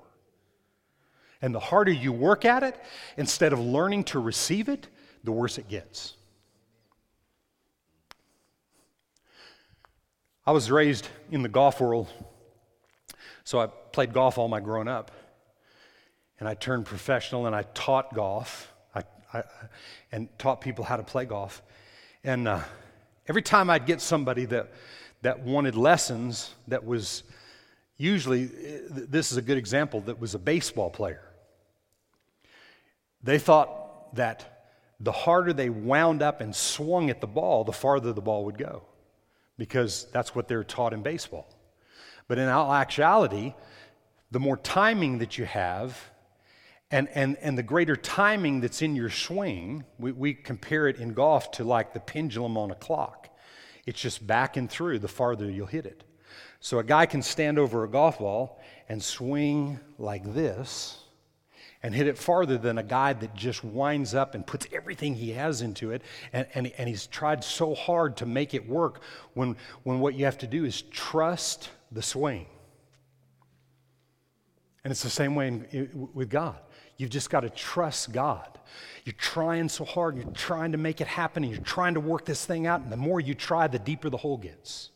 And 1.40 1.54
the 1.54 1.60
harder 1.60 1.92
you 1.92 2.12
work 2.12 2.44
at 2.44 2.64
it, 2.64 2.76
instead 3.18 3.54
of 3.54 3.60
learning 3.60 4.06
to 4.06 4.20
receive 4.20 4.68
it, 4.68 4.88
the 5.24 5.32
worse 5.32 5.60
it 5.60 5.70
gets. 5.70 6.16
I 10.44 10.54
was 10.54 10.72
raised 10.72 11.08
in 11.30 11.44
the 11.44 11.50
golf 11.50 11.80
world, 11.80 12.08
so 13.44 13.60
I 13.60 13.68
played 13.68 14.12
golf 14.12 14.40
all 14.40 14.48
my 14.48 14.60
growing 14.60 14.88
up. 14.88 15.12
And 16.40 16.50
I 16.50 16.56
turned 16.56 16.86
professional 16.86 17.46
and 17.46 17.56
I 17.56 17.62
taught 17.76 18.16
golf. 18.16 18.74
I, 19.38 19.44
and 20.12 20.30
taught 20.38 20.62
people 20.62 20.84
how 20.84 20.98
to 20.98 21.04
play 21.04 21.26
golf. 21.26 21.62
And 22.24 22.48
uh, 22.48 22.62
every 23.28 23.42
time 23.42 23.70
I'd 23.70 23.86
get 23.86 24.02
somebody 24.02 24.46
that, 24.46 24.72
that 25.22 25.40
wanted 25.40 25.76
lessons, 25.76 26.54
that 26.68 26.86
was 26.86 27.24
usually, 27.98 28.46
this 28.46 29.32
is 29.32 29.38
a 29.38 29.42
good 29.42 29.58
example, 29.58 30.02
that 30.02 30.20
was 30.20 30.36
a 30.36 30.40
baseball 30.40 30.90
player. 30.90 31.22
They 33.24 33.40
thought 33.40 34.16
that 34.16 34.66
the 35.00 35.12
harder 35.12 35.54
they 35.54 35.70
wound 35.70 36.22
up 36.22 36.42
and 36.42 36.56
swung 36.56 37.10
at 37.10 37.22
the 37.22 37.28
ball, 37.28 37.64
the 37.64 37.74
farther 37.74 38.14
the 38.14 38.22
ball 38.22 38.46
would 38.46 38.58
go, 38.58 38.84
because 39.58 40.08
that's 40.12 40.34
what 40.36 40.48
they're 40.48 40.64
taught 40.64 40.94
in 40.94 41.02
baseball. 41.04 41.48
But 42.28 42.38
in 42.38 42.48
actuality, 42.48 43.54
the 44.32 44.40
more 44.40 44.58
timing 44.58 45.20
that 45.20 45.38
you 45.38 45.46
have, 45.46 45.98
and, 46.90 47.10
and, 47.10 47.36
and 47.38 47.58
the 47.58 47.64
greater 47.64 47.96
timing 47.96 48.62
that's 48.62 48.82
in 48.82 48.96
your 48.96 49.10
swing, 49.10 49.84
we, 50.00 50.12
we 50.14 50.34
compare 50.34 50.88
it 50.88 50.98
in 50.98 51.14
golf 51.14 51.52
to 51.52 51.64
like 51.64 51.94
the 51.94 52.00
pendulum 52.00 52.58
on 52.58 52.72
a 52.72 52.76
clock. 52.76 53.30
It's 53.86 54.00
just 54.00 54.26
back 54.26 54.58
and 54.58 54.70
through 54.70 55.00
the 55.00 55.08
farther 55.08 55.50
you'll 55.50 55.68
hit 55.68 55.86
it. 55.86 56.04
So 56.60 56.80
a 56.80 56.84
guy 56.84 57.06
can 57.06 57.22
stand 57.22 57.60
over 57.60 57.84
a 57.84 57.90
golf 57.90 58.20
ball 58.20 58.62
and 58.90 59.04
swing 59.04 59.80
like 59.98 60.34
this 60.34 60.98
and 61.84 61.94
hit 61.94 62.08
it 62.08 62.18
farther 62.18 62.58
than 62.58 62.78
a 62.78 62.84
guy 62.84 63.14
that 63.14 63.36
just 63.36 63.64
winds 63.64 64.16
up 64.16 64.34
and 64.34 64.48
puts 64.48 64.66
everything 64.72 65.14
he 65.14 65.32
has 65.32 65.62
into 65.62 65.92
it 65.92 66.02
and, 66.34 66.48
and, 66.54 66.72
and 66.78 66.90
he's 66.90 67.06
tried 67.08 67.44
so 67.44 67.76
hard 67.76 68.18
to 68.18 68.26
make 68.26 68.54
it 68.54 68.68
work 68.68 69.02
when, 69.34 69.56
when 69.84 70.00
what 70.00 70.16
you 70.16 70.26
have 70.26 70.38
to 70.40 70.48
do 70.48 70.66
is 70.66 70.82
trust 70.84 71.70
the 71.92 72.02
swing. 72.02 72.46
And 74.84 74.92
it's 74.92 75.04
the 75.04 75.10
same 75.10 75.36
way 75.36 75.48
in, 75.48 76.10
with 76.14 76.30
God. 76.30 76.58
You've 76.98 77.12
just 77.12 77.30
got 77.30 77.42
to 77.42 77.50
trust 77.50 78.12
God. 78.12 78.60
You're 79.06 79.16
trying 79.18 79.70
so 79.70 79.86
hard, 79.86 80.18
you're 80.18 80.26
trying 80.32 80.74
to 80.74 80.78
make 80.78 81.00
it 81.00 81.08
happen, 81.08 81.44
and 81.44 81.54
you're 81.54 81.62
trying 81.62 81.94
to 81.94 82.00
work 82.00 82.26
this 82.26 82.46
thing 82.46 82.68
out, 82.68 82.82
and 82.82 82.92
the 82.92 82.98
more 82.98 83.20
you 83.20 83.34
try, 83.34 83.68
the 83.68 83.80
deeper 83.80 84.10
the 84.10 84.18
hole 84.18 84.38
gets. 84.38 84.90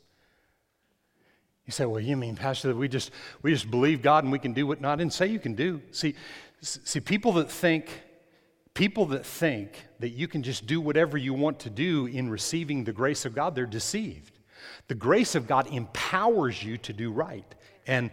You 1.66 1.72
say, 1.72 1.86
well, 1.86 1.99
you 1.99 2.18
mean, 2.18 2.36
Pastor, 2.36 2.70
that 2.70 2.76
we 2.76 2.88
just, 2.88 3.12
we 3.43 3.54
just 3.54 3.70
believe 3.70 4.02
God 4.02 4.24
and 4.24 4.32
we 4.32 4.39
can 4.39 4.52
do 4.54 4.68
what 4.68 4.82
not? 4.82 4.99
and 4.99 5.14
say 5.14 5.28
you 5.28 5.39
can 5.39 5.54
do. 5.54 5.82
See, 5.91 6.16
see, 6.60 6.99
people 6.99 7.34
that 7.34 7.49
think, 7.49 8.02
people 8.74 9.06
that 9.08 9.26
think 9.26 9.86
that 9.99 10.10
you 10.10 10.28
can 10.28 10.43
just 10.43 10.66
do 10.66 10.82
whatever 10.82 11.18
you 11.18 11.34
want 11.34 11.60
to 11.60 11.70
do 11.70 12.08
in 12.08 12.30
receiving 12.30 12.84
the 12.84 12.91
grace 12.91 13.26
of 13.26 13.36
God, 13.36 13.56
they're 13.56 13.66
deceived. 13.66 14.39
The 14.88 14.95
grace 14.95 15.36
of 15.36 15.47
God 15.47 15.68
empowers 15.68 16.62
you 16.62 16.78
to 16.80 16.93
do 16.93 17.12
right. 17.12 17.56
And 17.88 18.12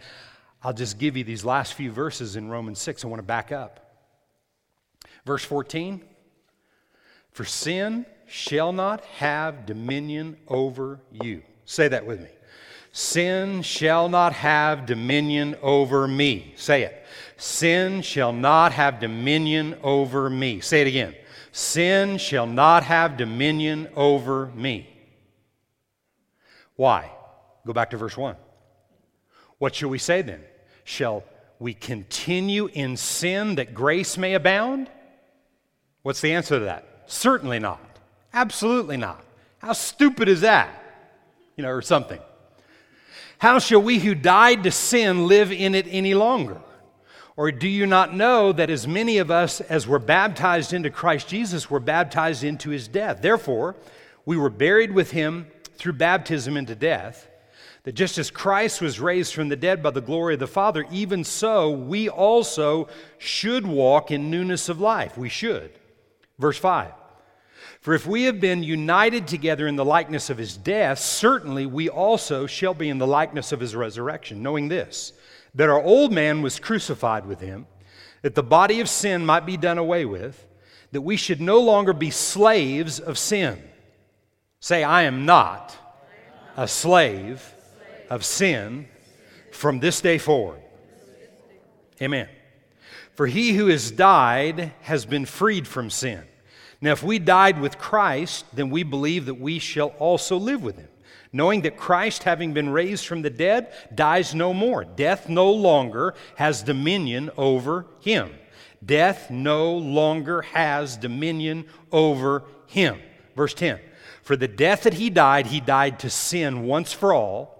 I'll 0.62 0.72
just 0.72 0.98
give 0.98 1.16
you 1.16 1.24
these 1.24 1.44
last 1.44 1.74
few 1.74 1.92
verses 1.92 2.36
in 2.36 2.48
Romans 2.48 2.80
6. 2.80 3.04
I 3.04 3.08
want 3.08 3.20
to 3.20 3.26
back 3.26 3.52
up. 3.52 3.88
Verse 5.24 5.44
14 5.44 6.02
For 7.32 7.44
sin 7.44 8.06
shall 8.26 8.72
not 8.72 9.04
have 9.04 9.66
dominion 9.66 10.36
over 10.48 11.00
you. 11.12 11.42
Say 11.64 11.88
that 11.88 12.06
with 12.06 12.20
me. 12.20 12.28
Sin 12.92 13.62
shall 13.62 14.08
not 14.08 14.32
have 14.32 14.86
dominion 14.86 15.54
over 15.62 16.08
me. 16.08 16.54
Say 16.56 16.82
it. 16.82 17.04
Sin 17.36 18.02
shall 18.02 18.32
not 18.32 18.72
have 18.72 18.98
dominion 18.98 19.76
over 19.82 20.28
me. 20.28 20.60
Say 20.60 20.80
it 20.80 20.88
again. 20.88 21.14
Sin 21.52 22.18
shall 22.18 22.46
not 22.46 22.82
have 22.82 23.16
dominion 23.16 23.88
over 23.94 24.46
me. 24.46 24.88
Why? 26.74 27.10
Go 27.66 27.72
back 27.72 27.90
to 27.90 27.96
verse 27.96 28.16
1. 28.16 28.34
What 29.58 29.74
shall 29.74 29.88
we 29.88 29.98
say 29.98 30.22
then? 30.22 30.42
Shall 30.84 31.24
we 31.58 31.74
continue 31.74 32.66
in 32.66 32.96
sin 32.96 33.56
that 33.56 33.74
grace 33.74 34.16
may 34.16 34.34
abound? 34.34 34.88
What's 36.02 36.20
the 36.20 36.32
answer 36.32 36.58
to 36.58 36.64
that? 36.66 36.86
Certainly 37.06 37.58
not. 37.58 37.80
Absolutely 38.32 38.96
not. 38.96 39.24
How 39.58 39.72
stupid 39.72 40.28
is 40.28 40.42
that? 40.42 40.70
You 41.56 41.62
know, 41.62 41.70
or 41.70 41.82
something. 41.82 42.20
How 43.38 43.58
shall 43.58 43.82
we 43.82 43.98
who 43.98 44.14
died 44.14 44.64
to 44.64 44.70
sin 44.70 45.26
live 45.26 45.52
in 45.52 45.74
it 45.74 45.86
any 45.88 46.14
longer? 46.14 46.60
Or 47.36 47.52
do 47.52 47.68
you 47.68 47.86
not 47.86 48.14
know 48.14 48.52
that 48.52 48.70
as 48.70 48.88
many 48.88 49.18
of 49.18 49.30
us 49.30 49.60
as 49.60 49.86
were 49.86 50.00
baptized 50.00 50.72
into 50.72 50.90
Christ 50.90 51.28
Jesus 51.28 51.70
were 51.70 51.80
baptized 51.80 52.42
into 52.42 52.70
his 52.70 52.88
death? 52.88 53.22
Therefore, 53.22 53.76
we 54.26 54.36
were 54.36 54.50
buried 54.50 54.92
with 54.92 55.12
him 55.12 55.46
through 55.76 55.92
baptism 55.94 56.56
into 56.56 56.74
death 56.74 57.27
That 57.88 57.94
just 57.94 58.18
as 58.18 58.30
Christ 58.30 58.82
was 58.82 59.00
raised 59.00 59.32
from 59.32 59.48
the 59.48 59.56
dead 59.56 59.82
by 59.82 59.88
the 59.88 60.02
glory 60.02 60.34
of 60.34 60.40
the 60.40 60.46
Father, 60.46 60.84
even 60.92 61.24
so 61.24 61.70
we 61.70 62.06
also 62.06 62.86
should 63.16 63.66
walk 63.66 64.10
in 64.10 64.30
newness 64.30 64.68
of 64.68 64.78
life. 64.78 65.16
We 65.16 65.30
should. 65.30 65.70
Verse 66.38 66.58
5 66.58 66.92
For 67.80 67.94
if 67.94 68.06
we 68.06 68.24
have 68.24 68.40
been 68.40 68.62
united 68.62 69.26
together 69.26 69.66
in 69.66 69.76
the 69.76 69.86
likeness 69.86 70.28
of 70.28 70.36
his 70.36 70.54
death, 70.54 70.98
certainly 70.98 71.64
we 71.64 71.88
also 71.88 72.46
shall 72.46 72.74
be 72.74 72.90
in 72.90 72.98
the 72.98 73.06
likeness 73.06 73.52
of 73.52 73.60
his 73.60 73.74
resurrection, 73.74 74.42
knowing 74.42 74.68
this, 74.68 75.14
that 75.54 75.70
our 75.70 75.82
old 75.82 76.12
man 76.12 76.42
was 76.42 76.60
crucified 76.60 77.24
with 77.24 77.40
him, 77.40 77.66
that 78.20 78.34
the 78.34 78.42
body 78.42 78.80
of 78.80 78.90
sin 78.90 79.24
might 79.24 79.46
be 79.46 79.56
done 79.56 79.78
away 79.78 80.04
with, 80.04 80.46
that 80.92 81.00
we 81.00 81.16
should 81.16 81.40
no 81.40 81.58
longer 81.58 81.94
be 81.94 82.10
slaves 82.10 83.00
of 83.00 83.16
sin. 83.16 83.58
Say, 84.60 84.84
I 84.84 85.04
am 85.04 85.24
not 85.24 85.74
a 86.54 86.68
slave 86.68 87.54
of 88.10 88.24
sin 88.24 88.88
from 89.50 89.80
this 89.80 90.00
day 90.00 90.18
forward. 90.18 90.60
Amen. 92.00 92.28
For 93.14 93.26
he 93.26 93.52
who 93.54 93.66
has 93.66 93.90
died 93.90 94.72
has 94.82 95.04
been 95.04 95.26
freed 95.26 95.66
from 95.66 95.90
sin. 95.90 96.22
Now, 96.80 96.92
if 96.92 97.02
we 97.02 97.18
died 97.18 97.60
with 97.60 97.78
Christ, 97.78 98.44
then 98.52 98.70
we 98.70 98.84
believe 98.84 99.26
that 99.26 99.40
we 99.40 99.58
shall 99.58 99.88
also 99.98 100.36
live 100.36 100.62
with 100.62 100.76
him, 100.76 100.88
knowing 101.32 101.62
that 101.62 101.76
Christ, 101.76 102.22
having 102.22 102.52
been 102.52 102.68
raised 102.68 103.06
from 103.06 103.22
the 103.22 103.30
dead, 103.30 103.72
dies 103.92 104.34
no 104.34 104.54
more. 104.54 104.84
Death 104.84 105.28
no 105.28 105.50
longer 105.50 106.14
has 106.36 106.62
dominion 106.62 107.30
over 107.36 107.86
him. 107.98 108.30
Death 108.84 109.28
no 109.28 109.74
longer 109.74 110.42
has 110.42 110.96
dominion 110.96 111.66
over 111.90 112.44
him. 112.66 113.00
Verse 113.34 113.54
10 113.54 113.80
For 114.22 114.36
the 114.36 114.46
death 114.46 114.84
that 114.84 114.94
he 114.94 115.10
died, 115.10 115.48
he 115.48 115.58
died 115.58 115.98
to 116.00 116.10
sin 116.10 116.62
once 116.62 116.92
for 116.92 117.12
all 117.12 117.57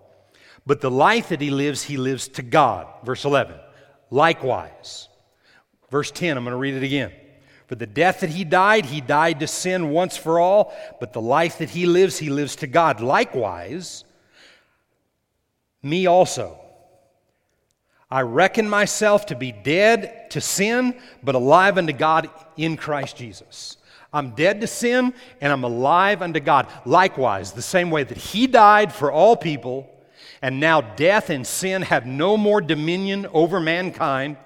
but 0.68 0.82
the 0.82 0.90
life 0.90 1.30
that 1.30 1.40
he 1.40 1.48
lives, 1.48 1.82
he 1.82 1.96
lives 1.96 2.28
to 2.28 2.42
God. 2.42 2.86
Verse 3.02 3.24
11. 3.24 3.56
Likewise. 4.10 5.08
Verse 5.90 6.10
10, 6.10 6.36
I'm 6.36 6.44
going 6.44 6.52
to 6.52 6.58
read 6.58 6.74
it 6.74 6.82
again. 6.82 7.10
For 7.68 7.74
the 7.74 7.86
death 7.86 8.20
that 8.20 8.28
he 8.28 8.44
died, 8.44 8.84
he 8.84 9.00
died 9.00 9.40
to 9.40 9.46
sin 9.46 9.88
once 9.88 10.18
for 10.18 10.38
all, 10.38 10.76
but 11.00 11.14
the 11.14 11.22
life 11.22 11.56
that 11.58 11.70
he 11.70 11.86
lives, 11.86 12.18
he 12.18 12.28
lives 12.28 12.56
to 12.56 12.66
God. 12.66 13.00
Likewise, 13.00 14.04
me 15.82 16.06
also. 16.06 16.60
I 18.10 18.20
reckon 18.20 18.68
myself 18.68 19.24
to 19.26 19.36
be 19.36 19.52
dead 19.52 20.30
to 20.32 20.40
sin, 20.42 20.94
but 21.22 21.34
alive 21.34 21.78
unto 21.78 21.94
God 21.94 22.28
in 22.58 22.76
Christ 22.76 23.16
Jesus. 23.16 23.78
I'm 24.12 24.32
dead 24.32 24.60
to 24.60 24.66
sin 24.66 25.14
and 25.40 25.50
I'm 25.50 25.64
alive 25.64 26.20
unto 26.20 26.40
God. 26.40 26.66
Likewise, 26.84 27.52
the 27.52 27.62
same 27.62 27.90
way 27.90 28.04
that 28.04 28.18
he 28.18 28.46
died 28.46 28.92
for 28.92 29.10
all 29.10 29.34
people 29.34 29.94
and 30.42 30.60
now 30.60 30.80
death 30.80 31.30
and 31.30 31.46
sin 31.46 31.82
have 31.82 32.06
no 32.06 32.36
more 32.36 32.60
dominion 32.60 33.26
over 33.32 33.60
mankind. 33.60 34.36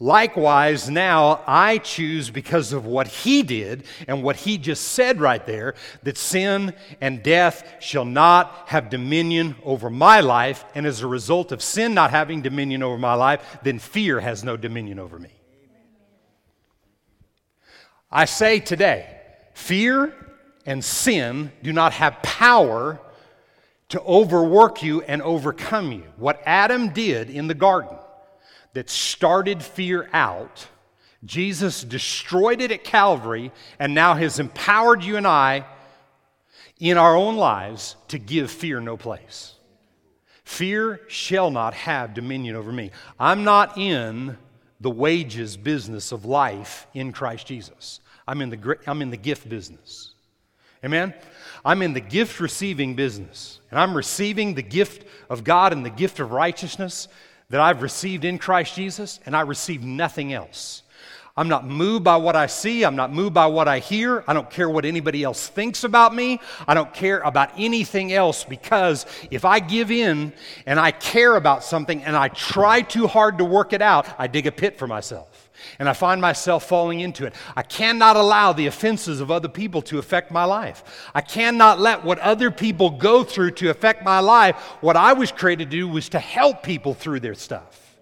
Likewise, 0.00 0.88
now 0.88 1.42
I 1.44 1.78
choose 1.78 2.30
because 2.30 2.72
of 2.72 2.86
what 2.86 3.08
he 3.08 3.42
did 3.42 3.82
and 4.06 4.22
what 4.22 4.36
he 4.36 4.56
just 4.56 4.84
said 4.84 5.20
right 5.20 5.44
there 5.44 5.74
that 6.04 6.16
sin 6.16 6.72
and 7.00 7.20
death 7.20 7.78
shall 7.80 8.04
not 8.04 8.68
have 8.68 8.90
dominion 8.90 9.56
over 9.64 9.90
my 9.90 10.20
life. 10.20 10.64
And 10.76 10.86
as 10.86 11.00
a 11.00 11.08
result 11.08 11.50
of 11.50 11.62
sin 11.62 11.94
not 11.94 12.12
having 12.12 12.42
dominion 12.42 12.84
over 12.84 12.96
my 12.96 13.14
life, 13.14 13.58
then 13.64 13.80
fear 13.80 14.20
has 14.20 14.44
no 14.44 14.56
dominion 14.56 15.00
over 15.00 15.18
me. 15.18 15.30
I 18.10 18.24
say 18.24 18.60
today, 18.60 19.20
fear 19.52 20.14
and 20.64 20.84
sin 20.84 21.50
do 21.64 21.72
not 21.72 21.92
have 21.94 22.22
power 22.22 23.00
to 23.90 24.00
overwork 24.02 24.82
you 24.82 25.02
and 25.02 25.22
overcome 25.22 25.92
you. 25.92 26.04
What 26.16 26.42
Adam 26.44 26.90
did 26.90 27.30
in 27.30 27.46
the 27.46 27.54
garden 27.54 27.96
that 28.74 28.90
started 28.90 29.62
fear 29.62 30.08
out, 30.12 30.66
Jesus 31.24 31.82
destroyed 31.82 32.60
it 32.60 32.70
at 32.70 32.84
Calvary 32.84 33.50
and 33.78 33.94
now 33.94 34.14
has 34.14 34.38
empowered 34.38 35.02
you 35.02 35.16
and 35.16 35.26
I 35.26 35.64
in 36.78 36.96
our 36.96 37.16
own 37.16 37.36
lives 37.36 37.96
to 38.08 38.18
give 38.18 38.50
fear 38.50 38.80
no 38.80 38.96
place. 38.96 39.54
Fear 40.44 41.00
shall 41.08 41.50
not 41.50 41.74
have 41.74 42.14
dominion 42.14 42.56
over 42.56 42.72
me. 42.72 42.90
I'm 43.18 43.44
not 43.44 43.76
in 43.76 44.38
the 44.80 44.90
wages 44.90 45.56
business 45.56 46.12
of 46.12 46.24
life 46.24 46.86
in 46.94 47.12
Christ 47.12 47.46
Jesus. 47.46 48.00
I'm 48.26 48.40
in 48.40 48.50
the, 48.50 48.78
I'm 48.86 49.02
in 49.02 49.10
the 49.10 49.16
gift 49.16 49.48
business. 49.48 50.14
Amen? 50.84 51.12
I'm 51.64 51.82
in 51.82 51.92
the 51.92 52.00
gift 52.00 52.40
receiving 52.40 52.94
business, 52.94 53.60
and 53.70 53.78
I'm 53.78 53.96
receiving 53.96 54.54
the 54.54 54.62
gift 54.62 55.06
of 55.28 55.44
God 55.44 55.72
and 55.72 55.84
the 55.84 55.90
gift 55.90 56.20
of 56.20 56.32
righteousness 56.32 57.08
that 57.50 57.60
I've 57.60 57.82
received 57.82 58.24
in 58.24 58.38
Christ 58.38 58.74
Jesus, 58.74 59.20
and 59.26 59.36
I 59.36 59.42
receive 59.42 59.82
nothing 59.82 60.32
else. 60.32 60.82
I'm 61.38 61.48
not 61.48 61.64
moved 61.64 62.02
by 62.02 62.16
what 62.16 62.34
I 62.34 62.46
see. 62.46 62.84
I'm 62.84 62.96
not 62.96 63.12
moved 63.12 63.32
by 63.32 63.46
what 63.46 63.68
I 63.68 63.78
hear. 63.78 64.24
I 64.26 64.32
don't 64.32 64.50
care 64.50 64.68
what 64.68 64.84
anybody 64.84 65.22
else 65.22 65.46
thinks 65.46 65.84
about 65.84 66.12
me. 66.12 66.40
I 66.66 66.74
don't 66.74 66.92
care 66.92 67.20
about 67.20 67.52
anything 67.56 68.12
else 68.12 68.42
because 68.42 69.06
if 69.30 69.44
I 69.44 69.60
give 69.60 69.92
in 69.92 70.32
and 70.66 70.80
I 70.80 70.90
care 70.90 71.36
about 71.36 71.62
something 71.62 72.02
and 72.02 72.16
I 72.16 72.26
try 72.26 72.82
too 72.82 73.06
hard 73.06 73.38
to 73.38 73.44
work 73.44 73.72
it 73.72 73.80
out, 73.80 74.08
I 74.18 74.26
dig 74.26 74.48
a 74.48 74.52
pit 74.52 74.80
for 74.80 74.88
myself 74.88 75.27
and 75.78 75.88
I 75.88 75.92
find 75.92 76.20
myself 76.20 76.68
falling 76.68 77.00
into 77.00 77.26
it. 77.26 77.34
I 77.56 77.62
cannot 77.62 78.16
allow 78.16 78.52
the 78.52 78.66
offenses 78.66 79.20
of 79.20 79.30
other 79.30 79.48
people 79.48 79.82
to 79.82 79.98
affect 79.98 80.30
my 80.30 80.44
life. 80.44 81.10
I 81.14 81.20
cannot 81.20 81.80
let 81.80 82.04
what 82.04 82.18
other 82.18 82.50
people 82.50 82.90
go 82.90 83.24
through 83.24 83.52
to 83.52 83.70
affect 83.70 84.04
my 84.04 84.20
life. 84.20 84.56
What 84.80 84.96
I 84.96 85.12
was 85.12 85.32
created 85.32 85.70
to 85.70 85.76
do 85.76 85.88
was 85.88 86.08
to 86.10 86.18
help 86.18 86.62
people 86.62 86.94
through 86.94 87.20
their 87.20 87.34
stuff. 87.34 87.96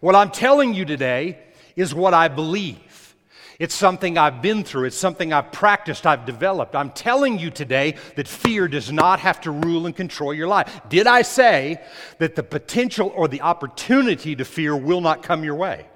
What 0.00 0.16
I'm 0.16 0.30
telling 0.30 0.74
you 0.74 0.84
today 0.84 1.38
is 1.76 1.94
what 1.94 2.14
I 2.14 2.28
believe. 2.28 3.14
It's 3.58 3.74
something 3.74 4.18
I've 4.18 4.42
been 4.42 4.64
through. 4.64 4.86
It's 4.86 4.96
something 4.96 5.32
I've 5.32 5.52
practiced, 5.52 6.04
I've 6.04 6.26
developed. 6.26 6.74
I'm 6.74 6.90
telling 6.90 7.38
you 7.38 7.48
today 7.48 7.94
that 8.16 8.26
fear 8.26 8.66
does 8.66 8.90
not 8.90 9.20
have 9.20 9.40
to 9.42 9.52
rule 9.52 9.86
and 9.86 9.94
control 9.94 10.34
your 10.34 10.48
life. 10.48 10.80
Did 10.88 11.06
I 11.06 11.22
say 11.22 11.80
that 12.18 12.34
the 12.34 12.42
potential 12.42 13.12
or 13.14 13.28
the 13.28 13.42
opportunity 13.42 14.34
to 14.34 14.44
fear 14.44 14.76
will 14.76 15.00
not 15.00 15.22
come 15.22 15.44
your 15.44 15.54
way? 15.54 15.86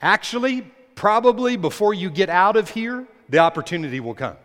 Actually, 0.00 0.62
probably 0.94 1.56
before 1.56 1.94
you 1.94 2.10
get 2.10 2.28
out 2.28 2.56
of 2.56 2.70
here, 2.70 3.06
the 3.28 3.38
opportunity 3.38 4.00
will 4.00 4.14
come. 4.14 4.36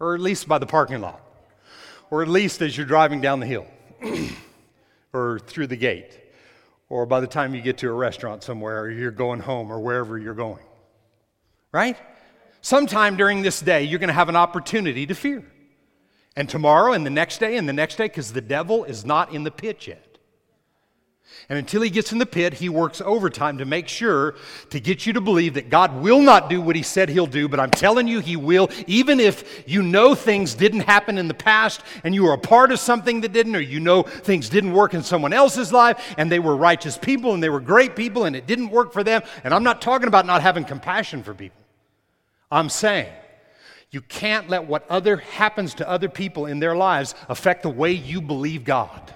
Or 0.00 0.14
at 0.14 0.20
least 0.20 0.48
by 0.48 0.58
the 0.58 0.66
parking 0.66 1.00
lot. 1.00 1.20
Or 2.10 2.22
at 2.22 2.28
least 2.28 2.62
as 2.62 2.76
you're 2.76 2.86
driving 2.86 3.20
down 3.20 3.40
the 3.40 3.46
hill. 3.46 3.66
or 5.12 5.40
through 5.40 5.66
the 5.66 5.76
gate. 5.76 6.18
Or 6.88 7.04
by 7.04 7.20
the 7.20 7.26
time 7.26 7.54
you 7.54 7.60
get 7.60 7.78
to 7.78 7.88
a 7.88 7.92
restaurant 7.92 8.42
somewhere, 8.42 8.82
or 8.82 8.90
you're 8.90 9.10
going 9.10 9.40
home, 9.40 9.70
or 9.70 9.80
wherever 9.80 10.18
you're 10.18 10.34
going. 10.34 10.62
Right? 11.72 11.96
Sometime 12.62 13.16
during 13.16 13.42
this 13.42 13.60
day, 13.60 13.84
you're 13.84 13.98
going 13.98 14.08
to 14.08 14.14
have 14.14 14.28
an 14.28 14.36
opportunity 14.36 15.06
to 15.06 15.14
fear. 15.14 15.44
And 16.36 16.48
tomorrow, 16.48 16.92
and 16.92 17.04
the 17.04 17.10
next 17.10 17.38
day, 17.38 17.56
and 17.56 17.68
the 17.68 17.72
next 17.72 17.96
day, 17.96 18.04
because 18.04 18.32
the 18.32 18.40
devil 18.40 18.84
is 18.84 19.04
not 19.04 19.34
in 19.34 19.44
the 19.44 19.50
pit 19.50 19.86
yet. 19.86 20.07
And 21.48 21.58
until 21.58 21.80
he 21.80 21.88
gets 21.88 22.12
in 22.12 22.18
the 22.18 22.26
pit, 22.26 22.52
he 22.52 22.68
works 22.68 23.00
overtime 23.00 23.56
to 23.58 23.64
make 23.64 23.88
sure 23.88 24.34
to 24.68 24.80
get 24.80 25.06
you 25.06 25.14
to 25.14 25.20
believe 25.20 25.54
that 25.54 25.70
God 25.70 26.02
will 26.02 26.20
not 26.20 26.50
do 26.50 26.60
what 26.60 26.76
he 26.76 26.82
said 26.82 27.08
he'll 27.08 27.26
do, 27.26 27.48
but 27.48 27.58
I'm 27.58 27.70
telling 27.70 28.06
you, 28.06 28.20
he 28.20 28.36
will, 28.36 28.68
even 28.86 29.18
if 29.18 29.66
you 29.66 29.82
know 29.82 30.14
things 30.14 30.54
didn't 30.54 30.80
happen 30.80 31.16
in 31.16 31.26
the 31.26 31.32
past 31.32 31.82
and 32.04 32.14
you 32.14 32.24
were 32.24 32.34
a 32.34 32.38
part 32.38 32.70
of 32.70 32.78
something 32.78 33.22
that 33.22 33.32
didn't, 33.32 33.56
or 33.56 33.60
you 33.60 33.80
know 33.80 34.02
things 34.02 34.50
didn't 34.50 34.72
work 34.74 34.92
in 34.92 35.02
someone 35.02 35.32
else's 35.32 35.72
life 35.72 36.14
and 36.18 36.30
they 36.30 36.38
were 36.38 36.54
righteous 36.54 36.98
people 36.98 37.32
and 37.32 37.42
they 37.42 37.48
were 37.48 37.60
great 37.60 37.96
people 37.96 38.26
and 38.26 38.36
it 38.36 38.46
didn't 38.46 38.68
work 38.68 38.92
for 38.92 39.02
them. 39.02 39.22
And 39.42 39.54
I'm 39.54 39.64
not 39.64 39.80
talking 39.80 40.08
about 40.08 40.26
not 40.26 40.42
having 40.42 40.64
compassion 40.64 41.22
for 41.22 41.32
people. 41.32 41.62
I'm 42.50 42.68
saying 42.68 43.12
you 43.90 44.02
can't 44.02 44.50
let 44.50 44.66
what 44.66 44.86
other 44.90 45.16
happens 45.16 45.74
to 45.74 45.88
other 45.88 46.10
people 46.10 46.44
in 46.44 46.58
their 46.58 46.76
lives 46.76 47.14
affect 47.28 47.62
the 47.62 47.70
way 47.70 47.92
you 47.92 48.20
believe 48.20 48.64
God. 48.64 49.14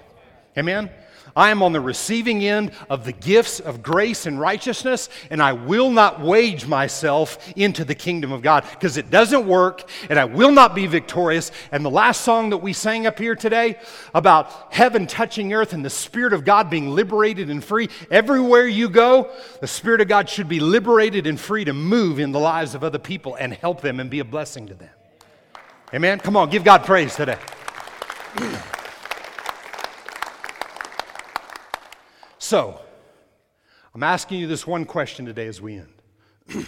Amen? 0.57 0.89
I 1.35 1.49
am 1.49 1.63
on 1.63 1.73
the 1.73 1.81
receiving 1.81 2.43
end 2.45 2.71
of 2.89 3.05
the 3.05 3.11
gifts 3.11 3.59
of 3.59 3.81
grace 3.81 4.25
and 4.25 4.39
righteousness, 4.39 5.09
and 5.29 5.41
I 5.41 5.53
will 5.53 5.89
not 5.89 6.21
wage 6.21 6.67
myself 6.67 7.51
into 7.55 7.83
the 7.83 7.95
kingdom 7.95 8.31
of 8.31 8.41
God 8.41 8.65
because 8.69 8.97
it 8.97 9.09
doesn't 9.09 9.47
work, 9.47 9.89
and 10.09 10.19
I 10.19 10.25
will 10.25 10.51
not 10.51 10.75
be 10.75 10.85
victorious. 10.85 11.51
And 11.71 11.83
the 11.83 11.89
last 11.89 12.21
song 12.21 12.51
that 12.51 12.57
we 12.57 12.71
sang 12.73 13.07
up 13.07 13.17
here 13.17 13.35
today 13.35 13.79
about 14.13 14.71
heaven 14.71 15.07
touching 15.07 15.53
earth 15.53 15.73
and 15.73 15.83
the 15.83 15.89
Spirit 15.89 16.33
of 16.33 16.45
God 16.45 16.69
being 16.69 16.89
liberated 16.89 17.49
and 17.49 17.63
free, 17.63 17.89
everywhere 18.11 18.67
you 18.67 18.87
go, 18.87 19.31
the 19.59 19.67
Spirit 19.67 20.01
of 20.01 20.07
God 20.07 20.29
should 20.29 20.47
be 20.47 20.59
liberated 20.59 21.25
and 21.25 21.39
free 21.39 21.65
to 21.65 21.73
move 21.73 22.19
in 22.19 22.31
the 22.31 22.39
lives 22.39 22.75
of 22.75 22.83
other 22.83 22.99
people 22.99 23.35
and 23.35 23.53
help 23.53 23.81
them 23.81 23.99
and 23.99 24.09
be 24.09 24.19
a 24.19 24.25
blessing 24.25 24.67
to 24.67 24.75
them. 24.75 24.89
Amen? 25.93 26.19
Come 26.19 26.37
on, 26.37 26.49
give 26.49 26.63
God 26.63 26.83
praise 26.85 27.15
today. 27.15 27.37
So, 32.53 32.79
I'm 33.95 34.03
asking 34.03 34.39
you 34.39 34.45
this 34.45 34.67
one 34.67 34.85
question 34.85 35.25
today 35.25 35.47
as 35.47 35.59
we 35.59 35.77
end. 35.79 36.67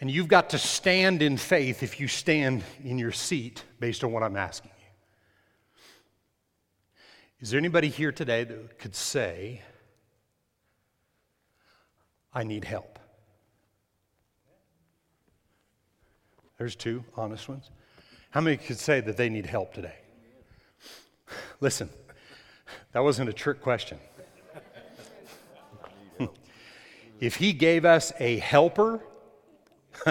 And 0.00 0.10
you've 0.10 0.28
got 0.28 0.48
to 0.50 0.58
stand 0.58 1.20
in 1.20 1.36
faith 1.36 1.82
if 1.82 2.00
you 2.00 2.08
stand 2.08 2.64
in 2.82 2.98
your 2.98 3.12
seat 3.12 3.64
based 3.80 4.02
on 4.02 4.12
what 4.12 4.22
I'm 4.22 4.36
asking 4.36 4.70
you. 4.78 4.86
Is 7.40 7.50
there 7.50 7.58
anybody 7.58 7.88
here 7.88 8.12
today 8.12 8.44
that 8.44 8.78
could 8.78 8.94
say, 8.94 9.60
I 12.32 12.44
need 12.44 12.64
help? 12.64 12.98
There's 16.56 16.76
two 16.76 17.04
honest 17.14 17.46
ones. 17.46 17.68
How 18.30 18.40
many 18.40 18.56
could 18.56 18.78
say 18.78 19.02
that 19.02 19.18
they 19.18 19.28
need 19.28 19.44
help 19.44 19.74
today? 19.74 19.96
Listen, 21.60 21.90
that 22.92 23.00
wasn't 23.00 23.28
a 23.28 23.32
trick 23.32 23.60
question. 23.60 23.98
if 27.20 27.36
he 27.36 27.52
gave 27.52 27.84
us 27.84 28.12
a 28.18 28.38
helper, 28.38 29.00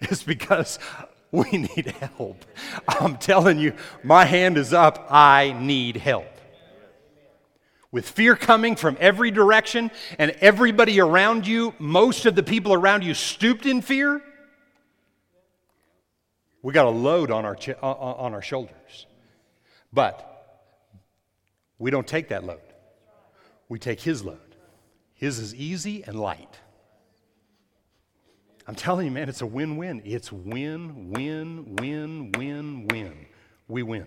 it's 0.00 0.22
because 0.22 0.78
we 1.30 1.50
need 1.50 1.94
help. 2.00 2.44
I'm 2.88 3.16
telling 3.16 3.58
you, 3.58 3.74
my 4.02 4.24
hand 4.24 4.56
is 4.56 4.72
up. 4.72 5.06
I 5.10 5.56
need 5.58 5.96
help. 5.96 6.26
With 7.90 8.08
fear 8.08 8.36
coming 8.36 8.76
from 8.76 8.96
every 9.00 9.30
direction 9.30 9.90
and 10.18 10.32
everybody 10.40 11.00
around 11.00 11.46
you, 11.46 11.74
most 11.78 12.26
of 12.26 12.34
the 12.34 12.42
people 12.42 12.74
around 12.74 13.02
you 13.02 13.14
stooped 13.14 13.64
in 13.64 13.80
fear, 13.80 14.22
we 16.62 16.72
got 16.72 16.86
a 16.86 16.90
load 16.90 17.30
on 17.30 17.44
our, 17.44 17.56
uh, 17.66 17.72
uh, 17.82 17.94
on 18.18 18.34
our 18.34 18.42
shoulders. 18.42 19.06
But 19.92 20.27
we 21.78 21.90
don't 21.90 22.06
take 22.06 22.28
that 22.28 22.44
load, 22.44 22.60
we 23.68 23.78
take 23.78 24.00
His 24.00 24.24
load. 24.24 24.38
His 25.14 25.38
is 25.38 25.54
easy 25.54 26.04
and 26.04 26.18
light. 26.18 26.60
I'm 28.68 28.74
telling 28.74 29.06
you, 29.06 29.10
man, 29.10 29.28
it's 29.28 29.40
a 29.40 29.46
win 29.46 29.76
win. 29.76 30.02
It's 30.04 30.30
win, 30.30 31.10
win, 31.10 31.76
win, 31.76 32.32
win, 32.32 32.86
win. 32.86 33.26
We 33.66 33.82
win. 33.82 34.06